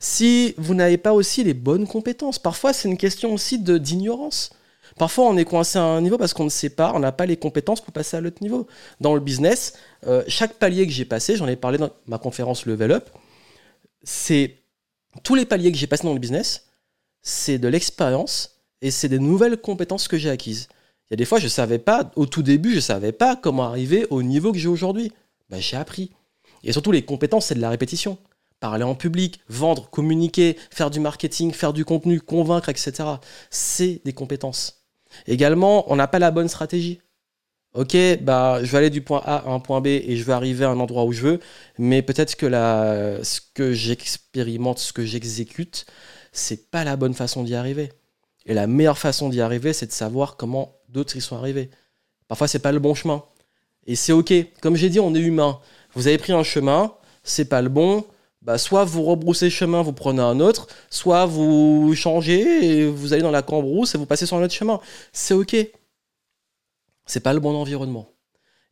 Si 0.00 0.54
vous 0.58 0.74
n'avez 0.74 0.98
pas 0.98 1.12
aussi 1.12 1.44
les 1.44 1.54
bonnes 1.54 1.86
compétences, 1.86 2.38
parfois 2.38 2.72
c'est 2.72 2.88
une 2.88 2.96
question 2.96 3.34
aussi 3.34 3.58
d'ignorance. 3.58 4.50
Parfois 4.98 5.26
on 5.26 5.36
est 5.36 5.44
coincé 5.44 5.78
à 5.78 5.82
un 5.82 6.00
niveau 6.00 6.18
parce 6.18 6.32
qu'on 6.32 6.44
ne 6.44 6.50
sait 6.50 6.70
pas, 6.70 6.92
on 6.94 7.00
n'a 7.00 7.12
pas 7.12 7.26
les 7.26 7.36
compétences 7.36 7.80
pour 7.80 7.92
passer 7.92 8.16
à 8.16 8.20
l'autre 8.20 8.42
niveau. 8.42 8.66
Dans 9.00 9.14
le 9.14 9.20
business, 9.20 9.74
euh, 10.06 10.22
chaque 10.28 10.54
palier 10.54 10.86
que 10.86 10.92
j'ai 10.92 11.04
passé, 11.04 11.36
j'en 11.36 11.48
ai 11.48 11.56
parlé 11.56 11.78
dans 11.78 11.90
ma 12.06 12.18
conférence 12.18 12.66
Level 12.66 12.92
Up, 12.92 13.10
c'est 14.02 14.56
tous 15.22 15.34
les 15.34 15.44
paliers 15.44 15.72
que 15.72 15.78
j'ai 15.78 15.86
passés 15.86 16.04
dans 16.04 16.14
le 16.14 16.18
business, 16.18 16.66
c'est 17.22 17.58
de 17.58 17.68
l'expérience 17.68 18.62
et 18.82 18.90
c'est 18.90 19.08
des 19.08 19.18
nouvelles 19.18 19.56
compétences 19.56 20.08
que 20.08 20.16
j'ai 20.16 20.30
acquises. 20.30 20.68
Il 21.08 21.12
y 21.12 21.14
a 21.14 21.16
des 21.16 21.24
fois, 21.24 21.38
je 21.38 21.44
ne 21.44 21.50
savais 21.50 21.78
pas, 21.78 22.10
au 22.16 22.26
tout 22.26 22.42
début, 22.42 22.70
je 22.70 22.76
ne 22.76 22.80
savais 22.80 23.12
pas 23.12 23.36
comment 23.36 23.64
arriver 23.64 24.06
au 24.10 24.22
niveau 24.22 24.52
que 24.52 24.58
j'ai 24.58 24.68
aujourd'hui. 24.68 25.12
Ben, 25.50 25.60
j'ai 25.60 25.76
appris. 25.76 26.10
Et 26.66 26.72
surtout, 26.72 26.92
les 26.92 27.02
compétences, 27.02 27.46
c'est 27.46 27.54
de 27.54 27.60
la 27.60 27.70
répétition. 27.70 28.18
Parler 28.60 28.84
en 28.84 28.94
public, 28.94 29.40
vendre, 29.48 29.88
communiquer, 29.88 30.56
faire 30.70 30.90
du 30.90 31.00
marketing, 31.00 31.52
faire 31.52 31.72
du 31.72 31.84
contenu, 31.84 32.20
convaincre, 32.20 32.68
etc. 32.68 32.92
C'est 33.50 34.00
des 34.04 34.12
compétences. 34.12 34.84
Également, 35.26 35.90
on 35.90 35.96
n'a 35.96 36.08
pas 36.08 36.18
la 36.18 36.30
bonne 36.30 36.48
stratégie. 36.48 37.00
Ok, 37.74 37.94
bah, 38.22 38.60
je 38.62 38.72
vais 38.72 38.78
aller 38.78 38.90
du 38.90 39.02
point 39.02 39.22
A 39.24 39.36
à 39.36 39.50
un 39.50 39.60
point 39.60 39.80
B 39.82 39.88
et 39.88 40.16
je 40.16 40.24
vais 40.24 40.32
arriver 40.32 40.64
à 40.64 40.70
un 40.70 40.80
endroit 40.80 41.04
où 41.04 41.12
je 41.12 41.20
veux, 41.20 41.40
mais 41.78 42.00
peut-être 42.00 42.34
que 42.36 42.46
la, 42.46 43.22
ce 43.22 43.40
que 43.52 43.74
j'expérimente, 43.74 44.78
ce 44.78 44.94
que 44.94 45.04
j'exécute, 45.04 45.84
c'est 46.32 46.70
pas 46.70 46.84
la 46.84 46.96
bonne 46.96 47.12
façon 47.12 47.44
d'y 47.44 47.54
arriver. 47.54 47.92
Et 48.46 48.54
la 48.54 48.66
meilleure 48.66 48.98
façon 48.98 49.28
d'y 49.28 49.42
arriver, 49.42 49.74
c'est 49.74 49.86
de 49.86 49.92
savoir 49.92 50.36
comment 50.36 50.78
d'autres 50.88 51.16
y 51.16 51.20
sont 51.20 51.36
arrivés. 51.36 51.70
Parfois, 52.28 52.48
c'est 52.48 52.60
pas 52.60 52.72
le 52.72 52.78
bon 52.78 52.94
chemin. 52.94 53.22
Et 53.86 53.94
c'est 53.94 54.12
ok. 54.12 54.32
Comme 54.62 54.76
j'ai 54.76 54.88
dit, 54.88 55.00
on 55.00 55.14
est 55.14 55.20
humain. 55.20 55.60
Vous 55.96 56.06
avez 56.08 56.18
pris 56.18 56.34
un 56.34 56.42
chemin, 56.42 56.94
c'est 57.24 57.46
pas 57.46 57.62
le 57.62 57.70
bon, 57.70 58.04
bah 58.42 58.58
soit 58.58 58.84
vous 58.84 59.02
rebroussez 59.02 59.48
chemin, 59.48 59.80
vous 59.80 59.94
prenez 59.94 60.20
un 60.20 60.40
autre, 60.40 60.68
soit 60.90 61.24
vous 61.24 61.94
changez 61.96 62.66
et 62.66 62.86
vous 62.86 63.14
allez 63.14 63.22
dans 63.22 63.30
la 63.30 63.40
cambrousse 63.40 63.94
et 63.94 63.98
vous 63.98 64.04
passez 64.04 64.26
sur 64.26 64.36
un 64.36 64.42
autre 64.42 64.52
chemin. 64.52 64.78
C'est 65.14 65.32
ok. 65.32 65.56
C'est 67.06 67.20
pas 67.20 67.32
le 67.32 67.40
bon 67.40 67.54
environnement. 67.56 68.10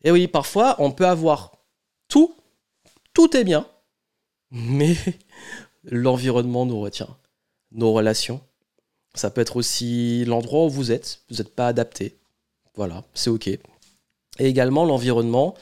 Et 0.05 0.11
oui, 0.11 0.29
parfois, 0.29 0.77
on 0.79 0.93
peut 0.93 1.07
avoir 1.07 1.53
tout, 2.09 2.37
tout 3.15 3.35
est 3.35 3.45
bien, 3.45 3.67
mais 4.51 4.95
l'environnement 5.85 6.67
nous 6.67 6.79
retient. 6.79 7.09
Nos 7.73 7.95
relations. 7.95 8.43
Ça 9.15 9.31
peut 9.31 9.41
être 9.41 9.57
aussi 9.57 10.27
l'endroit 10.27 10.67
où 10.67 10.71
vous 10.71 10.93
êtes. 10.93 11.23
Vous 11.31 11.37
n'êtes 11.37 11.55
pas 11.55 11.69
adapté. 11.69 12.19
Voilà, 12.75 13.03
c'est 13.15 13.31
ok. 13.31 13.49
Et 13.49 13.61
également, 14.41 14.85
l'environnement, 14.85 15.55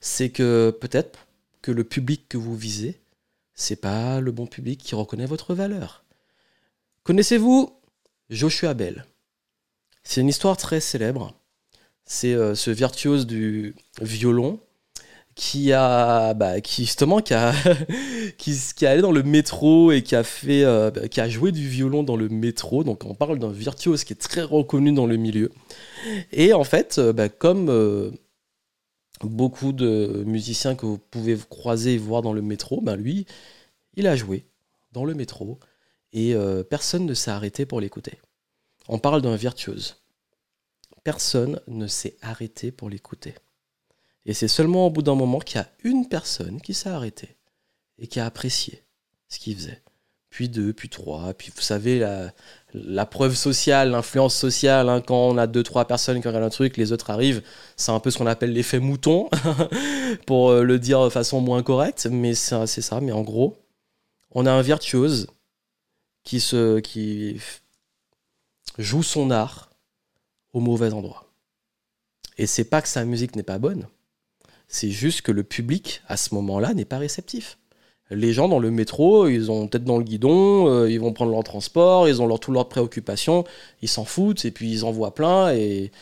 c'est 0.00 0.30
que 0.30 0.70
peut-être 0.80 1.26
que 1.62 1.70
le 1.70 1.84
public 1.84 2.28
que 2.28 2.38
vous 2.38 2.56
visez, 2.56 3.00
c'est 3.54 3.76
pas 3.76 4.20
le 4.20 4.32
bon 4.32 4.46
public 4.46 4.80
qui 4.80 4.94
reconnaît 4.94 5.26
votre 5.26 5.54
valeur. 5.54 6.04
Connaissez-vous 7.04 7.70
Joshua 8.30 8.74
Bell? 8.74 9.04
C'est 10.02 10.22
une 10.22 10.28
histoire 10.28 10.56
très 10.56 10.80
célèbre. 10.80 11.34
C'est 12.04 12.34
euh, 12.34 12.54
ce 12.54 12.70
virtuose 12.70 13.26
du 13.26 13.74
violon 14.00 14.58
qui 15.36 15.72
a 15.72 16.34
bah, 16.34 16.60
qui 16.60 16.84
justement 16.84 17.20
qui 17.20 17.34
a 17.34 17.54
qui, 18.38 18.58
qui 18.74 18.86
allé 18.86 19.00
dans 19.00 19.12
le 19.12 19.22
métro 19.22 19.92
et 19.92 20.02
qui 20.02 20.16
a 20.16 20.24
fait 20.24 20.64
euh, 20.64 20.90
bah, 20.90 21.08
qui 21.08 21.20
a 21.20 21.28
joué 21.28 21.52
du 21.52 21.68
violon 21.68 22.02
dans 22.02 22.16
le 22.16 22.28
métro 22.28 22.82
donc 22.82 23.04
on 23.04 23.14
parle 23.14 23.38
d'un 23.38 23.52
virtuose 23.52 24.04
qui 24.04 24.12
est 24.12 24.16
très 24.16 24.42
reconnu 24.42 24.92
dans 24.92 25.06
le 25.06 25.16
milieu 25.16 25.52
et 26.32 26.52
en 26.52 26.64
fait 26.64 26.98
euh, 26.98 27.12
bah, 27.12 27.28
comme 27.28 28.12
beaucoup 29.28 29.72
de 29.72 30.22
musiciens 30.26 30.74
que 30.74 30.86
vous 30.86 30.98
pouvez 30.98 31.36
croiser 31.48 31.94
et 31.94 31.98
voir 31.98 32.22
dans 32.22 32.32
le 32.32 32.42
métro 32.42 32.80
ben 32.80 32.96
lui 32.96 33.26
il 33.94 34.06
a 34.06 34.16
joué 34.16 34.46
dans 34.92 35.04
le 35.04 35.14
métro 35.14 35.58
et 36.12 36.34
personne 36.68 37.06
ne 37.06 37.14
s'est 37.14 37.30
arrêté 37.30 37.66
pour 37.66 37.80
l'écouter. 37.80 38.18
On 38.88 38.98
parle 38.98 39.22
d'un 39.22 39.36
virtuose. 39.36 40.02
Personne 41.04 41.60
ne 41.68 41.86
s'est 41.86 42.16
arrêté 42.22 42.72
pour 42.72 42.90
l'écouter. 42.90 43.34
Et 44.26 44.34
c'est 44.34 44.48
seulement 44.48 44.86
au 44.86 44.90
bout 44.90 45.02
d'un 45.02 45.14
moment 45.14 45.38
qu'il 45.38 45.56
y 45.56 45.62
a 45.62 45.70
une 45.84 46.08
personne 46.08 46.60
qui 46.60 46.74
s'est 46.74 46.88
arrêtée 46.88 47.36
et 47.98 48.06
qui 48.06 48.20
a 48.20 48.26
apprécié 48.26 48.82
ce 49.28 49.38
qu'il 49.38 49.56
faisait. 49.56 49.82
Puis 50.28 50.48
deux, 50.48 50.72
puis 50.72 50.88
trois, 50.88 51.32
puis 51.34 51.52
vous 51.54 51.62
savez, 51.62 51.98
la, 51.98 52.32
preuve 53.10 53.34
sociale, 53.34 53.90
l'influence 53.90 54.34
sociale, 54.34 54.88
hein, 54.88 55.00
quand 55.00 55.28
on 55.28 55.36
a 55.36 55.46
deux, 55.46 55.62
trois 55.62 55.86
personnes 55.86 56.20
qui 56.20 56.28
regardent 56.28 56.44
un 56.44 56.50
truc, 56.50 56.76
les 56.76 56.92
autres 56.92 57.10
arrivent, 57.10 57.42
c'est 57.76 57.92
un 57.92 58.00
peu 58.00 58.10
ce 58.10 58.18
qu'on 58.18 58.26
appelle 58.26 58.52
l'effet 58.52 58.78
mouton, 58.78 59.28
pour 60.26 60.50
euh, 60.50 60.62
le 60.62 60.78
dire 60.78 61.04
de 61.04 61.10
façon 61.10 61.40
moins 61.40 61.62
correcte, 61.62 62.06
mais 62.10 62.34
c'est 62.34 62.66
ça. 62.66 63.00
Mais 63.00 63.12
en 63.12 63.22
gros, 63.22 63.56
on 64.32 64.46
a 64.46 64.52
un 64.52 64.62
virtuose 64.62 65.26
qui, 66.24 66.40
se, 66.40 66.80
qui 66.80 67.40
joue 68.78 69.02
son 69.02 69.30
art 69.30 69.70
au 70.52 70.60
mauvais 70.60 70.92
endroit. 70.92 71.26
Et 72.38 72.46
c'est 72.46 72.64
pas 72.64 72.82
que 72.82 72.88
sa 72.88 73.04
musique 73.04 73.36
n'est 73.36 73.42
pas 73.42 73.58
bonne, 73.58 73.86
c'est 74.68 74.90
juste 74.90 75.22
que 75.22 75.32
le 75.32 75.42
public, 75.42 76.02
à 76.06 76.16
ce 76.16 76.34
moment-là, 76.34 76.74
n'est 76.74 76.84
pas 76.84 76.98
réceptif. 76.98 77.58
Les 78.10 78.32
gens 78.32 78.48
dans 78.48 78.58
le 78.58 78.70
métro, 78.72 79.28
ils 79.28 79.52
ont 79.52 79.68
tête 79.68 79.84
dans 79.84 79.98
le 79.98 80.02
guidon, 80.02 80.68
euh, 80.68 80.90
ils 80.90 80.98
vont 80.98 81.12
prendre 81.12 81.30
leur 81.30 81.44
transport, 81.44 82.08
ils 82.08 82.20
ont 82.20 82.26
leur, 82.26 82.40
tout 82.40 82.50
leurs 82.50 82.68
préoccupations, 82.68 83.44
ils 83.82 83.88
s'en 83.88 84.04
foutent, 84.04 84.44
et 84.44 84.50
puis 84.50 84.70
ils 84.70 84.84
en 84.84 84.90
voient 84.90 85.14
plein, 85.14 85.52
et 85.52 85.92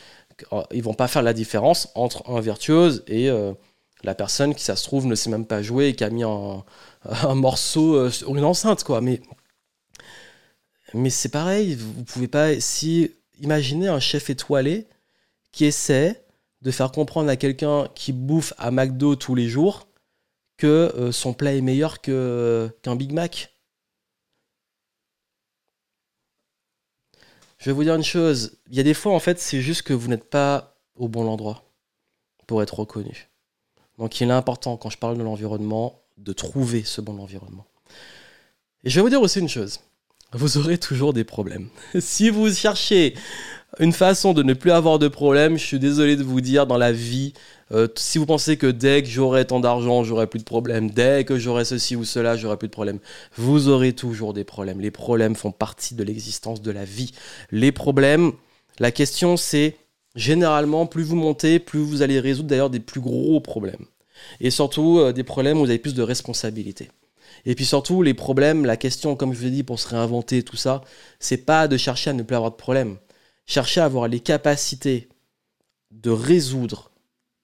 euh, 0.55 0.62
ils 0.73 0.83
vont 0.83 0.94
pas 0.94 1.07
faire 1.07 1.23
la 1.23 1.35
différence 1.35 1.90
entre 1.94 2.29
un 2.31 2.40
virtuose 2.40 3.05
et 3.09 3.29
euh, 3.29 3.53
la 4.05 4.14
personne 4.14 4.55
qui, 4.55 4.64
ça 4.64 4.75
se 4.75 4.85
trouve, 4.85 5.07
ne 5.07 5.14
sait 5.14 5.29
même 5.29 5.44
pas 5.44 5.61
jouer 5.61 5.88
et 5.88 5.94
qui 5.94 6.05
a 6.05 6.09
mis 6.09 6.25
un, 6.25 6.64
morceau 7.35 8.11
sur 8.11 8.35
une 8.35 8.44
enceinte, 8.44 8.85
quoi. 8.85 9.03
Mais, 9.03 9.21
mais 10.94 11.11
c'est 11.11 11.29
pareil, 11.29 11.75
vous 11.75 12.05
pouvez 12.05 12.29
pas... 12.29 12.59
Si, 12.61 13.11
imaginez 13.40 13.88
un 13.88 14.01
chef 14.01 14.31
étoilé 14.31 14.87
qui 15.53 15.66
essaie 15.66 16.25
de 16.62 16.71
faire 16.71 16.90
comprendre 16.90 17.29
à 17.29 17.37
quelqu'un 17.37 17.88
qui 17.94 18.12
bouffe 18.12 18.55
à 18.57 18.71
McDo 18.71 19.14
tous 19.16 19.35
les 19.35 19.49
jours 19.49 19.88
que 20.59 20.66
euh, 20.66 21.12
son 21.12 21.33
plat 21.33 21.55
est 21.55 21.62
meilleur 21.62 22.03
que, 22.03 22.68
qu'un 22.83 22.97
Big 22.97 23.12
Mac. 23.12 23.55
Je 27.59 27.71
vais 27.71 27.73
vous 27.73 27.85
dire 27.85 27.94
une 27.94 28.05
chose, 28.05 28.59
il 28.68 28.77
y 28.77 28.81
a 28.81 28.85
des 28.85 28.94
fois 28.94 29.12
en 29.12 29.18
fait 29.18 29.40
c'est 29.40 29.62
juste 29.62 29.83
que 29.83 29.92
vous 29.92 30.09
n'êtes 30.09 30.29
pas 30.29 30.77
au 30.94 31.09
bon 31.09 31.27
endroit 31.27 31.64
pour 32.47 32.62
être 32.62 32.79
reconnu. 32.79 33.29
Donc 33.97 34.21
il 34.21 34.29
est 34.29 34.33
important 34.33 34.77
quand 34.77 34.90
je 34.90 34.99
parle 34.99 35.16
de 35.16 35.23
l'environnement 35.23 36.03
de 36.18 36.33
trouver 36.33 36.85
ce 36.85 37.01
bon 37.01 37.18
environnement. 37.18 37.66
Et 38.85 38.90
je 38.90 38.97
vais 38.97 39.03
vous 39.03 39.09
dire 39.09 39.23
aussi 39.23 39.40
une 39.40 39.49
chose, 39.49 39.81
vous 40.33 40.59
aurez 40.59 40.79
toujours 40.79 41.12
des 41.12 41.25
problèmes. 41.25 41.68
si 41.99 42.31
vous 42.31 42.53
cherchez 42.53 43.14
une 43.79 43.92
façon 43.92 44.33
de 44.33 44.42
ne 44.42 44.55
plus 44.55 44.71
avoir 44.71 44.99
de 44.99 45.09
problème. 45.09 45.59
Je 45.59 45.64
suis 45.64 45.79
désolé 45.79 46.16
de 46.16 46.23
vous 46.23 46.40
dire, 46.40 46.66
dans 46.66 46.79
la 46.79 46.92
vie, 46.92 47.35
euh, 47.73 47.89
si 47.97 48.19
vous 48.19 48.27
pensez 48.27 48.57
que 48.57 48.67
dès 48.67 49.03
que 49.03 49.09
j'aurai 49.09 49.47
tant 49.47 49.61
d'argent, 49.61 50.05
j'aurai 50.05 50.27
plus 50.27 50.39
de 50.39 50.45
problème, 50.45 50.91
dès 50.91 51.25
que 51.25 51.39
j'aurai 51.39 51.65
ceci 51.65 51.97
ou 51.97 52.05
cela, 52.05 52.37
j'aurai 52.37 52.57
plus 52.57 52.69
de 52.69 52.73
problème, 52.73 52.99
vous 53.37 53.69
aurez 53.69 53.93
toujours 53.93 54.33
des 54.35 54.45
problèmes. 54.45 54.81
Les 54.81 54.91
problèmes 54.91 55.35
font 55.37 55.53
partie 55.53 55.95
de 55.95 56.03
l'existence 56.03 56.63
de 56.63 56.71
la 56.71 56.85
vie. 56.85 57.13
Les 57.51 57.73
problèmes, 57.73 58.33
la 58.79 58.91
question 58.91 59.37
c'est, 59.37 59.77
généralement, 60.15 60.87
plus 60.87 61.03
vous 61.03 61.17
montez, 61.17 61.59
plus 61.59 61.81
vous 61.81 62.03
allez 62.03 62.21
résoudre 62.21 62.49
d'ailleurs 62.49 62.71
des 62.71 62.81
plus 62.81 63.01
gros 63.01 63.41
problèmes. 63.41 63.87
Et 64.41 64.51
surtout, 64.51 64.99
euh, 64.99 65.13
des 65.13 65.25
problèmes 65.25 65.59
où 65.59 65.61
vous 65.65 65.71
avez 65.71 65.79
plus 65.79 65.95
de 65.95 66.03
responsabilités. 66.03 66.91
Et 67.45 67.55
puis 67.55 67.65
surtout, 67.65 68.03
les 68.03 68.15
problèmes, 68.15 68.65
la 68.65 68.77
question, 68.77 69.15
comme 69.15 69.33
je 69.33 69.39
vous 69.39 69.47
ai 69.47 69.51
dit, 69.51 69.63
pour 69.63 69.79
se 69.79 69.89
réinventer, 69.89 70.43
tout 70.43 70.57
ça, 70.57 70.83
c'est 71.21 71.45
pas 71.45 71.69
de 71.69 71.77
chercher 71.77 72.11
à 72.11 72.13
ne 72.13 72.23
plus 72.23 72.35
avoir 72.35 72.51
de 72.51 72.57
problème 72.57 72.97
chercher 73.49 73.81
à 73.81 73.87
avoir 73.87 74.07
les 74.07 74.21
capacités 74.21 75.09
de 75.91 76.11
résoudre 76.11 76.93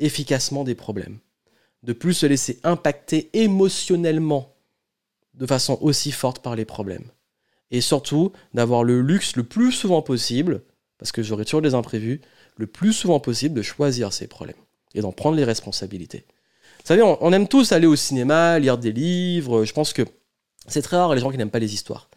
efficacement 0.00 0.64
des 0.64 0.74
problèmes, 0.74 1.18
de 1.83 1.92
plus 1.92 2.14
se 2.14 2.26
laisser 2.26 2.59
impacter 2.62 3.30
émotionnellement 3.33 4.54
de 5.35 5.46
façon 5.46 5.78
aussi 5.80 6.12
forte 6.12 6.40
par 6.40 6.57
les 6.57 6.64
problèmes. 6.64 7.11
Et 7.70 7.80
surtout, 7.80 8.33
d'avoir 8.52 8.85
le 8.85 9.00
luxe 9.00 9.37
le 9.37 9.42
plus 9.42 9.72
souvent 9.72 10.02
possible, 10.02 10.62
parce 10.98 11.12
que 11.12 11.22
j'aurai 11.22 11.44
toujours 11.44 11.62
des 11.62 11.74
imprévus, 11.74 12.20
le 12.57 12.66
plus 12.66 12.92
souvent 12.92 13.20
possible 13.20 13.54
de 13.54 13.62
choisir 13.62 14.12
ces 14.12 14.26
problèmes 14.26 14.57
et 14.94 15.00
d'en 15.00 15.12
prendre 15.12 15.37
les 15.37 15.44
responsabilités. 15.44 16.24
Vous 16.85 16.88
savez, 16.88 17.02
on, 17.02 17.33
aime 17.33 17.48
tous 17.48 17.72
aller 17.72 17.87
au 17.87 17.96
cinéma, 17.96 18.59
lire 18.59 18.78
des 18.78 18.92
livres. 18.92 19.64
Je 19.64 19.72
pense 19.72 19.92
que 19.92 20.02
c'est 20.66 20.83
très 20.83 20.96
rare 20.96 21.14
les 21.14 21.20
gens 21.20 21.30
qui 21.30 21.38
n'aiment 21.38 21.50
pas 21.50 21.59
les 21.59 21.74
histoires. 21.74 22.11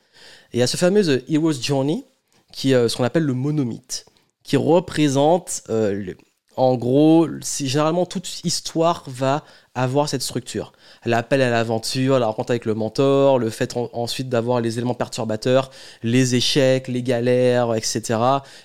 Et 0.52 0.58
il 0.58 0.60
y 0.60 0.64
a 0.64 0.68
ce 0.68 0.78
fameux 0.78 1.04
The 1.04 1.24
Hero's 1.30 1.62
Journey, 1.62 2.06
qui 2.52 2.72
est 2.72 2.76
euh, 2.76 2.90
ce 2.90 2.98
qu'on 2.98 3.04
appelle 3.04 3.24
le 3.24 3.34
monomythe, 3.34 4.06
qui 4.44 4.58
représente, 4.58 5.64
euh, 5.70 6.14
en 6.58 6.76
gros, 6.76 7.28
généralement 7.42 8.06
toute 8.06 8.44
histoire 8.44 9.04
va 9.08 9.44
avoir 9.76 10.10
cette 10.10 10.24
structure. 10.24 10.74
L'appel 11.06 11.42
à 11.42 11.52
l'aventure, 11.52 12.18
la 12.18 12.26
rencontre 12.26 12.52
avec 12.52 12.66
le 12.66 12.74
mentor, 12.74 13.38
le 13.38 13.52
fait 13.52 13.76
ensuite 13.94 14.28
d'avoir 14.28 14.60
les 14.60 14.80
éléments 14.80 14.96
perturbateurs, 14.96 15.70
les 16.02 16.34
échecs, 16.34 16.88
les 16.88 17.04
galères, 17.04 17.76
etc. 17.76 18.20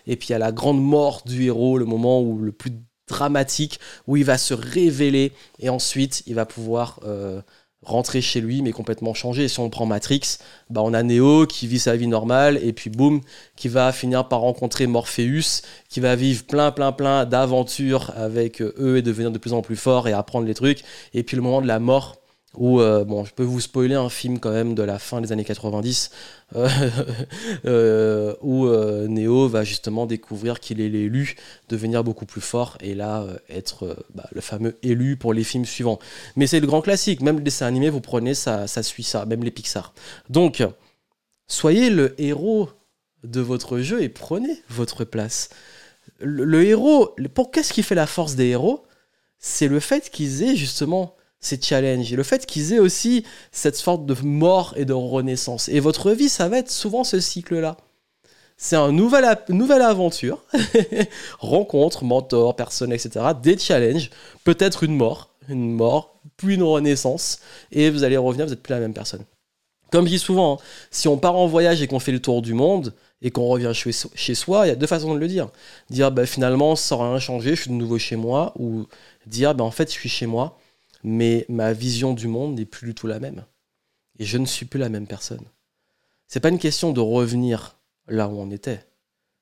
Et 0.06 0.16
puis 0.16 0.28
il 0.28 0.32
y 0.32 0.34
a 0.34 0.38
la 0.38 0.52
grande 0.52 0.82
mort 0.82 1.22
du 1.26 1.44
héros, 1.44 1.76
le 1.76 1.84
moment 1.84 2.22
où 2.22 2.38
le 2.38 2.50
plus 2.50 2.72
dramatique, 3.08 3.78
où 4.06 4.16
il 4.16 4.24
va 4.24 4.38
se 4.38 4.54
révéler 4.54 5.32
et 5.58 5.68
ensuite 5.68 6.22
il 6.26 6.34
va 6.34 6.46
pouvoir 6.46 6.98
euh, 7.04 7.42
rentrer 7.82 8.20
chez 8.20 8.40
lui 8.40 8.62
mais 8.62 8.72
complètement 8.72 9.14
changé. 9.14 9.48
Si 9.48 9.60
on 9.60 9.70
prend 9.70 9.86
Matrix, 9.86 10.38
bah 10.70 10.80
on 10.84 10.94
a 10.94 11.02
Neo 11.02 11.46
qui 11.46 11.66
vit 11.66 11.78
sa 11.78 11.96
vie 11.96 12.06
normale 12.06 12.58
et 12.62 12.72
puis 12.72 12.90
boum, 12.90 13.20
qui 13.56 13.68
va 13.68 13.92
finir 13.92 14.28
par 14.28 14.40
rencontrer 14.40 14.86
Morpheus, 14.86 15.62
qui 15.88 16.00
va 16.00 16.14
vivre 16.14 16.44
plein 16.44 16.70
plein 16.70 16.92
plein 16.92 17.24
d'aventures 17.24 18.12
avec 18.16 18.62
eux 18.62 18.96
et 18.96 19.02
devenir 19.02 19.30
de 19.30 19.38
plus 19.38 19.52
en 19.52 19.62
plus 19.62 19.76
fort 19.76 20.08
et 20.08 20.12
apprendre 20.12 20.46
les 20.46 20.54
trucs. 20.54 20.82
Et 21.14 21.22
puis 21.22 21.36
le 21.36 21.42
moment 21.42 21.60
de 21.60 21.66
la 21.66 21.78
mort 21.78 22.21
où, 22.56 22.80
euh, 22.80 23.04
bon, 23.04 23.24
je 23.24 23.32
peux 23.32 23.42
vous 23.42 23.60
spoiler 23.60 23.94
un 23.94 24.10
film 24.10 24.38
quand 24.38 24.50
même 24.50 24.74
de 24.74 24.82
la 24.82 24.98
fin 24.98 25.20
des 25.20 25.32
années 25.32 25.44
90, 25.44 26.10
euh, 26.54 26.68
euh, 27.64 28.34
où 28.42 28.66
Neo 29.08 29.48
va 29.48 29.64
justement 29.64 30.06
découvrir 30.06 30.60
qu'il 30.60 30.80
est 30.80 30.88
l'élu, 30.88 31.36
devenir 31.68 32.04
beaucoup 32.04 32.26
plus 32.26 32.42
fort, 32.42 32.76
et 32.80 32.94
là, 32.94 33.26
être 33.48 33.96
bah, 34.14 34.28
le 34.32 34.40
fameux 34.42 34.76
élu 34.82 35.16
pour 35.16 35.32
les 35.32 35.44
films 35.44 35.64
suivants. 35.64 35.98
Mais 36.36 36.46
c'est 36.46 36.60
le 36.60 36.66
grand 36.66 36.82
classique, 36.82 37.22
même 37.22 37.36
le 37.36 37.42
dessin 37.42 37.66
animé, 37.66 37.88
vous 37.88 38.02
prenez, 38.02 38.34
ça, 38.34 38.66
ça 38.66 38.82
suit 38.82 39.04
ça, 39.04 39.24
même 39.24 39.42
les 39.42 39.50
Pixar. 39.50 39.94
Donc, 40.28 40.62
soyez 41.46 41.88
le 41.88 42.14
héros 42.20 42.68
de 43.24 43.40
votre 43.40 43.78
jeu 43.78 44.02
et 44.02 44.08
prenez 44.10 44.62
votre 44.68 45.04
place. 45.04 45.48
Le, 46.18 46.44
le 46.44 46.64
héros, 46.64 47.14
pour 47.34 47.50
qu'est-ce 47.50 47.72
qui 47.72 47.82
fait 47.82 47.94
la 47.94 48.06
force 48.06 48.34
des 48.34 48.48
héros? 48.48 48.84
C'est 49.38 49.68
le 49.68 49.80
fait 49.80 50.10
qu'ils 50.10 50.42
aient 50.42 50.56
justement 50.56 51.16
ces 51.42 51.60
challenges 51.60 52.10
et 52.10 52.16
le 52.16 52.22
fait 52.22 52.46
qu'ils 52.46 52.72
aient 52.72 52.78
aussi 52.78 53.24
cette 53.50 53.76
sorte 53.76 54.06
de 54.06 54.16
mort 54.22 54.72
et 54.76 54.86
de 54.86 54.94
renaissance. 54.94 55.68
Et 55.68 55.80
votre 55.80 56.12
vie, 56.12 56.30
ça 56.30 56.48
va 56.48 56.58
être 56.58 56.70
souvent 56.70 57.04
ce 57.04 57.20
cycle-là. 57.20 57.76
C'est 58.56 58.76
une 58.76 58.96
nouvelle, 58.96 59.26
nouvelle 59.48 59.82
aventure, 59.82 60.42
rencontre, 61.40 62.04
mentor, 62.04 62.54
personne, 62.54 62.92
etc. 62.92 63.26
Des 63.42 63.58
challenges, 63.58 64.08
peut-être 64.44 64.84
une 64.84 64.96
mort, 64.96 65.30
une 65.48 65.72
mort, 65.72 66.20
puis 66.36 66.54
une 66.54 66.62
renaissance, 66.62 67.40
et 67.72 67.90
vous 67.90 68.04
allez 68.04 68.16
revenir, 68.16 68.46
vous 68.46 68.52
n'êtes 68.52 68.62
plus 68.62 68.72
la 68.72 68.80
même 68.80 68.94
personne. 68.94 69.24
Comme 69.90 70.06
je 70.06 70.12
dis 70.12 70.18
souvent, 70.18 70.54
hein, 70.54 70.64
si 70.90 71.08
on 71.08 71.18
part 71.18 71.36
en 71.36 71.46
voyage 71.46 71.82
et 71.82 71.88
qu'on 71.88 71.98
fait 71.98 72.12
le 72.12 72.20
tour 72.20 72.40
du 72.40 72.54
monde, 72.54 72.94
et 73.22 73.30
qu'on 73.30 73.46
revient 73.46 73.72
chez, 73.74 74.34
soi, 74.34 74.66
il 74.66 74.68
y 74.68 74.72
a 74.72 74.74
deux 74.74 74.86
façons 74.86 75.14
de 75.14 75.18
le 75.20 75.28
dire. 75.28 75.48
Dire 75.90 76.10
bah, 76.10 76.26
finalement, 76.26 76.74
sans 76.74 76.98
rien 76.98 77.18
changer, 77.20 77.50
je 77.54 77.62
suis 77.62 77.70
de 77.70 77.76
nouveau 77.76 77.98
chez 77.98 78.16
moi, 78.16 78.52
ou 78.58 78.86
dire 79.26 79.54
bah, 79.54 79.64
en 79.64 79.70
fait, 79.70 79.88
je 79.88 79.94
suis 79.94 80.08
chez 80.08 80.26
moi, 80.26 80.58
mais 81.02 81.46
ma 81.48 81.72
vision 81.72 82.14
du 82.14 82.28
monde 82.28 82.54
n'est 82.56 82.64
plus 82.64 82.88
du 82.88 82.94
tout 82.94 83.06
la 83.06 83.20
même. 83.20 83.44
Et 84.18 84.24
je 84.24 84.38
ne 84.38 84.46
suis 84.46 84.66
plus 84.66 84.78
la 84.78 84.88
même 84.88 85.06
personne. 85.06 85.44
C'est 86.28 86.40
pas 86.40 86.48
une 86.48 86.58
question 86.58 86.92
de 86.92 87.00
revenir 87.00 87.78
là 88.08 88.28
où 88.28 88.38
on 88.38 88.50
était. 88.50 88.84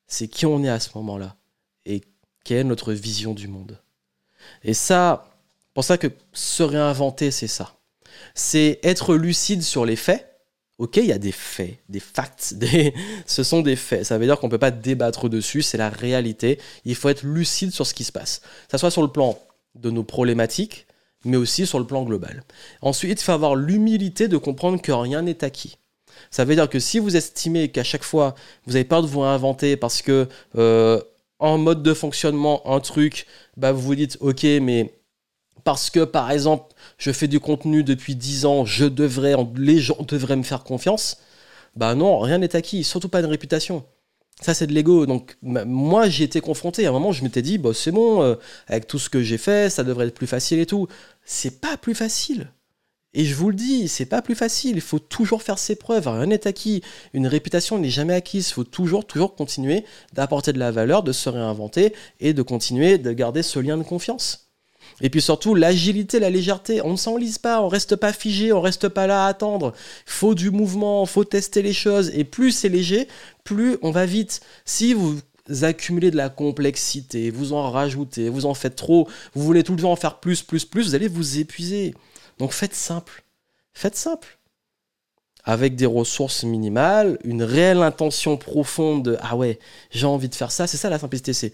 C'est 0.06 0.28
qui 0.28 0.46
on 0.46 0.64
est 0.64 0.68
à 0.68 0.80
ce 0.80 0.90
moment-là 0.96 1.36
et 1.86 2.02
quelle 2.44 2.58
est 2.58 2.64
notre 2.64 2.92
vision 2.92 3.34
du 3.34 3.48
monde. 3.48 3.78
Et 4.64 4.74
ça, 4.74 5.30
pour 5.74 5.84
ça 5.84 5.98
que 5.98 6.08
se 6.32 6.62
réinventer, 6.62 7.30
c'est 7.30 7.46
ça. 7.46 7.76
C'est 8.34 8.80
être 8.82 9.14
lucide 9.14 9.62
sur 9.62 9.84
les 9.84 9.96
faits. 9.96 10.26
Ok, 10.78 10.96
il 10.96 11.06
y 11.06 11.12
a 11.12 11.18
des 11.18 11.32
faits, 11.32 11.76
des 11.90 12.00
facts, 12.00 12.54
des... 12.56 12.94
ce 13.26 13.42
sont 13.42 13.60
des 13.60 13.76
faits. 13.76 14.04
Ça 14.04 14.16
veut 14.16 14.24
dire 14.24 14.40
qu'on 14.40 14.46
ne 14.46 14.50
peut 14.50 14.58
pas 14.58 14.70
débattre 14.70 15.28
dessus, 15.28 15.62
c'est 15.62 15.76
la 15.76 15.90
réalité. 15.90 16.58
Il 16.86 16.94
faut 16.94 17.10
être 17.10 17.22
lucide 17.22 17.70
sur 17.70 17.86
ce 17.86 17.92
qui 17.92 18.04
se 18.04 18.12
passe. 18.12 18.40
Que 18.40 18.72
ce 18.72 18.78
soit 18.78 18.90
sur 18.90 19.02
le 19.02 19.08
plan 19.08 19.38
de 19.74 19.90
nos 19.90 20.04
problématiques, 20.04 20.86
mais 21.24 21.36
aussi 21.36 21.66
sur 21.66 21.78
le 21.78 21.86
plan 21.86 22.02
global. 22.02 22.42
Ensuite, 22.82 23.20
il 23.20 23.24
faut 23.24 23.32
avoir 23.32 23.54
l'humilité 23.54 24.28
de 24.28 24.36
comprendre 24.36 24.80
que 24.80 24.92
rien 24.92 25.22
n'est 25.22 25.44
acquis. 25.44 25.76
Ça 26.30 26.44
veut 26.44 26.54
dire 26.54 26.68
que 26.68 26.78
si 26.78 26.98
vous 26.98 27.16
estimez 27.16 27.68
qu'à 27.68 27.84
chaque 27.84 28.04
fois, 28.04 28.34
vous 28.66 28.76
avez 28.76 28.84
peur 28.84 29.02
de 29.02 29.06
vous 29.06 29.20
réinventer 29.20 29.76
parce 29.76 30.02
que 30.02 30.28
euh, 30.56 31.00
mode 31.40 31.82
de 31.82 31.94
fonctionnement, 31.94 32.62
un 32.70 32.80
truc, 32.80 33.26
bah 33.56 33.72
vous 33.72 33.80
vous 33.80 33.94
dites, 33.94 34.18
ok, 34.20 34.44
mais 34.62 34.94
parce 35.64 35.90
que 35.90 36.04
par 36.04 36.30
exemple, 36.30 36.74
je 36.98 37.12
fais 37.12 37.28
du 37.28 37.40
contenu 37.40 37.84
depuis 37.84 38.16
10 38.16 38.46
ans, 38.46 38.64
je 38.64 38.86
devrais, 38.86 39.34
les 39.56 39.78
gens 39.78 40.02
devraient 40.06 40.36
me 40.36 40.42
faire 40.42 40.64
confiance. 40.64 41.18
Bah 41.76 41.94
non, 41.94 42.18
rien 42.18 42.38
n'est 42.38 42.56
acquis, 42.56 42.84
surtout 42.84 43.08
pas 43.08 43.20
une 43.20 43.26
réputation. 43.26 43.84
Ça, 44.40 44.54
c'est 44.54 44.66
de 44.66 44.72
l'ego. 44.72 45.06
Donc, 45.06 45.36
moi, 45.42 46.08
j'y 46.08 46.22
étais 46.22 46.40
confronté. 46.40 46.86
À 46.86 46.90
un 46.90 46.92
moment, 46.92 47.12
je 47.12 47.22
m'étais 47.22 47.42
dit, 47.42 47.58
bah, 47.58 47.70
c'est 47.74 47.92
bon, 47.92 48.22
euh, 48.22 48.36
avec 48.68 48.86
tout 48.86 48.98
ce 48.98 49.10
que 49.10 49.22
j'ai 49.22 49.38
fait, 49.38 49.70
ça 49.70 49.84
devrait 49.84 50.06
être 50.06 50.14
plus 50.14 50.26
facile 50.26 50.58
et 50.60 50.66
tout. 50.66 50.88
C'est 51.24 51.60
pas 51.60 51.76
plus 51.76 51.94
facile. 51.94 52.50
Et 53.12 53.24
je 53.24 53.34
vous 53.34 53.50
le 53.50 53.56
dis, 53.56 53.88
c'est 53.88 54.06
pas 54.06 54.22
plus 54.22 54.36
facile. 54.36 54.76
Il 54.76 54.80
faut 54.80 55.00
toujours 55.00 55.42
faire 55.42 55.58
ses 55.58 55.76
preuves. 55.76 56.06
Rien 56.06 56.26
n'est 56.26 56.46
acquis. 56.46 56.82
Une 57.12 57.26
réputation 57.26 57.78
n'est 57.78 57.90
jamais 57.90 58.14
acquise. 58.14 58.48
Il 58.50 58.52
faut 58.52 58.64
toujours, 58.64 59.04
toujours 59.04 59.34
continuer 59.34 59.84
d'apporter 60.12 60.52
de 60.52 60.58
la 60.58 60.70
valeur, 60.70 61.02
de 61.02 61.12
se 61.12 61.28
réinventer 61.28 61.92
et 62.20 62.32
de 62.32 62.42
continuer 62.42 62.98
de 62.98 63.12
garder 63.12 63.42
ce 63.42 63.58
lien 63.58 63.76
de 63.76 63.82
confiance. 63.82 64.49
Et 65.00 65.10
puis 65.10 65.20
surtout, 65.20 65.54
l'agilité, 65.54 66.20
la 66.20 66.30
légèreté. 66.30 66.82
On 66.82 66.92
ne 66.92 66.96
s'enlise 66.96 67.38
pas, 67.38 67.62
on 67.62 67.68
reste 67.68 67.96
pas 67.96 68.12
figé, 68.12 68.52
on 68.52 68.60
reste 68.60 68.88
pas 68.88 69.06
là 69.06 69.26
à 69.26 69.28
attendre. 69.28 69.72
Faut 70.06 70.34
du 70.34 70.50
mouvement, 70.50 71.06
faut 71.06 71.24
tester 71.24 71.62
les 71.62 71.72
choses. 71.72 72.10
Et 72.14 72.24
plus 72.24 72.52
c'est 72.52 72.68
léger, 72.68 73.08
plus 73.44 73.78
on 73.82 73.90
va 73.90 74.06
vite. 74.06 74.40
Si 74.64 74.92
vous 74.92 75.18
accumulez 75.62 76.10
de 76.10 76.16
la 76.16 76.28
complexité, 76.28 77.30
vous 77.30 77.52
en 77.52 77.70
rajoutez, 77.70 78.28
vous 78.28 78.46
en 78.46 78.54
faites 78.54 78.76
trop, 78.76 79.08
vous 79.34 79.42
voulez 79.42 79.62
tout 79.62 79.74
le 79.74 79.82
temps 79.82 79.92
en 79.92 79.96
faire 79.96 80.20
plus, 80.20 80.42
plus, 80.42 80.64
plus, 80.64 80.88
vous 80.88 80.94
allez 80.94 81.08
vous 81.08 81.38
épuiser. 81.38 81.94
Donc 82.38 82.52
faites 82.52 82.74
simple. 82.74 83.24
Faites 83.72 83.96
simple. 83.96 84.38
Avec 85.44 85.74
des 85.74 85.86
ressources 85.86 86.44
minimales, 86.44 87.18
une 87.24 87.42
réelle 87.42 87.82
intention 87.82 88.36
profonde 88.36 89.02
de 89.04 89.16
Ah 89.20 89.36
ouais, 89.36 89.58
j'ai 89.90 90.06
envie 90.06 90.28
de 90.28 90.34
faire 90.34 90.52
ça. 90.52 90.66
C'est 90.66 90.76
ça 90.76 90.90
la 90.90 90.98
simplicité. 90.98 91.32
C'est 91.32 91.52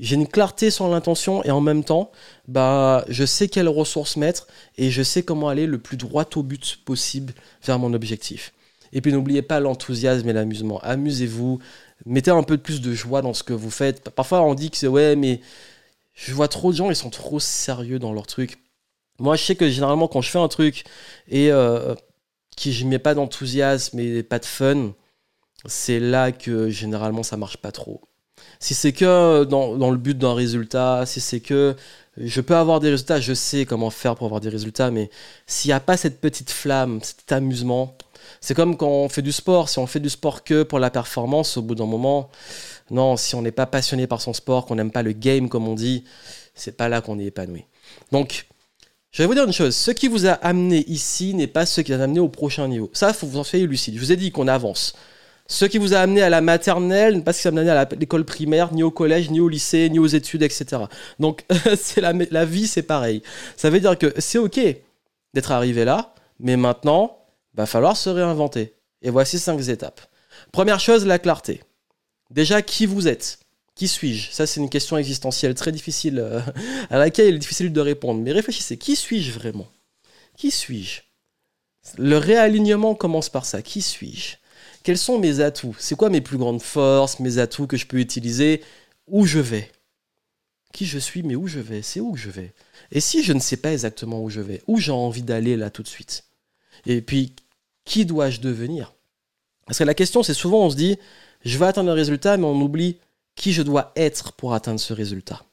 j'ai 0.00 0.16
une 0.16 0.26
clarté 0.26 0.70
sur 0.70 0.88
l'intention 0.88 1.44
et 1.44 1.50
en 1.50 1.60
même 1.60 1.84
temps, 1.84 2.10
bah, 2.48 3.04
je 3.08 3.24
sais 3.24 3.48
quelles 3.48 3.68
ressources 3.68 4.16
mettre 4.16 4.46
et 4.76 4.90
je 4.90 5.02
sais 5.02 5.22
comment 5.22 5.48
aller 5.48 5.66
le 5.66 5.78
plus 5.78 5.96
droit 5.96 6.24
au 6.34 6.42
but 6.42 6.80
possible 6.84 7.32
vers 7.64 7.78
mon 7.78 7.94
objectif. 7.94 8.52
Et 8.92 9.00
puis 9.00 9.12
n'oubliez 9.12 9.42
pas 9.42 9.60
l'enthousiasme 9.60 10.28
et 10.28 10.32
l'amusement. 10.32 10.80
Amusez-vous, 10.82 11.60
mettez 12.06 12.30
un 12.30 12.42
peu 12.42 12.58
plus 12.58 12.80
de 12.80 12.92
joie 12.92 13.22
dans 13.22 13.34
ce 13.34 13.42
que 13.42 13.52
vous 13.52 13.70
faites. 13.70 14.10
Parfois 14.10 14.42
on 14.42 14.54
dit 14.54 14.70
que 14.70 14.76
c'est 14.76 14.88
ouais, 14.88 15.16
mais 15.16 15.40
je 16.14 16.32
vois 16.32 16.48
trop 16.48 16.72
de 16.72 16.76
gens, 16.76 16.90
ils 16.90 16.96
sont 16.96 17.10
trop 17.10 17.40
sérieux 17.40 17.98
dans 17.98 18.12
leur 18.12 18.26
truc. 18.26 18.58
Moi, 19.18 19.36
je 19.36 19.44
sais 19.44 19.56
que 19.56 19.68
généralement 19.68 20.08
quand 20.08 20.22
je 20.22 20.30
fais 20.30 20.38
un 20.38 20.48
truc 20.48 20.84
et 21.28 21.52
euh, 21.52 21.94
que 22.56 22.70
je 22.70 22.84
mets 22.86 22.98
pas 22.98 23.14
d'enthousiasme 23.14 23.98
et 24.00 24.22
pas 24.22 24.38
de 24.38 24.44
fun, 24.44 24.92
c'est 25.66 26.00
là 26.00 26.32
que 26.32 26.68
généralement 26.68 27.22
ça 27.22 27.36
marche 27.36 27.56
pas 27.58 27.72
trop. 27.72 28.02
Si 28.58 28.74
c'est 28.74 28.92
que 28.92 29.44
dans, 29.44 29.90
le 29.90 29.96
but 29.96 30.16
d'un 30.16 30.34
résultat, 30.34 31.04
si 31.06 31.20
c'est 31.20 31.40
que 31.40 31.76
je 32.16 32.40
peux 32.40 32.56
avoir 32.56 32.80
des 32.80 32.90
résultats, 32.90 33.20
je 33.20 33.34
sais 33.34 33.66
comment 33.66 33.90
faire 33.90 34.14
pour 34.14 34.26
avoir 34.26 34.40
des 34.40 34.48
résultats, 34.48 34.90
mais 34.90 35.10
s'il 35.46 35.68
n'y 35.68 35.72
a 35.72 35.80
pas 35.80 35.96
cette 35.96 36.20
petite 36.20 36.50
flamme, 36.50 37.00
cet 37.02 37.32
amusement, 37.32 37.96
c'est 38.40 38.54
comme 38.54 38.76
quand 38.76 38.88
on 38.88 39.08
fait 39.08 39.22
du 39.22 39.32
sport. 39.32 39.68
Si 39.68 39.78
on 39.78 39.86
fait 39.86 40.00
du 40.00 40.10
sport 40.10 40.44
que 40.44 40.62
pour 40.62 40.78
la 40.78 40.90
performance, 40.90 41.56
au 41.56 41.62
bout 41.62 41.74
d'un 41.74 41.86
moment, 41.86 42.30
non, 42.90 43.16
si 43.16 43.34
on 43.34 43.42
n'est 43.42 43.52
pas 43.52 43.66
passionné 43.66 44.06
par 44.06 44.20
son 44.20 44.32
sport, 44.32 44.66
qu'on 44.66 44.76
n'aime 44.76 44.90
pas 44.90 45.02
le 45.02 45.12
game, 45.12 45.48
comme 45.48 45.68
on 45.68 45.74
dit, 45.74 46.04
c'est 46.54 46.76
pas 46.76 46.88
là 46.88 47.00
qu'on 47.00 47.18
est 47.18 47.24
épanoui. 47.26 47.64
Donc, 48.12 48.46
je 49.10 49.22
vais 49.22 49.26
vous 49.26 49.34
dire 49.34 49.44
une 49.44 49.52
chose, 49.52 49.76
ce 49.76 49.90
qui 49.90 50.08
vous 50.08 50.26
a 50.26 50.32
amené 50.32 50.84
ici 50.88 51.34
n'est 51.34 51.46
pas 51.46 51.66
ce 51.66 51.80
qui 51.80 51.92
vous 51.92 52.00
a 52.00 52.04
amené 52.04 52.20
au 52.20 52.28
prochain 52.28 52.66
niveau. 52.68 52.90
Ça, 52.92 53.12
faut 53.12 53.26
vous 53.26 53.38
en 53.38 53.44
soyez 53.44 53.66
lucide. 53.66 53.94
Je 53.94 54.00
vous 54.00 54.12
ai 54.12 54.16
dit 54.16 54.32
qu'on 54.32 54.48
avance. 54.48 54.94
Ce 55.46 55.66
qui 55.66 55.76
vous 55.76 55.92
a 55.92 55.98
amené 55.98 56.22
à 56.22 56.30
la 56.30 56.40
maternelle 56.40 57.22
pas 57.22 57.32
ce 57.32 57.42
qui 57.42 57.48
vous 57.48 57.58
a 57.58 57.60
amené 57.60 57.70
à 57.70 57.88
l'école 57.98 58.24
primaire, 58.24 58.72
ni 58.72 58.82
au 58.82 58.90
collège, 58.90 59.30
ni 59.30 59.40
au 59.40 59.48
lycée, 59.48 59.90
ni 59.90 59.98
aux 59.98 60.06
études, 60.06 60.42
etc. 60.42 60.82
Donc, 61.18 61.44
la, 61.96 62.44
vie, 62.44 62.66
c'est 62.66 62.82
pareil. 62.82 63.22
Ça 63.56 63.68
veut 63.68 63.80
dire 63.80 63.98
que 63.98 64.14
c'est 64.18 64.38
OK 64.38 64.58
d'être 65.34 65.52
arrivé 65.52 65.84
là, 65.84 66.14
mais 66.40 66.56
maintenant, 66.56 67.18
va 67.54 67.66
falloir 67.66 67.96
se 67.96 68.08
réinventer. 68.08 68.74
Et 69.02 69.10
voici 69.10 69.38
cinq 69.38 69.60
étapes. 69.68 70.00
Première 70.50 70.80
chose, 70.80 71.04
la 71.04 71.18
clarté. 71.18 71.62
Déjà, 72.30 72.62
qui 72.62 72.86
vous 72.86 73.06
êtes? 73.06 73.38
Qui 73.74 73.88
suis-je? 73.88 74.30
Ça, 74.30 74.46
c'est 74.46 74.60
une 74.60 74.70
question 74.70 74.96
existentielle 74.96 75.54
très 75.54 75.72
difficile, 75.72 76.20
euh, 76.20 76.40
à 76.90 76.98
laquelle 76.98 77.28
il 77.28 77.34
est 77.34 77.38
difficile 77.38 77.72
de 77.72 77.80
répondre. 77.80 78.20
Mais 78.20 78.32
réfléchissez, 78.32 78.78
qui 78.78 78.96
suis-je 78.96 79.32
vraiment? 79.32 79.66
Qui 80.36 80.50
suis-je? 80.50 81.02
Le 81.98 82.16
réalignement 82.16 82.94
commence 82.94 83.28
par 83.28 83.44
ça. 83.44 83.62
Qui 83.62 83.82
suis-je? 83.82 84.36
Quels 84.84 84.98
sont 84.98 85.18
mes 85.18 85.40
atouts? 85.40 85.74
C'est 85.78 85.96
quoi 85.96 86.10
mes 86.10 86.20
plus 86.20 86.38
grandes 86.38 86.62
forces, 86.62 87.18
mes 87.18 87.38
atouts 87.38 87.66
que 87.66 87.76
je 87.76 87.86
peux 87.86 87.98
utiliser? 87.98 88.62
Où 89.08 89.26
je 89.26 89.40
vais? 89.40 89.72
Qui 90.72 90.86
je 90.86 90.98
suis, 90.98 91.22
mais 91.22 91.34
où 91.34 91.48
je 91.48 91.58
vais? 91.58 91.82
C'est 91.82 92.00
où 92.00 92.12
que 92.12 92.18
je 92.18 92.30
vais? 92.30 92.52
Et 92.92 93.00
si 93.00 93.24
je 93.24 93.32
ne 93.32 93.40
sais 93.40 93.56
pas 93.56 93.72
exactement 93.72 94.22
où 94.22 94.28
je 94.28 94.40
vais, 94.40 94.62
où 94.66 94.78
j'ai 94.78 94.92
envie 94.92 95.22
d'aller 95.22 95.56
là 95.56 95.70
tout 95.70 95.82
de 95.82 95.88
suite? 95.88 96.24
Et 96.86 97.00
puis, 97.00 97.34
qui 97.84 98.04
dois-je 98.04 98.40
devenir? 98.40 98.92
Parce 99.66 99.78
que 99.78 99.84
la 99.84 99.94
question, 99.94 100.22
c'est 100.22 100.34
souvent, 100.34 100.66
on 100.66 100.70
se 100.70 100.76
dit, 100.76 100.98
je 101.44 101.56
vais 101.58 101.66
atteindre 101.66 101.90
un 101.90 101.94
résultat, 101.94 102.36
mais 102.36 102.44
on 102.44 102.60
oublie 102.60 102.98
qui 103.36 103.52
je 103.52 103.62
dois 103.62 103.92
être 103.96 104.32
pour 104.32 104.52
atteindre 104.52 104.80
ce 104.80 104.92
résultat. 104.92 105.44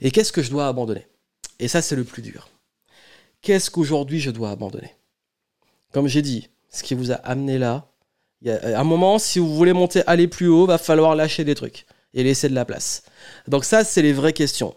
Et 0.00 0.10
qu'est-ce 0.10 0.32
que 0.32 0.42
je 0.42 0.50
dois 0.50 0.66
abandonner? 0.66 1.06
Et 1.60 1.68
ça, 1.68 1.80
c'est 1.80 1.96
le 1.96 2.04
plus 2.04 2.22
dur. 2.22 2.48
Qu'est-ce 3.40 3.70
qu'aujourd'hui 3.70 4.18
je 4.18 4.32
dois 4.32 4.50
abandonner? 4.50 4.96
Comme 5.92 6.08
j'ai 6.08 6.22
dit, 6.22 6.48
ce 6.70 6.82
qui 6.82 6.94
vous 6.94 7.12
a 7.12 7.16
amené 7.16 7.58
là, 7.58 7.88
y 8.46 8.50
a 8.50 8.78
un 8.78 8.84
moment, 8.84 9.18
si 9.18 9.38
vous 9.38 9.54
voulez 9.54 9.72
monter, 9.72 10.02
aller 10.06 10.28
plus 10.28 10.48
haut, 10.48 10.66
va 10.66 10.78
falloir 10.78 11.16
lâcher 11.16 11.44
des 11.44 11.54
trucs 11.54 11.86
et 12.14 12.22
laisser 12.22 12.48
de 12.48 12.54
la 12.54 12.64
place. 12.64 13.02
Donc 13.48 13.64
ça, 13.64 13.84
c'est 13.84 14.02
les 14.02 14.12
vraies 14.12 14.32
questions. 14.32 14.74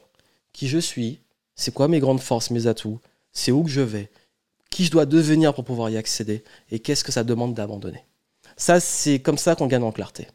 Qui 0.54 0.68
je 0.68 0.80
suis? 0.80 1.20
C'est 1.56 1.74
quoi 1.74 1.88
mes 1.88 2.00
grandes 2.00 2.22
forces, 2.22 2.50
mes 2.50 2.68
atouts? 2.68 3.00
C'est 3.32 3.52
où 3.52 3.64
que 3.64 3.70
je 3.70 3.82
vais? 3.82 4.10
Qui 4.70 4.86
je 4.86 4.92
dois 4.92 5.06
devenir 5.06 5.54
pour 5.54 5.64
pouvoir 5.64 5.90
y 5.90 5.98
accéder? 5.98 6.44
Et 6.72 6.80
qu'est-ce 6.80 7.04
que 7.04 7.12
ça 7.12 7.24
demande 7.24 7.54
d'abandonner? 7.54 8.04
Ça, 8.58 8.80
c'est 8.80 9.20
comme 9.20 9.38
ça 9.38 9.56
qu'on 9.56 9.68
gagne 9.68 9.84
en 9.84 9.92
clarté. 9.92 10.28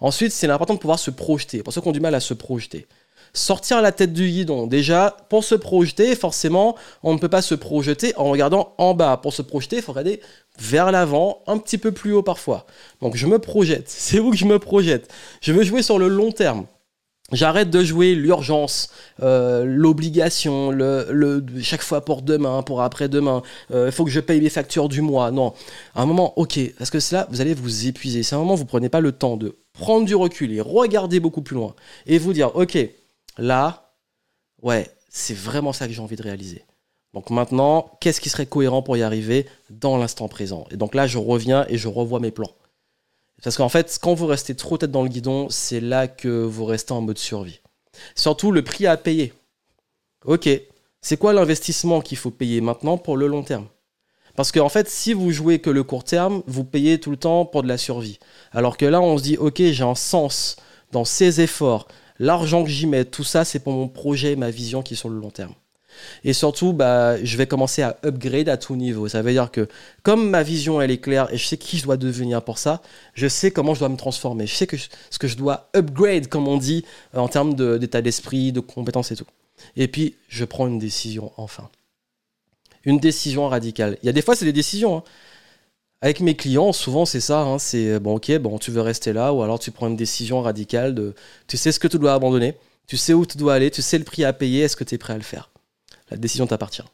Ensuite, 0.00 0.32
c'est 0.32 0.48
important 0.48 0.74
de 0.74 0.78
pouvoir 0.78 0.98
se 0.98 1.10
projeter. 1.10 1.62
Pour 1.62 1.72
ceux 1.72 1.80
qui 1.80 1.88
ont 1.88 1.92
du 1.92 2.00
mal 2.00 2.14
à 2.14 2.20
se 2.20 2.34
projeter 2.34 2.86
sortir 3.34 3.82
la 3.82 3.92
tête 3.92 4.12
du 4.12 4.28
guidon. 4.28 4.66
Déjà, 4.66 5.16
pour 5.28 5.44
se 5.44 5.54
projeter, 5.54 6.14
forcément, 6.14 6.76
on 7.02 7.12
ne 7.12 7.18
peut 7.18 7.28
pas 7.28 7.42
se 7.42 7.54
projeter 7.54 8.14
en 8.16 8.24
regardant 8.30 8.72
en 8.78 8.94
bas. 8.94 9.18
Pour 9.18 9.34
se 9.34 9.42
projeter, 9.42 9.76
il 9.76 9.82
faut 9.82 9.92
regarder 9.92 10.20
vers 10.58 10.92
l'avant, 10.92 11.42
un 11.46 11.58
petit 11.58 11.78
peu 11.78 11.92
plus 11.92 12.12
haut 12.12 12.22
parfois. 12.22 12.64
Donc 13.02 13.16
je 13.16 13.26
me 13.26 13.38
projette. 13.38 13.84
C'est 13.88 14.20
où 14.20 14.30
que 14.30 14.36
je 14.36 14.46
me 14.46 14.58
projette? 14.58 15.12
Je 15.42 15.52
veux 15.52 15.64
jouer 15.64 15.82
sur 15.82 15.98
le 15.98 16.08
long 16.08 16.32
terme. 16.32 16.66
J'arrête 17.32 17.70
de 17.70 17.82
jouer 17.82 18.14
l'urgence, 18.14 18.90
euh, 19.22 19.64
l'obligation, 19.64 20.70
le, 20.70 21.42
chaque 21.62 21.82
fois 21.82 22.04
pour 22.04 22.20
demain, 22.20 22.62
pour 22.62 22.82
après-demain. 22.82 23.42
Euh, 23.72 23.86
il 23.86 23.92
faut 23.92 24.04
que 24.04 24.10
je 24.10 24.20
paye 24.20 24.42
mes 24.42 24.50
factures 24.50 24.90
du 24.90 25.00
mois. 25.00 25.30
Non. 25.30 25.54
À 25.94 26.02
un 26.02 26.06
moment, 26.06 26.38
ok, 26.38 26.60
parce 26.78 26.90
que 26.90 26.98
là, 27.12 27.26
vous 27.30 27.40
allez 27.40 27.54
vous 27.54 27.86
épuiser. 27.86 28.22
C'est 28.22 28.36
un 28.36 28.38
moment 28.38 28.54
où 28.54 28.58
vous 28.58 28.66
prenez 28.66 28.90
pas 28.90 29.00
le 29.00 29.10
temps 29.10 29.38
de 29.38 29.56
prendre 29.72 30.04
du 30.06 30.14
recul 30.14 30.52
et 30.52 30.60
regarder 30.60 31.18
beaucoup 31.18 31.40
plus 31.40 31.56
loin. 31.56 31.74
Et 32.06 32.18
vous 32.18 32.34
dire, 32.34 32.54
ok, 32.56 32.76
là, 33.38 33.94
ouais, 34.62 34.90
c'est 35.08 35.36
vraiment 35.36 35.72
ça 35.72 35.86
que 35.86 35.92
j'ai 35.92 36.02
envie 36.02 36.16
de 36.16 36.22
réaliser. 36.22 36.64
Donc 37.12 37.30
maintenant, 37.30 37.96
qu'est-ce 38.00 38.20
qui 38.20 38.28
serait 38.28 38.46
cohérent 38.46 38.82
pour 38.82 38.96
y 38.96 39.02
arriver 39.02 39.46
dans 39.70 39.96
l'instant 39.96 40.28
présent? 40.28 40.66
Et 40.70 40.76
donc 40.76 40.94
là, 40.94 41.06
je 41.06 41.18
reviens 41.18 41.64
et 41.68 41.78
je 41.78 41.88
revois 41.88 42.20
mes 42.20 42.32
plans. 42.32 42.52
Parce 43.42 43.56
qu'en 43.56 43.68
fait, 43.68 43.98
quand 44.00 44.14
vous 44.14 44.26
restez 44.26 44.54
trop 44.54 44.78
tête 44.78 44.90
dans 44.90 45.02
le 45.02 45.08
guidon, 45.08 45.48
c'est 45.50 45.80
là 45.80 46.08
que 46.08 46.28
vous 46.28 46.64
restez 46.64 46.92
en 46.92 47.02
mode 47.02 47.18
survie. 47.18 47.60
Surtout 48.16 48.50
le 48.50 48.64
prix 48.64 48.86
à 48.86 48.96
payer. 48.96 49.32
Ok, 50.24 50.48
C'est 51.04 51.18
quoi 51.18 51.34
l'investissement 51.34 52.00
qu'il 52.00 52.16
faut 52.16 52.30
payer 52.30 52.62
maintenant 52.62 52.96
pour 52.96 53.18
le 53.18 53.26
long 53.26 53.42
terme? 53.42 53.66
Parce 54.36 54.52
qu'en 54.52 54.70
fait, 54.70 54.88
si 54.88 55.12
vous 55.12 55.32
jouez 55.32 55.58
que 55.58 55.68
le 55.68 55.82
court 55.82 56.02
terme, 56.02 56.42
vous 56.46 56.64
payez 56.64 56.98
tout 56.98 57.10
le 57.10 57.18
temps 57.18 57.44
pour 57.44 57.62
de 57.62 57.68
la 57.68 57.76
survie. 57.76 58.18
Alors 58.52 58.78
que 58.78 58.86
là, 58.86 59.02
on 59.02 59.18
se 59.18 59.22
dit, 59.22 59.36
ok, 59.36 59.58
j'ai 59.58 59.84
un 59.84 59.94
sens 59.94 60.56
dans 60.92 61.04
ces 61.04 61.42
efforts, 61.42 61.88
l'argent 62.18 62.64
que 62.64 62.70
j'y 62.70 62.86
mets, 62.86 63.04
tout 63.04 63.24
ça, 63.24 63.44
c'est 63.44 63.58
pour 63.58 63.72
mon 63.72 63.88
projet, 63.88 64.36
ma 64.36 64.50
vision 64.50 64.82
qui 64.82 64.94
est 64.94 64.96
sur 64.96 65.08
le 65.08 65.18
long 65.18 65.30
terme. 65.30 65.54
Et 66.24 66.32
surtout, 66.32 66.72
bah, 66.72 67.22
je 67.22 67.36
vais 67.36 67.46
commencer 67.46 67.82
à 67.82 67.96
upgrade 68.04 68.48
à 68.48 68.56
tout 68.56 68.76
niveau. 68.76 69.08
Ça 69.08 69.22
veut 69.22 69.32
dire 69.32 69.50
que 69.50 69.68
comme 70.02 70.28
ma 70.28 70.42
vision 70.42 70.80
elle 70.80 70.90
est 70.90 70.98
claire 70.98 71.32
et 71.32 71.38
je 71.38 71.46
sais 71.46 71.56
qui 71.56 71.78
je 71.78 71.84
dois 71.84 71.96
devenir 71.96 72.42
pour 72.42 72.58
ça, 72.58 72.82
je 73.14 73.28
sais 73.28 73.50
comment 73.50 73.74
je 73.74 73.80
dois 73.80 73.88
me 73.88 73.96
transformer. 73.96 74.46
Je 74.46 74.54
sais 74.54 74.66
que 74.66 74.76
ce 74.76 75.18
que 75.18 75.28
je 75.28 75.36
dois 75.36 75.70
upgrade, 75.76 76.28
comme 76.28 76.48
on 76.48 76.56
dit, 76.56 76.84
en 77.14 77.28
termes 77.28 77.54
d'état 77.78 78.02
d'esprit, 78.02 78.52
de 78.52 78.60
compétences 78.60 79.12
et 79.12 79.16
tout. 79.16 79.26
Et 79.76 79.88
puis, 79.88 80.16
je 80.28 80.44
prends 80.44 80.66
une 80.66 80.78
décision 80.78 81.32
enfin. 81.36 81.68
Une 82.84 82.98
décision 82.98 83.48
radicale. 83.48 83.96
Il 84.02 84.06
y 84.06 84.08
a 84.08 84.12
des 84.12 84.20
fois, 84.20 84.36
c'est 84.36 84.44
des 84.44 84.52
décisions. 84.52 84.98
Hein. 84.98 85.02
Avec 86.04 86.20
mes 86.20 86.36
clients, 86.36 86.74
souvent, 86.74 87.06
c'est 87.06 87.18
ça. 87.18 87.40
Hein. 87.40 87.58
c'est 87.58 87.98
bon, 87.98 88.16
ok, 88.16 88.30
tu 88.60 88.70
veux 88.70 88.82
rester 88.82 89.14
là, 89.14 89.32
ou 89.32 89.42
alors 89.42 89.58
tu 89.58 89.70
prends 89.70 89.86
une 89.86 89.96
décision 89.96 90.42
radicale 90.42 90.94
de. 90.94 91.14
Tu 91.46 91.56
sais 91.56 91.72
ce 91.72 91.80
que 91.80 91.88
tu 91.88 91.98
dois 91.98 92.12
abandonner, 92.12 92.58
tu 92.86 92.98
sais 92.98 93.14
où 93.14 93.24
tu 93.24 93.38
dois 93.38 93.54
aller, 93.54 93.70
tu 93.70 93.80
sais 93.80 93.96
le 93.96 94.04
prix 94.04 94.22
à 94.22 94.34
payer, 94.34 94.64
est-ce 94.64 94.76
que 94.76 94.84
tu 94.84 94.96
es 94.96 94.98
prêt 94.98 95.14
à 95.14 95.16
le 95.16 95.22
faire? 95.22 95.48
La 96.10 96.18
décision 96.18 96.46
t'appartient. 96.46 96.84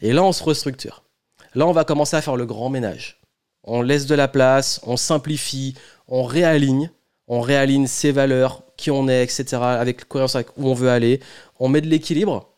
Et 0.00 0.14
là, 0.14 0.24
on 0.24 0.32
se 0.32 0.42
restructure. 0.42 1.02
Là, 1.54 1.66
on 1.66 1.72
va 1.72 1.84
commencer 1.84 2.16
à 2.16 2.22
faire 2.22 2.36
le 2.36 2.46
grand 2.46 2.70
ménage. 2.70 3.20
On 3.62 3.82
laisse 3.82 4.06
de 4.06 4.14
la 4.14 4.26
place, 4.26 4.80
on 4.84 4.96
simplifie, 4.96 5.74
on 6.08 6.22
réaligne, 6.22 6.90
on 7.28 7.42
réaligne 7.42 7.86
ses 7.86 8.10
valeurs, 8.10 8.62
qui 8.78 8.90
on 8.90 9.06
est, 9.06 9.22
etc., 9.22 9.44
avec 9.60 10.08
cohérence 10.08 10.34
avec 10.34 10.48
où 10.56 10.66
on 10.66 10.72
veut 10.72 10.88
aller. 10.88 11.20
On 11.58 11.68
met 11.68 11.82
de 11.82 11.88
l'équilibre, 11.88 12.48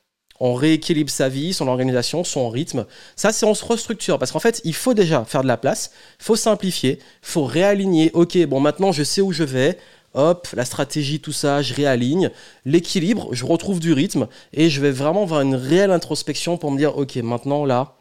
on 0.45 0.55
rééquilibre 0.55 1.09
sa 1.09 1.29
vie, 1.29 1.55
son 1.55 1.69
organisation, 1.69 2.25
son 2.25 2.51
rythme. 2.51 2.85
Ça, 3.15 3.31
c'est 3.31 3.47
on 3.47 3.55
se 3.55 3.65
restructure 3.65 4.19
parce 4.19 4.33
qu'en 4.33 4.41
fait, 4.41 4.61
il 4.65 4.75
faut 4.75 4.93
déjà 4.93 5.25
faire 5.25 5.43
de 5.43 5.47
la 5.47 5.57
place, 5.57 5.93
il 6.19 6.25
faut 6.25 6.35
simplifier, 6.35 6.99
il 6.99 7.29
faut 7.29 7.45
réaligner. 7.45 8.11
Ok, 8.13 8.37
bon, 8.47 8.59
maintenant 8.59 8.91
je 8.91 9.05
sais 9.05 9.21
où 9.21 9.31
je 9.31 9.45
vais. 9.45 9.79
Hop, 10.15 10.49
la 10.55 10.65
stratégie, 10.65 11.21
tout 11.21 11.33
ça, 11.33 11.63
je 11.63 11.73
réaligne. 11.73 12.31
L'équilibre, 12.65 13.33
je 13.33 13.47
retrouve 13.47 13.79
du 13.79 13.93
rythme 13.93 14.27
et 14.53 14.69
je 14.69 14.81
vais 14.81 14.91
vraiment 14.91 15.23
avoir 15.23 15.43
une 15.43 15.55
réelle 15.55 15.93
introspection 15.93 16.59
pour 16.59 16.73
me 16.73 16.77
dire, 16.77 16.99
ok, 16.99 17.15
maintenant 17.17 17.65
là, 17.65 17.95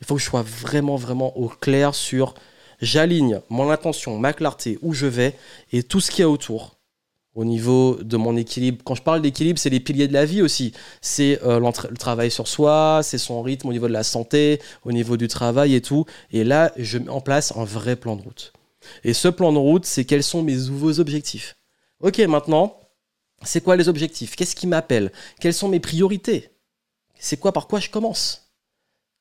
il 0.00 0.06
faut 0.06 0.14
que 0.14 0.20
je 0.20 0.26
sois 0.26 0.44
vraiment, 0.46 0.94
vraiment 0.94 1.36
au 1.36 1.48
clair 1.48 1.96
sur 1.96 2.34
j'aligne 2.80 3.40
mon 3.48 3.70
intention, 3.70 4.18
ma 4.18 4.32
clarté, 4.32 4.78
où 4.82 4.94
je 4.94 5.06
vais 5.06 5.34
et 5.72 5.82
tout 5.82 5.98
ce 5.98 6.12
qu'il 6.12 6.22
y 6.22 6.24
a 6.24 6.28
autour 6.30 6.76
au 7.34 7.44
niveau 7.44 7.98
de 8.02 8.16
mon 8.16 8.36
équilibre. 8.36 8.82
Quand 8.84 8.94
je 8.94 9.02
parle 9.02 9.22
d'équilibre, 9.22 9.58
c'est 9.58 9.70
les 9.70 9.80
piliers 9.80 10.08
de 10.08 10.12
la 10.12 10.24
vie 10.24 10.42
aussi. 10.42 10.72
C'est 11.00 11.42
euh, 11.44 11.60
le 11.60 11.96
travail 11.96 12.30
sur 12.30 12.46
soi, 12.46 13.00
c'est 13.02 13.18
son 13.18 13.42
rythme 13.42 13.68
au 13.68 13.72
niveau 13.72 13.88
de 13.88 13.92
la 13.92 14.02
santé, 14.02 14.60
au 14.84 14.92
niveau 14.92 15.16
du 15.16 15.28
travail 15.28 15.74
et 15.74 15.80
tout. 15.80 16.04
Et 16.30 16.44
là, 16.44 16.72
je 16.76 16.98
mets 16.98 17.08
en 17.08 17.20
place 17.20 17.52
un 17.56 17.64
vrai 17.64 17.96
plan 17.96 18.16
de 18.16 18.22
route. 18.22 18.52
Et 19.04 19.14
ce 19.14 19.28
plan 19.28 19.52
de 19.52 19.58
route, 19.58 19.86
c'est 19.86 20.04
quels 20.04 20.22
sont 20.22 20.42
mes 20.42 20.56
nouveaux 20.56 21.00
objectifs. 21.00 21.56
Ok, 22.00 22.18
maintenant, 22.18 22.80
c'est 23.44 23.62
quoi 23.62 23.76
les 23.76 23.88
objectifs? 23.88 24.36
Qu'est-ce 24.36 24.56
qui 24.56 24.66
m'appelle? 24.66 25.12
Quelles 25.40 25.54
sont 25.54 25.68
mes 25.68 25.80
priorités? 25.80 26.50
C'est 27.18 27.38
quoi 27.38 27.52
Par 27.52 27.66
quoi 27.66 27.80
je 27.80 27.90
commence? 27.90 28.52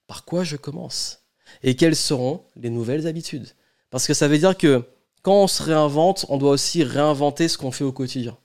Par 0.07 0.26
quoi 0.26 0.43
je 0.43 0.57
commence? 0.57 1.20
Et 1.64 1.76
quelles 1.76 1.95
seront 1.95 2.43
les 2.55 2.70
nouvelles 2.70 3.07
habitudes? 3.07 3.49
Parce 3.89 4.07
que 4.07 4.14
ça 4.14 4.28
veut 4.28 4.38
dire 4.38 4.57
que 4.57 4.84
quand 5.22 5.43
on 5.43 5.47
se 5.47 5.61
réinvente, 5.63 6.26
on 6.30 6.38
doit 6.38 6.51
aussi 6.51 6.84
réinventer 6.84 7.47
ce 7.47 7.57
qu'on 7.57 7.72
fait 7.72 7.84
au 7.84 7.91
quotidien. 7.91 8.38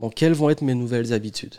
Donc, 0.00 0.14
quelles 0.14 0.34
vont 0.34 0.50
être 0.50 0.62
mes 0.62 0.74
nouvelles 0.74 1.12
habitudes? 1.12 1.56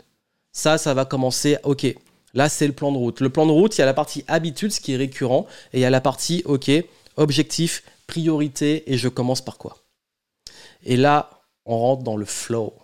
Ça, 0.52 0.78
ça 0.78 0.94
va 0.94 1.04
commencer. 1.04 1.58
Ok, 1.64 1.86
là, 2.34 2.48
c'est 2.48 2.66
le 2.66 2.72
plan 2.72 2.92
de 2.92 2.98
route. 2.98 3.20
Le 3.20 3.30
plan 3.30 3.46
de 3.46 3.52
route, 3.52 3.76
il 3.76 3.80
y 3.80 3.82
a 3.82 3.86
la 3.86 3.94
partie 3.94 4.24
habitude, 4.28 4.70
ce 4.70 4.80
qui 4.80 4.92
est 4.92 4.96
récurrent, 4.96 5.46
et 5.72 5.78
il 5.78 5.80
y 5.80 5.84
a 5.84 5.90
la 5.90 6.00
partie, 6.00 6.42
ok, 6.44 6.70
objectif, 7.16 7.82
priorité, 8.06 8.92
et 8.92 8.98
je 8.98 9.08
commence 9.08 9.40
par 9.40 9.58
quoi? 9.58 9.78
Et 10.84 10.96
là, 10.96 11.30
on 11.64 11.78
rentre 11.78 12.02
dans 12.02 12.16
le 12.16 12.26
flow. 12.26 12.74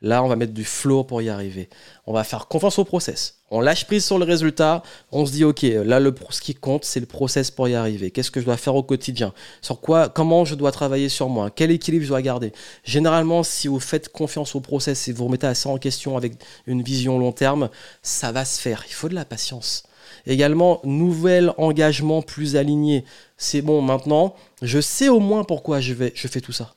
Là, 0.00 0.22
on 0.22 0.28
va 0.28 0.36
mettre 0.36 0.52
du 0.52 0.64
flow 0.64 1.04
pour 1.04 1.22
y 1.22 1.28
arriver. 1.28 1.68
On 2.06 2.12
va 2.12 2.24
faire 2.24 2.46
confiance 2.48 2.78
au 2.78 2.84
process. 2.84 3.37
On 3.50 3.60
lâche 3.60 3.86
prise 3.86 4.04
sur 4.04 4.18
le 4.18 4.24
résultat. 4.24 4.82
On 5.10 5.24
se 5.24 5.32
dit, 5.32 5.44
OK, 5.44 5.62
là, 5.62 6.00
le, 6.00 6.14
ce 6.30 6.40
qui 6.40 6.54
compte, 6.54 6.84
c'est 6.84 7.00
le 7.00 7.06
process 7.06 7.50
pour 7.50 7.68
y 7.68 7.74
arriver. 7.74 8.10
Qu'est-ce 8.10 8.30
que 8.30 8.40
je 8.40 8.44
dois 8.44 8.58
faire 8.58 8.74
au 8.74 8.82
quotidien? 8.82 9.32
Sur 9.62 9.80
quoi 9.80 10.08
Comment 10.10 10.44
je 10.44 10.54
dois 10.54 10.70
travailler 10.70 11.08
sur 11.08 11.28
moi? 11.28 11.50
Quel 11.50 11.70
équilibre 11.70 12.04
je 12.04 12.10
dois 12.10 12.22
garder? 12.22 12.52
Généralement, 12.84 13.42
si 13.42 13.68
vous 13.68 13.80
faites 13.80 14.10
confiance 14.10 14.54
au 14.54 14.60
process 14.60 15.08
et 15.08 15.12
vous 15.12 15.24
remettez 15.24 15.46
assez 15.46 15.68
en 15.68 15.78
question 15.78 16.16
avec 16.16 16.34
une 16.66 16.82
vision 16.82 17.18
long 17.18 17.32
terme, 17.32 17.70
ça 18.02 18.32
va 18.32 18.44
se 18.44 18.60
faire. 18.60 18.84
Il 18.86 18.92
faut 18.92 19.08
de 19.08 19.14
la 19.14 19.24
patience. 19.24 19.84
Également, 20.26 20.80
nouvel 20.84 21.54
engagement 21.56 22.20
plus 22.20 22.56
aligné. 22.56 23.04
C'est 23.38 23.62
bon, 23.62 23.80
maintenant, 23.80 24.34
je 24.60 24.80
sais 24.80 25.08
au 25.08 25.20
moins 25.20 25.44
pourquoi 25.44 25.80
je, 25.80 25.94
vais, 25.94 26.12
je 26.14 26.28
fais 26.28 26.42
tout 26.42 26.52
ça. 26.52 26.74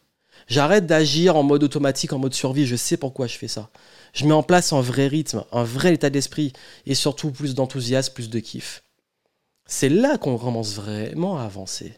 J'arrête 0.48 0.86
d'agir 0.86 1.36
en 1.36 1.44
mode 1.44 1.64
automatique, 1.64 2.14
en 2.14 2.20
mode 2.20 2.34
survie. 2.34 2.66
Je 2.66 2.76
sais 2.76 2.98
pourquoi 2.98 3.28
je 3.28 3.38
fais 3.38 3.48
ça. 3.48 3.70
Je 4.14 4.26
mets 4.26 4.34
en 4.34 4.44
place 4.44 4.74
un 4.74 4.82
vrai 4.82 5.08
rythme, 5.08 5.44
un 5.52 5.64
vrai 5.64 5.94
état 5.94 6.10
d'esprit 6.10 6.54
et 6.86 6.96
surtout 6.96 7.32
plus 7.32 7.56
d'enthousiasme, 7.56 8.14
plus 8.14 8.30
de 8.30 8.40
kiff. 8.40 8.84
C'est 9.66 9.90
là 9.90 10.18
qu'on 10.18 10.38
commence 10.38 10.74
vraiment 10.76 11.38
à 11.38 11.44
avancer. 11.44 11.94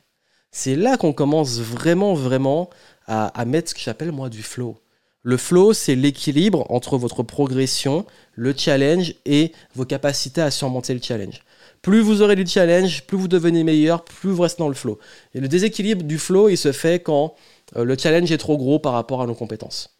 C'est 0.51 0.75
là 0.75 0.97
qu'on 0.97 1.13
commence 1.13 1.59
vraiment, 1.59 2.13
vraiment 2.13 2.69
à, 3.07 3.45
mettre 3.45 3.71
ce 3.71 3.73
que 3.75 3.81
j'appelle 3.81 4.11
moi 4.11 4.29
du 4.29 4.43
flow. 4.43 4.77
Le 5.23 5.37
flow, 5.37 5.73
c'est 5.73 5.95
l'équilibre 5.95 6.69
entre 6.69 6.97
votre 6.97 7.23
progression, 7.23 8.05
le 8.33 8.53
challenge 8.55 9.15
et 9.25 9.53
vos 9.73 9.85
capacités 9.85 10.41
à 10.41 10.51
surmonter 10.51 10.93
le 10.93 11.01
challenge. 11.01 11.41
Plus 11.81 12.01
vous 12.01 12.21
aurez 12.21 12.35
du 12.35 12.45
challenge, 12.45 13.03
plus 13.07 13.17
vous 13.17 13.27
devenez 13.27 13.63
meilleur, 13.63 14.05
plus 14.05 14.29
vous 14.29 14.43
restez 14.43 14.61
dans 14.61 14.69
le 14.69 14.75
flow. 14.75 14.99
Et 15.33 15.39
le 15.39 15.47
déséquilibre 15.47 16.03
du 16.03 16.19
flow, 16.19 16.49
il 16.49 16.57
se 16.57 16.71
fait 16.71 17.01
quand 17.01 17.35
euh, 17.75 17.83
le 17.83 17.97
challenge 17.97 18.31
est 18.31 18.37
trop 18.37 18.57
gros 18.57 18.79
par 18.79 18.93
rapport 18.93 19.21
à 19.21 19.25
nos 19.25 19.35
compétences. 19.35 19.92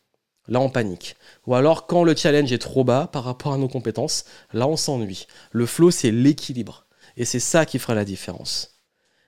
Là, 0.47 0.59
on 0.59 0.69
panique. 0.69 1.15
Ou 1.47 1.55
alors, 1.55 1.87
quand 1.87 2.03
le 2.03 2.15
challenge 2.15 2.51
est 2.51 2.57
trop 2.57 2.83
bas 2.83 3.07
par 3.11 3.23
rapport 3.23 3.53
à 3.53 3.57
nos 3.57 3.69
compétences, 3.69 4.25
là, 4.51 4.67
on 4.67 4.75
s'ennuie. 4.75 5.27
Le 5.51 5.65
flow, 5.65 5.89
c'est 5.89 6.11
l'équilibre. 6.11 6.85
Et 7.15 7.25
c'est 7.25 7.39
ça 7.39 7.65
qui 7.65 7.79
fera 7.79 7.95
la 7.95 8.05
différence. 8.05 8.79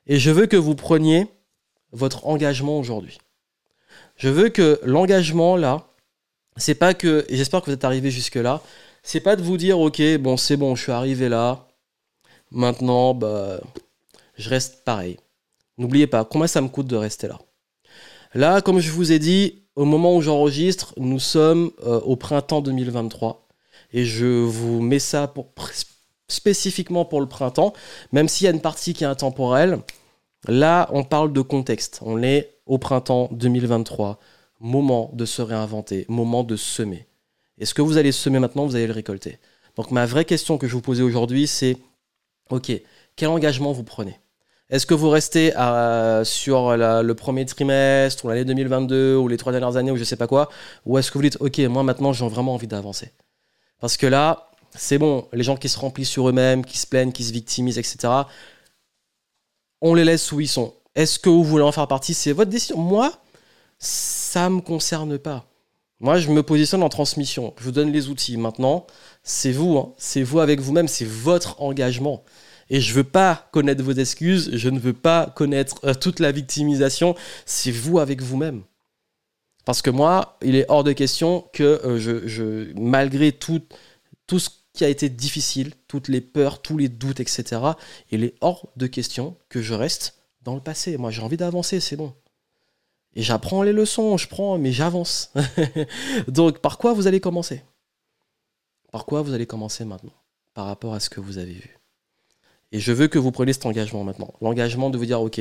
Et 0.07 0.19
je 0.19 0.31
veux 0.31 0.45
que 0.45 0.57
vous 0.57 0.75
preniez 0.75 1.27
votre 1.91 2.27
engagement 2.27 2.79
aujourd'hui. 2.79 3.17
Je 4.17 4.29
veux 4.29 4.49
que 4.49 4.79
l'engagement, 4.83 5.55
là, 5.55 5.87
c'est 6.57 6.75
pas 6.75 6.93
que, 6.93 7.25
j'espère 7.29 7.61
que 7.61 7.67
vous 7.67 7.73
êtes 7.73 7.83
arrivé 7.83 8.11
jusque-là, 8.11 8.61
c'est 9.03 9.19
pas 9.19 9.35
de 9.35 9.41
vous 9.41 9.57
dire, 9.57 9.79
ok, 9.79 10.01
bon, 10.17 10.37
c'est 10.37 10.57
bon, 10.57 10.75
je 10.75 10.83
suis 10.83 10.91
arrivé 10.91 11.29
là, 11.29 11.67
maintenant, 12.51 13.13
bah, 13.13 13.59
je 14.35 14.49
reste 14.49 14.83
pareil. 14.83 15.17
N'oubliez 15.77 16.07
pas, 16.07 16.25
combien 16.25 16.47
ça 16.47 16.61
me 16.61 16.69
coûte 16.69 16.87
de 16.87 16.95
rester 16.95 17.27
là? 17.27 17.39
Là, 18.33 18.61
comme 18.61 18.79
je 18.79 18.91
vous 18.91 19.11
ai 19.11 19.19
dit, 19.19 19.64
au 19.75 19.85
moment 19.85 20.15
où 20.15 20.21
j'enregistre, 20.21 20.93
nous 20.97 21.19
sommes 21.19 21.71
euh, 21.85 21.99
au 22.01 22.15
printemps 22.15 22.61
2023. 22.61 23.47
Et 23.93 24.05
je 24.05 24.25
vous 24.25 24.81
mets 24.81 24.99
ça 24.99 25.33
spécifiquement 26.27 27.05
pour 27.05 27.21
le 27.21 27.27
printemps, 27.27 27.73
même 28.11 28.27
s'il 28.27 28.45
y 28.45 28.47
a 28.47 28.51
une 28.51 28.61
partie 28.61 28.93
qui 28.93 29.03
est 29.03 29.07
intemporelle. 29.07 29.79
Là, 30.47 30.89
on 30.91 31.03
parle 31.03 31.33
de 31.33 31.41
contexte. 31.41 31.99
On 32.03 32.21
est 32.23 32.57
au 32.65 32.77
printemps 32.77 33.29
2023. 33.31 34.19
Moment 34.59 35.11
de 35.13 35.25
se 35.25 35.41
réinventer, 35.41 36.05
moment 36.07 36.43
de 36.43 36.55
semer. 36.55 37.07
Et 37.57 37.65
ce 37.65 37.73
que 37.73 37.81
vous 37.81 37.97
allez 37.97 38.11
semer 38.11 38.39
maintenant, 38.39 38.65
vous 38.65 38.75
allez 38.75 38.87
le 38.87 38.93
récolter? 38.93 39.39
Donc 39.75 39.91
ma 39.91 40.05
vraie 40.05 40.25
question 40.25 40.57
que 40.57 40.67
je 40.67 40.73
vous 40.73 40.81
posais 40.81 41.03
aujourd'hui, 41.03 41.47
c'est, 41.47 41.77
OK, 42.49 42.71
quel 43.15 43.29
engagement 43.29 43.71
vous 43.71 43.83
prenez? 43.83 44.19
Est-ce 44.69 44.85
que 44.85 44.93
vous 44.93 45.09
restez 45.09 45.51
sur 46.23 46.75
le 46.75 47.13
premier 47.13 47.45
trimestre 47.45 48.25
ou 48.25 48.29
l'année 48.29 48.45
2022 48.45 49.15
ou 49.15 49.27
les 49.27 49.37
trois 49.37 49.51
dernières 49.51 49.77
années 49.77 49.91
ou 49.91 49.97
je 49.97 50.03
sais 50.03 50.15
pas 50.15 50.27
quoi 50.27 50.49
Ou 50.85 50.97
est-ce 50.97 51.11
que 51.11 51.17
vous 51.17 51.23
dites, 51.23 51.37
ok, 51.39 51.59
moi 51.59 51.83
maintenant 51.83 52.13
j'ai 52.13 52.27
vraiment 52.27 52.53
envie 52.55 52.67
d'avancer? 52.67 53.11
Parce 53.79 53.97
que 53.97 54.07
là, 54.07 54.49
c'est 54.75 54.97
bon, 54.97 55.27
les 55.33 55.43
gens 55.43 55.55
qui 55.55 55.69
se 55.69 55.77
remplissent 55.77 56.09
sur 56.09 56.27
eux-mêmes, 56.27 56.65
qui 56.65 56.77
se 56.77 56.87
plaignent, 56.87 57.11
qui 57.11 57.23
se 57.23 57.31
victimisent, 57.31 57.77
etc., 57.77 58.13
on 59.81 59.93
les 59.93 60.03
laisse 60.03 60.31
où 60.31 60.39
ils 60.39 60.47
sont. 60.47 60.73
Est-ce 60.95 61.19
que 61.19 61.29
vous 61.29 61.43
voulez 61.43 61.63
en 61.63 61.71
faire 61.71 61.87
partie? 61.87 62.13
C'est 62.13 62.31
votre 62.31 62.49
décision. 62.49 62.77
Moi, 62.77 63.11
ça 63.77 64.49
ne 64.49 64.55
me 64.55 64.61
concerne 64.61 65.17
pas. 65.17 65.45
Moi, 65.99 66.17
je 66.17 66.29
me 66.31 66.41
positionne 66.41 66.81
en 66.81 66.89
transmission. 66.89 67.53
Je 67.59 67.65
vous 67.65 67.71
donne 67.71 67.91
les 67.91 68.09
outils. 68.09 68.37
Maintenant, 68.37 68.87
c'est 69.23 69.51
vous. 69.51 69.77
Hein. 69.77 69.93
C'est 69.97 70.23
vous 70.23 70.39
avec 70.39 70.59
vous-même. 70.59 70.87
C'est 70.87 71.05
votre 71.05 71.61
engagement. 71.61 72.23
Et 72.69 72.81
je 72.81 72.93
veux 72.93 73.03
pas 73.03 73.47
connaître 73.51 73.83
vos 73.83 73.93
excuses, 73.93 74.49
je 74.53 74.69
ne 74.69 74.79
veux 74.79 74.93
pas 74.93 75.31
connaître 75.35 75.79
euh, 75.83 75.93
toute 75.93 76.19
la 76.19 76.31
victimisation, 76.31 77.15
c'est 77.45 77.71
vous 77.71 77.99
avec 77.99 78.21
vous-même. 78.21 78.63
Parce 79.65 79.81
que 79.81 79.89
moi, 79.89 80.37
il 80.41 80.55
est 80.55 80.65
hors 80.69 80.83
de 80.83 80.91
question 80.91 81.47
que 81.53 81.63
euh, 81.63 81.99
je, 81.99 82.71
malgré 82.79 83.31
tout, 83.31 83.61
tout 84.27 84.39
ce 84.39 84.49
qui 84.73 84.83
a 84.83 84.89
été 84.89 85.09
difficile, 85.09 85.73
toutes 85.87 86.07
les 86.07 86.21
peurs, 86.21 86.61
tous 86.61 86.77
les 86.77 86.89
doutes, 86.89 87.19
etc., 87.19 87.61
il 88.11 88.23
est 88.23 88.35
hors 88.41 88.69
de 88.75 88.87
question 88.87 89.37
que 89.49 89.61
je 89.61 89.73
reste 89.73 90.19
dans 90.41 90.55
le 90.55 90.61
passé. 90.61 90.97
Moi, 90.97 91.11
j'ai 91.11 91.21
envie 91.21 91.37
d'avancer, 91.37 91.79
c'est 91.79 91.95
bon. 91.95 92.13
Et 93.15 93.21
j'apprends 93.21 93.63
les 93.63 93.73
leçons, 93.73 94.17
je 94.17 94.27
prends, 94.27 94.57
mais 94.57 94.71
j'avance. 94.71 95.31
Donc, 96.27 96.59
par 96.59 96.77
quoi 96.77 96.93
vous 96.93 97.07
allez 97.07 97.19
commencer? 97.19 97.63
Par 98.91 99.05
quoi 99.05 99.21
vous 99.21 99.33
allez 99.33 99.45
commencer 99.45 99.85
maintenant? 99.85 100.13
Par 100.53 100.65
rapport 100.65 100.93
à 100.93 100.99
ce 100.99 101.09
que 101.09 101.19
vous 101.21 101.37
avez 101.37 101.53
vu. 101.53 101.74
Et 102.71 102.79
je 102.79 102.91
veux 102.91 103.07
que 103.07 103.19
vous 103.19 103.31
preniez 103.31 103.53
cet 103.53 103.65
engagement 103.65 104.03
maintenant. 104.03 104.33
L'engagement 104.41 104.89
de 104.89 104.97
vous 104.97 105.05
dire, 105.05 105.21
OK, 105.21 105.39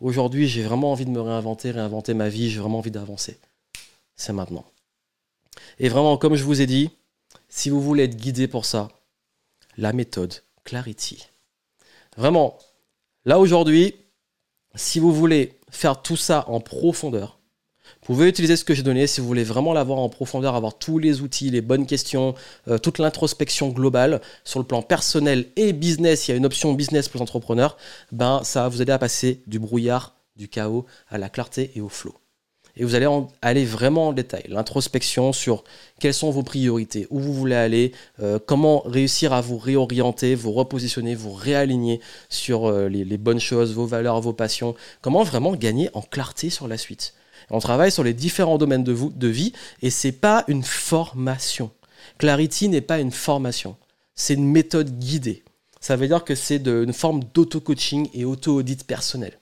aujourd'hui 0.00 0.46
j'ai 0.46 0.62
vraiment 0.62 0.92
envie 0.92 1.06
de 1.06 1.10
me 1.10 1.20
réinventer, 1.20 1.70
réinventer 1.70 2.14
ma 2.14 2.28
vie, 2.28 2.50
j'ai 2.50 2.60
vraiment 2.60 2.78
envie 2.78 2.90
d'avancer. 2.90 3.38
C'est 4.14 4.32
maintenant. 4.32 4.64
Et 5.78 5.88
vraiment, 5.88 6.16
comme 6.16 6.36
je 6.36 6.44
vous 6.44 6.60
ai 6.60 6.66
dit, 6.66 6.90
si 7.48 7.70
vous 7.70 7.80
voulez 7.80 8.04
être 8.04 8.16
guidé 8.16 8.48
pour 8.48 8.64
ça, 8.64 8.88
la 9.76 9.92
méthode 9.92 10.42
Clarity. 10.64 11.26
Vraiment, 12.16 12.58
là 13.24 13.38
aujourd'hui, 13.38 13.94
si 14.74 14.98
vous 14.98 15.12
voulez 15.12 15.58
faire 15.70 16.02
tout 16.02 16.16
ça 16.16 16.44
en 16.48 16.60
profondeur, 16.60 17.35
vous 18.08 18.14
pouvez 18.14 18.28
utiliser 18.28 18.56
ce 18.56 18.64
que 18.64 18.74
j'ai 18.74 18.82
donné 18.82 19.06
si 19.06 19.20
vous 19.20 19.26
voulez 19.26 19.44
vraiment 19.44 19.72
l'avoir 19.72 19.98
en 19.98 20.08
profondeur, 20.08 20.54
avoir 20.54 20.78
tous 20.78 20.98
les 20.98 21.22
outils, 21.22 21.50
les 21.50 21.60
bonnes 21.60 21.86
questions, 21.86 22.34
euh, 22.68 22.78
toute 22.78 22.98
l'introspection 22.98 23.68
globale 23.70 24.20
sur 24.44 24.60
le 24.60 24.64
plan 24.64 24.82
personnel 24.82 25.46
et 25.56 25.72
business. 25.72 26.28
Il 26.28 26.30
y 26.30 26.34
a 26.34 26.36
une 26.36 26.46
option 26.46 26.72
business 26.72 27.08
pour 27.08 27.18
les 27.18 27.22
entrepreneurs. 27.22 27.76
Ben, 28.12 28.42
ça 28.44 28.68
vous 28.68 28.80
aider 28.80 28.92
à 28.92 28.98
passer 28.98 29.42
du 29.46 29.58
brouillard, 29.58 30.14
du 30.36 30.48
chaos 30.48 30.86
à 31.08 31.18
la 31.18 31.28
clarté 31.28 31.72
et 31.74 31.80
au 31.80 31.88
flow 31.88 32.14
et 32.76 32.84
vous 32.84 32.94
allez 32.94 33.08
aller 33.42 33.64
vraiment 33.64 34.08
en 34.08 34.12
détail. 34.12 34.44
L'introspection 34.48 35.32
sur 35.32 35.64
quelles 35.98 36.14
sont 36.14 36.30
vos 36.30 36.42
priorités, 36.42 37.06
où 37.10 37.20
vous 37.20 37.32
voulez 37.32 37.54
aller, 37.54 37.92
euh, 38.20 38.38
comment 38.44 38.80
réussir 38.80 39.32
à 39.32 39.40
vous 39.40 39.56
réorienter, 39.56 40.34
vous 40.34 40.52
repositionner, 40.52 41.14
vous 41.14 41.32
réaligner 41.32 42.00
sur 42.28 42.66
euh, 42.66 42.88
les, 42.88 43.18
bonnes 43.18 43.40
choses, 43.40 43.72
vos 43.74 43.86
valeurs, 43.86 44.20
vos 44.20 44.34
passions, 44.34 44.74
comment 45.00 45.22
vraiment 45.22 45.56
gagner 45.56 45.88
en 45.94 46.02
clarté 46.02 46.50
sur 46.50 46.68
la 46.68 46.76
suite. 46.76 47.14
On 47.50 47.60
travaille 47.60 47.92
sur 47.92 48.02
les 48.02 48.14
différents 48.14 48.58
domaines 48.58 48.84
de, 48.84 49.28
vie 49.28 49.52
et 49.82 49.90
c'est 49.90 50.12
pas 50.12 50.44
une 50.48 50.62
formation. 50.62 51.70
Clarity 52.18 52.68
n'est 52.68 52.80
pas 52.80 52.98
une 52.98 53.12
formation, 53.12 53.76
c'est 54.14 54.34
une 54.34 54.50
méthode 54.50 54.98
guidée. 54.98 55.44
Ça 55.80 55.96
veut 55.96 56.08
dire 56.08 56.24
que 56.24 56.34
c'est 56.34 56.66
une 56.66 56.92
forme 56.92 57.22
d'auto-coaching 57.34 58.08
et 58.14 58.24
auto-audit 58.24 58.84
personnel 58.84 59.38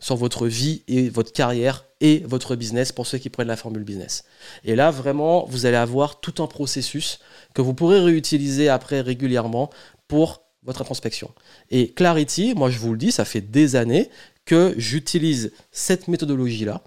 sur 0.00 0.16
votre 0.16 0.46
vie 0.46 0.82
et 0.86 1.08
votre 1.08 1.32
carrière 1.32 1.84
et 2.00 2.18
votre 2.20 2.54
business 2.54 2.92
pour 2.92 3.06
ceux 3.06 3.18
qui 3.18 3.30
prennent 3.30 3.48
la 3.48 3.56
formule 3.56 3.82
business. 3.82 4.24
Et 4.64 4.76
là, 4.76 4.92
vraiment, 4.92 5.46
vous 5.46 5.66
allez 5.66 5.76
avoir 5.76 6.20
tout 6.20 6.40
un 6.40 6.46
processus 6.46 7.18
que 7.54 7.62
vous 7.62 7.74
pourrez 7.74 7.98
réutiliser 7.98 8.68
après 8.68 9.00
régulièrement 9.00 9.70
pour 10.06 10.42
votre 10.62 10.82
introspection. 10.82 11.32
Et 11.70 11.90
Clarity, 11.92 12.54
moi 12.54 12.70
je 12.70 12.78
vous 12.78 12.92
le 12.92 12.98
dis, 12.98 13.10
ça 13.10 13.24
fait 13.24 13.40
des 13.40 13.74
années 13.74 14.10
que 14.44 14.74
j'utilise 14.76 15.52
cette 15.72 16.06
méthodologie-là 16.06 16.82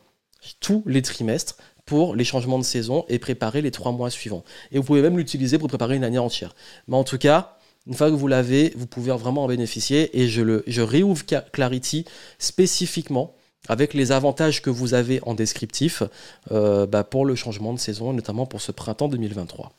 tous 0.60 0.84
les 0.86 1.02
trimestres 1.02 1.58
pour 1.86 2.16
les 2.16 2.24
changements 2.24 2.60
de 2.60 2.64
saison 2.64 3.06
et 3.10 3.20
préparer 3.20 3.62
les 3.62 3.72
trois 3.72 3.92
mois 3.92 4.10
suivants. 4.10 4.44
Et 4.72 4.78
vous 4.78 4.84
pouvez 4.84 5.02
même 5.02 5.18
l'utiliser 5.18 5.58
pour 5.58 5.68
préparer 5.68 5.96
une 5.96 6.04
année 6.04 6.20
entière. 6.20 6.56
Mais 6.88 6.96
en 6.96 7.04
tout 7.04 7.18
cas, 7.18 7.58
une 7.88 7.94
fois 7.94 8.10
que 8.10 8.16
vous 8.16 8.28
l'avez, 8.28 8.74
vous 8.76 8.88
pouvez 8.88 9.12
vraiment 9.12 9.44
en 9.44 9.48
bénéficier. 9.48 10.20
Et 10.20 10.28
je, 10.28 10.42
le, 10.42 10.64
je 10.68 10.82
réouvre 10.82 11.24
Clarity 11.52 12.06
spécifiquement 12.38 13.36
avec 13.68 13.94
les 13.94 14.12
avantages 14.12 14.62
que 14.62 14.70
vous 14.70 14.94
avez 14.94 15.20
en 15.24 15.34
descriptif 15.34 16.04
euh, 16.52 16.86
bah, 16.88 17.04
pour 17.04 17.26
le 17.26 17.36
changement 17.36 17.74
de 17.74 17.80
saison, 17.80 18.14
notamment 18.14 18.46
pour 18.46 18.62
ce 18.62 18.72
printemps 18.72 19.08
2023. 19.08 19.72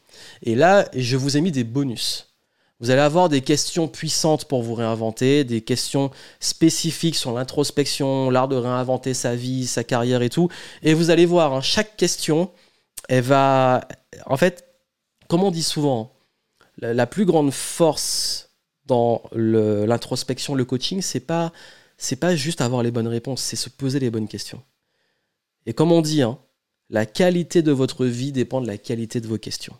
Et 0.42 0.54
là, 0.54 0.88
je 0.94 1.16
vous 1.16 1.36
ai 1.36 1.40
mis 1.40 1.52
des 1.52 1.64
bonus. 1.64 2.31
Vous 2.82 2.90
allez 2.90 3.00
avoir 3.00 3.28
des 3.28 3.42
questions 3.42 3.86
puissantes 3.86 4.46
pour 4.46 4.64
vous 4.64 4.74
réinventer, 4.74 5.44
des 5.44 5.60
questions 5.60 6.10
spécifiques 6.40 7.14
sur 7.14 7.32
l'introspection, 7.32 8.28
l'art 8.28 8.48
de 8.48 8.56
réinventer 8.56 9.14
sa 9.14 9.36
vie, 9.36 9.68
sa 9.68 9.84
carrière 9.84 10.20
et 10.20 10.28
tout. 10.28 10.48
Et 10.82 10.92
vous 10.92 11.10
allez 11.10 11.24
voir, 11.24 11.52
hein, 11.54 11.60
chaque 11.60 11.96
question, 11.96 12.50
elle 13.08 13.22
va... 13.22 13.86
En 14.26 14.36
fait, 14.36 14.64
comme 15.28 15.44
on 15.44 15.52
dit 15.52 15.62
souvent, 15.62 16.12
la, 16.76 17.06
plus 17.06 17.24
grande 17.24 17.52
force 17.52 18.50
dans 18.86 19.22
l'introspection, 19.32 20.56
le, 20.56 20.64
coaching, 20.64 21.02
c'est 21.02 21.20
pas 21.20 21.52
c'est 21.98 22.16
pas 22.16 22.34
juste 22.34 22.60
avoir 22.60 22.82
les 22.82 22.90
bonnes 22.90 23.06
réponses, 23.06 23.42
c'est 23.42 23.54
se 23.54 23.70
poser 23.70 24.00
les 24.00 24.10
bonnes 24.10 24.26
questions. 24.26 24.60
Et 25.66 25.72
comme 25.72 25.92
on 25.92 26.00
dit, 26.00 26.22
hein, 26.22 26.36
la 26.90 27.06
qualité 27.06 27.62
de 27.62 27.70
votre 27.70 28.06
vie 28.06 28.32
dépend 28.32 28.60
de 28.60 28.66
la 28.66 28.76
qualité 28.76 29.20
de 29.20 29.28
vos 29.28 29.38
questions. 29.38 29.76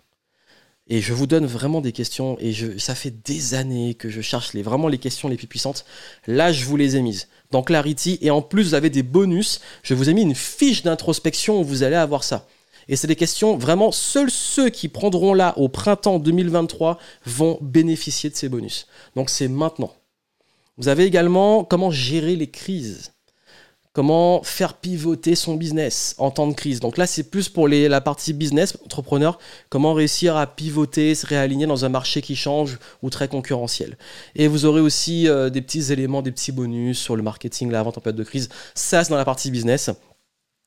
Et 0.89 1.01
je 1.01 1.13
vous 1.13 1.27
donne 1.27 1.47
vraiment 1.47 1.81
des 1.81 1.93
questions, 1.93 2.37
et 2.41 2.53
je, 2.53 2.77
ça 2.79 2.95
fait 2.95 3.23
des 3.25 3.55
années 3.55 3.95
que 3.95 4.11
je 4.11 4.21
cherche 4.21 4.53
les, 4.53 4.63
vraiment 4.63 4.89
les 4.89 4.99
questions 4.99 5.29
les 5.29 5.37
plus 5.37 5.47
puissantes. 5.47 5.85
Là, 6.27 6.53
je 6.53 6.65
vous 6.65 6.77
les 6.77 6.97
ai 6.97 7.03
mises 7.03 7.29
dans 7.51 7.63
Clarity, 7.63 8.19
et 8.21 8.31
en 8.31 8.43
plus, 8.43 8.65
vous 8.65 8.75
avez 8.75 8.91
des 8.91 9.03
bonus. 9.03 9.61
Je 9.83 9.95
vous 9.95 10.11
ai 10.11 10.15
mis 10.15 10.23
une 10.23 10.35
fiche 10.35 10.83
d'introspection 10.83 11.61
où 11.61 11.65
vous 11.65 11.83
allez 11.83 11.97
avoir 11.97 12.25
ça. 12.25 12.47
Et 12.89 12.97
c'est 12.97 13.07
des 13.07 13.17
questions, 13.17 13.57
vraiment, 13.57 13.93
seuls 13.93 14.31
ceux 14.31 14.69
qui 14.69 14.89
prendront 14.89 15.35
là 15.35 15.55
au 15.57 15.69
printemps 15.69 16.19
2023 16.19 16.99
vont 17.27 17.59
bénéficier 17.61 18.29
de 18.29 18.35
ces 18.35 18.49
bonus. 18.49 18.87
Donc 19.15 19.31
c'est 19.31 19.49
maintenant. 19.49 19.95
Vous 20.79 20.89
avez 20.89 21.05
également 21.05 21.65
comment 21.65 21.91
gérer 21.91 22.35
les 22.35 22.51
crises. 22.51 23.12
Comment 23.95 24.43
faire 24.43 24.75
pivoter 24.79 25.35
son 25.35 25.57
business 25.57 26.15
en 26.17 26.31
temps 26.31 26.47
de 26.47 26.55
crise? 26.55 26.81
Donc 26.81 26.97
là, 26.97 27.07
c'est 27.07 27.25
plus 27.25 27.51
pour 27.51 27.69
la 27.69 28.01
partie 28.01 28.33
business, 28.33 28.79
entrepreneur, 28.85 29.39
comment 29.69 29.93
réussir 29.93 30.35
à 30.39 30.47
pivoter, 30.47 31.15
se 31.15 31.27
réaligner 31.27 31.67
dans 31.67 31.85
un 31.85 31.91
marché 31.91 32.23
qui 32.23 32.35
change 32.35 32.79
ou 33.03 33.11
très 33.11 33.29
concurrentiel. 33.29 33.99
Et 34.35 34.49
vous 34.49 34.65
aurez 34.65 34.81
aussi 34.81 35.29
euh, 35.29 35.51
des 35.51 35.61
petits 35.61 35.93
éléments, 35.93 36.23
des 36.23 36.33
petits 36.33 36.53
bonus 36.53 36.99
sur 36.99 37.17
le 37.17 37.23
marketing, 37.23 37.71
la 37.71 37.83
vente 37.83 37.99
en 37.99 38.01
période 38.01 38.17
de 38.17 38.25
crise. 38.25 38.49
Ça, 38.75 39.05
c'est 39.05 39.11
dans 39.11 39.19
la 39.19 39.27
partie 39.27 39.51
business. 39.51 39.91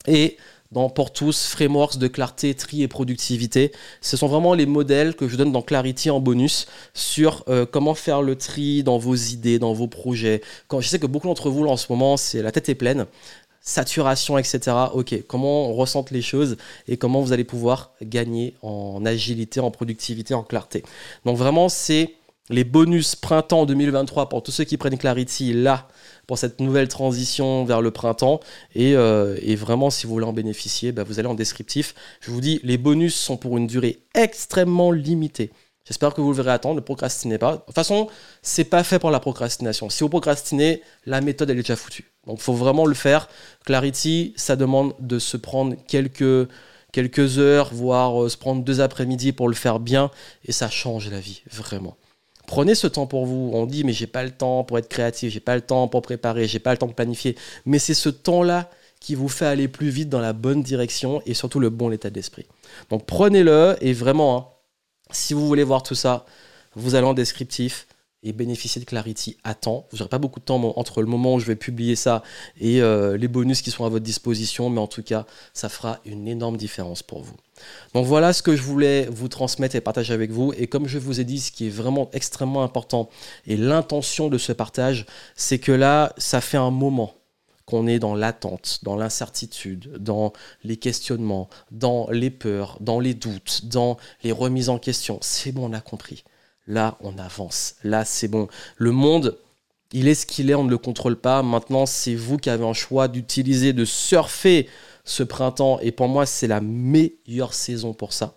Et 0.08 0.38
dans 0.76 0.90
Pour 0.90 1.14
tous, 1.14 1.48
frameworks 1.48 1.98
de 1.98 2.08
clarté, 2.08 2.54
tri 2.54 2.84
et 2.84 2.90
productivité. 2.90 3.72
Ce 4.02 4.18
sont 4.18 4.28
vraiment 4.28 4.54
les 4.54 4.66
modèles 4.66 5.16
que 5.16 5.30
je 5.30 5.38
donne 5.38 5.54
dans 5.54 5.62
Clarity 5.62 6.10
en 6.10 6.20
bonus 6.20 6.68
sur 6.94 7.46
euh, 7.48 7.66
comment 7.66 7.96
faire 7.96 8.22
le 8.22 8.36
tri 8.36 8.84
dans 8.84 8.98
vos 8.98 9.16
idées, 9.16 9.58
dans 9.58 9.72
vos 9.72 9.88
projets. 9.88 10.42
Je 10.78 10.88
sais 10.88 11.00
que 11.00 11.08
beaucoup 11.08 11.28
d'entre 11.28 11.50
vous 11.50 11.64
là, 11.64 11.72
en 11.72 11.78
ce 11.78 11.90
moment, 11.90 12.18
c'est 12.18 12.42
la 12.42 12.52
tête 12.52 12.68
est 12.68 12.76
pleine, 12.76 13.06
saturation, 13.62 14.38
etc. 14.38 14.60
Ok, 14.94 15.16
comment 15.28 15.70
on 15.70 15.74
ressente 15.74 16.12
les 16.12 16.22
choses 16.22 16.58
et 16.90 16.98
comment 16.98 17.22
vous 17.22 17.32
allez 17.32 17.46
pouvoir 17.46 17.94
gagner 18.02 18.56
en 18.62 19.06
agilité, 19.06 19.62
en 19.62 19.72
productivité, 19.72 20.34
en 20.34 20.44
clarté. 20.44 20.84
Donc 21.24 21.38
vraiment, 21.38 21.70
c'est 21.70 22.16
les 22.50 22.64
bonus 22.64 23.16
printemps 23.16 23.66
2023 23.66 24.30
pour 24.30 24.44
tous 24.44 24.52
ceux 24.52 24.64
qui 24.64 24.78
prennent 24.78 24.98
Clarity 24.98 25.54
là 25.54 25.88
pour 26.28 26.38
cette 26.38 26.60
nouvelle 26.60 26.88
transition 26.88 27.66
vers 27.66 27.82
le 27.82 27.92
printemps. 27.92 28.40
Et, 28.76 28.96
euh, 28.96 29.36
vraiment, 29.58 29.90
si 29.90 30.06
vous 30.06 30.14
voulez 30.14 30.26
en 30.26 30.34
bénéficier, 30.34 30.92
bah, 30.92 31.04
vous 31.04 31.20
allez 31.20 31.28
en 31.28 31.34
descriptif. 31.34 31.96
Je 32.22 32.32
vous 32.32 32.42
dis, 32.42 32.60
les 32.64 32.78
bonus 32.78 33.16
sont 33.16 33.38
pour 33.38 33.58
une 33.58 33.68
durée 33.68 34.00
extrêmement 34.14 34.92
limitée. 34.92 35.52
J'espère 35.88 36.16
que 36.16 36.22
vous 36.22 36.32
le 36.32 36.36
verrez 36.36 36.52
attendre, 36.52 36.76
ne 36.76 36.80
procrastinez 36.82 37.38
pas. 37.38 37.58
De 37.58 37.62
toute 37.66 37.76
façon, 37.76 38.08
c'est 38.42 38.64
pas 38.64 38.84
fait 38.84 38.98
pour 38.98 39.12
la 39.12 39.20
procrastination. 39.20 39.90
Si 39.92 40.04
vous 40.04 40.10
procrastinez, 40.10 40.82
la 41.06 41.22
méthode 41.22 41.52
elle 41.52 41.60
est 41.60 41.62
déjà 41.62 41.76
foutue. 41.76 42.12
Donc 42.26 42.40
il 42.40 42.44
faut 42.44 42.56
vraiment 42.56 42.88
le 42.88 42.96
faire. 42.96 43.30
Clarity, 43.66 44.34
ça 44.36 44.56
demande 44.56 44.96
de 45.00 45.20
se 45.20 45.38
prendre 45.38 45.76
quelques 45.88 46.50
quelques 46.92 47.40
heures, 47.40 47.74
voire 47.74 48.24
euh, 48.24 48.30
se 48.30 48.38
prendre 48.38 48.64
deux 48.64 48.80
après-midi 48.80 49.34
pour 49.34 49.50
le 49.50 49.54
faire 49.54 49.80
bien, 49.82 50.12
et 50.46 50.54
ça 50.54 50.70
change 50.70 51.12
la 51.12 51.20
vie, 51.20 51.44
vraiment. 51.52 51.98
Prenez 52.48 52.76
ce 52.76 52.88
temps 52.88 53.08
pour 53.08 53.26
vous. 53.26 53.52
On 53.54 53.66
dit 53.66 53.84
mais 53.84 53.94
j'ai 53.94 54.08
pas 54.08 54.24
le 54.24 54.32
temps 54.32 54.64
pour 54.64 54.78
être 54.78 54.88
créatif, 54.88 55.32
j'ai 55.32 55.40
pas 55.40 55.56
le 55.56 55.62
temps 55.62 55.88
pour 55.88 56.02
préparer, 56.02 56.48
j'ai 56.48 56.60
pas 56.60 56.72
le 56.72 56.78
temps 56.78 56.88
de 56.88 56.94
planifier. 56.94 57.36
Mais 57.66 57.80
c'est 57.80 57.94
ce 57.94 58.10
temps-là 58.10 58.70
qui 59.00 59.16
vous 59.16 59.30
fait 59.30 59.46
aller 59.46 59.68
plus 59.68 59.90
vite 59.90 60.10
dans 60.10 60.20
la 60.20 60.34
bonne 60.34 60.64
direction 60.64 61.22
et 61.26 61.34
surtout 61.34 61.60
le 61.60 61.70
bon 61.70 61.92
état 61.92 62.10
d'esprit. 62.10 62.46
Donc 62.90 63.06
prenez-le 63.06 63.76
et 63.82 63.94
vraiment, 63.94 64.38
hein, 64.38 64.48
si 65.12 65.34
vous 65.34 65.48
voulez 65.48 65.64
voir 65.64 65.84
tout 65.84 65.96
ça, 65.96 66.26
vous 66.76 66.96
allez 66.96 67.06
en 67.06 67.14
descriptif 67.14 67.88
et 68.26 68.34
bénéficier 68.34 68.82
de 68.82 68.86
Clarity 68.86 69.38
à 69.44 69.54
temps. 69.54 69.88
Vous 69.92 70.00
n'aurez 70.00 70.10
pas 70.10 70.18
beaucoup 70.18 70.40
de 70.40 70.46
temps 70.46 70.74
entre 70.78 71.02
le 71.02 71.08
moment 71.08 71.36
où 71.36 71.40
je 71.40 71.46
vais 71.46 71.56
publier 71.56 71.96
ça 71.96 72.24
et 72.60 72.82
euh, 72.82 73.16
les 73.16 73.28
bonus 73.28 73.62
qui 73.62 73.72
sont 73.72 73.86
à 73.86 73.90
votre 73.90 74.04
disposition, 74.04 74.70
mais 74.70 74.82
en 74.82 74.88
tout 74.88 75.04
cas, 75.04 75.26
ça 75.54 75.70
fera 75.70 76.00
une 76.06 76.28
énorme 76.28 76.58
différence 76.58 77.04
pour 77.04 77.22
vous. 77.22 77.36
Donc 77.94 78.06
voilà 78.06 78.34
ce 78.34 78.42
que 78.42 78.56
je 78.56 78.64
voulais 78.64 79.08
vous 79.10 79.28
transmettre 79.28 79.76
et 79.76 79.82
partager 79.82 80.14
avec 80.14 80.32
vous. 80.32 80.54
Et 80.58 80.68
comme 80.68 80.88
je 80.88 80.98
vous 80.98 81.22
ai 81.22 81.24
dit, 81.24 81.40
ce 81.40 81.52
qui 81.52 81.68
est 81.68 81.70
vraiment 81.70 82.10
extrêmement 82.12 82.64
important 82.64 83.10
et 83.48 83.56
l'intention 83.56 84.28
de 84.28 84.38
ce 84.38 84.52
partage, 84.52 85.06
c'est 85.36 85.60
que 85.60 85.72
là, 85.72 86.14
ça 86.18 86.42
fait 86.42 86.58
un 86.58 86.72
moment 86.72 87.14
qu'on 87.66 87.88
est 87.88 88.00
dans 88.00 88.16
l'attente, 88.16 88.80
dans 88.84 88.96
l'incertitude, 88.96 89.98
dans 89.98 90.34
les 90.64 90.78
questionnements, 90.78 91.50
dans 91.72 92.08
les 92.12 92.30
peurs, 92.30 92.78
dans 92.80 93.00
les 93.00 93.14
doutes, 93.14 93.62
dans 93.66 93.98
les 94.24 94.32
remises 94.32 94.70
en 94.70 94.78
question. 94.78 95.18
C'est 95.22 95.52
bon, 95.52 95.70
on 95.70 95.74
a 95.74 95.82
compris. 95.82 96.24
Là, 96.68 96.98
on 97.02 97.18
avance. 97.18 97.76
Là, 97.84 98.06
c'est 98.06 98.28
bon. 98.28 98.48
Le 98.78 98.92
monde, 98.92 99.38
il 99.92 100.08
est 100.08 100.16
ce 100.16 100.26
qu'il 100.26 100.50
est, 100.50 100.56
on 100.56 100.64
ne 100.64 100.70
le 100.70 100.78
contrôle 100.78 101.16
pas. 101.16 101.44
Maintenant, 101.44 101.86
c'est 101.86 102.16
vous 102.16 102.38
qui 102.38 102.50
avez 102.50 102.66
un 102.66 102.74
choix 102.74 103.08
d'utiliser, 103.08 103.72
de 103.74 103.86
surfer 103.86 104.68
ce 105.04 105.24
printemps. 105.24 105.80
Et 105.82 105.92
pour 105.92 106.08
moi, 106.08 106.26
c'est 106.26 106.48
la 106.48 106.62
meilleure 106.62 107.54
saison 107.54 107.94
pour 107.94 108.14
ça. 108.14 108.36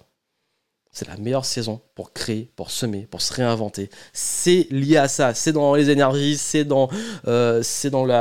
C'est 0.93 1.07
la 1.09 1.17
meilleure 1.17 1.45
saison 1.45 1.81
pour 1.95 2.13
créer, 2.13 2.51
pour 2.57 2.71
semer, 2.71 3.07
pour 3.11 3.23
se 3.23 3.33
réinventer. 3.33 3.89
C'est 4.13 4.67
lié 4.71 4.97
à 4.97 5.09
ça. 5.09 5.33
C'est 5.35 5.53
dans 5.53 5.75
les 5.75 5.91
énergies, 5.91 6.37
c'est 6.37 6.65
dans, 6.65 6.91
euh, 7.27 7.63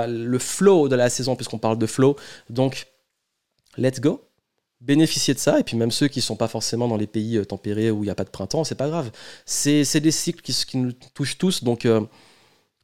le 0.07 0.39
flow 0.39 0.87
de 0.87 0.95
la 0.95 1.09
saison, 1.09 1.35
puisqu'on 1.35 1.57
parle 1.57 1.77
de 1.77 1.87
flow. 1.87 2.15
Donc, 2.49 2.87
let's 3.77 3.99
go. 3.99 4.26
Bénéficiez 4.81 5.33
de 5.33 5.39
ça. 5.39 5.59
Et 5.59 5.63
puis 5.63 5.77
même 5.77 5.91
ceux 5.91 6.07
qui 6.07 6.19
ne 6.19 6.23
sont 6.23 6.35
pas 6.35 6.47
forcément 6.47 6.87
dans 6.87 6.97
les 6.97 7.07
pays 7.07 7.37
euh, 7.37 7.45
tempérés 7.45 7.91
où 7.91 8.03
il 8.03 8.07
n'y 8.07 8.11
a 8.11 8.15
pas 8.15 8.23
de 8.23 8.29
printemps, 8.29 8.63
c'est 8.63 8.75
pas 8.75 8.89
grave. 8.89 9.11
C'est 9.45 9.99
des 9.99 10.11
cycles 10.11 10.41
qui, 10.41 10.53
qui, 10.53 10.77
nous 10.77 10.93
touchent 11.13 11.37
tous. 11.37 11.63
Donc 11.63 11.85
euh, 11.85 12.01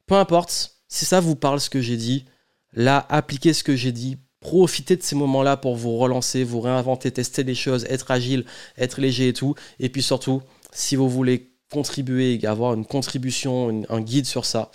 peu 0.06 0.16
importe, 0.16 0.78
si 0.88 1.06
ça 1.06 1.20
vous 1.20 1.36
parle 1.36 1.60
ce 1.60 1.70
que 1.70 1.82
j'ai 1.82 1.98
dit, 1.98 2.26
là, 2.74 3.06
appliquez 3.10 3.54
ce 3.54 3.64
que 3.64 3.76
j'ai 3.76 3.92
dit. 3.92 4.18
Profitez 4.40 4.98
de 4.98 5.04
ces 5.04 5.16
moments-là 5.16 5.56
pour 5.56 5.78
vous 5.78 5.98
relancer, 5.98 6.44
vous 6.44 6.60
réinventer, 6.60 7.12
tester 7.12 7.46
des 7.46 7.56
choses, 7.56 7.86
être 7.86 8.12
agile, 8.12 8.46
être 8.78 9.00
léger 9.00 9.30
et 9.30 9.34
tout. 9.34 9.56
Et 9.80 9.88
puis 9.88 10.04
surtout, 10.04 10.42
si 10.74 10.98
vous 10.98 11.10
voulez 11.10 11.54
contribuer, 11.72 12.46
avoir 12.46 12.74
une 12.74 12.86
contribution, 12.86 13.84
un 13.88 14.02
guide 14.02 14.26
sur 14.26 14.46
ça, 14.46 14.70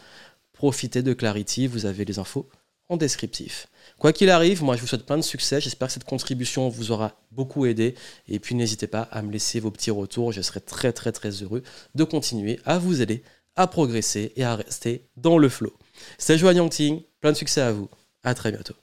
profitez 0.54 1.02
de 1.02 1.12
Clarity. 1.12 1.66
Vous 1.66 1.84
avez 1.84 2.06
les 2.06 2.18
infos 2.18 2.48
en 2.88 2.96
descriptif. 2.96 3.68
Quoi 3.98 4.12
qu'il 4.12 4.30
arrive, 4.30 4.62
moi 4.62 4.76
je 4.76 4.80
vous 4.80 4.86
souhaite 4.86 5.06
plein 5.06 5.16
de 5.16 5.22
succès. 5.22 5.60
J'espère 5.60 5.88
que 5.88 5.94
cette 5.94 6.04
contribution 6.04 6.68
vous 6.68 6.92
aura 6.92 7.20
beaucoup 7.32 7.66
aidé. 7.66 7.94
Et 8.28 8.38
puis 8.38 8.54
n'hésitez 8.54 8.86
pas 8.86 9.02
à 9.02 9.22
me 9.22 9.32
laisser 9.32 9.58
vos 9.60 9.70
petits 9.70 9.90
retours. 9.90 10.32
Je 10.32 10.40
serai 10.40 10.60
très 10.60 10.92
très 10.92 11.12
très 11.12 11.30
heureux 11.30 11.62
de 11.94 12.04
continuer 12.04 12.60
à 12.64 12.78
vous 12.78 13.02
aider 13.02 13.22
à 13.58 13.66
progresser 13.66 14.32
et 14.36 14.44
à 14.44 14.54
rester 14.54 15.08
dans 15.16 15.36
le 15.36 15.48
flow. 15.48 15.74
C'est 16.16 16.38
Joanne 16.38 16.58
Yangting. 16.58 17.02
Plein 17.20 17.32
de 17.32 17.36
succès 17.36 17.60
à 17.60 17.72
vous. 17.72 17.88
À 18.22 18.34
très 18.34 18.52
bientôt. 18.52 18.78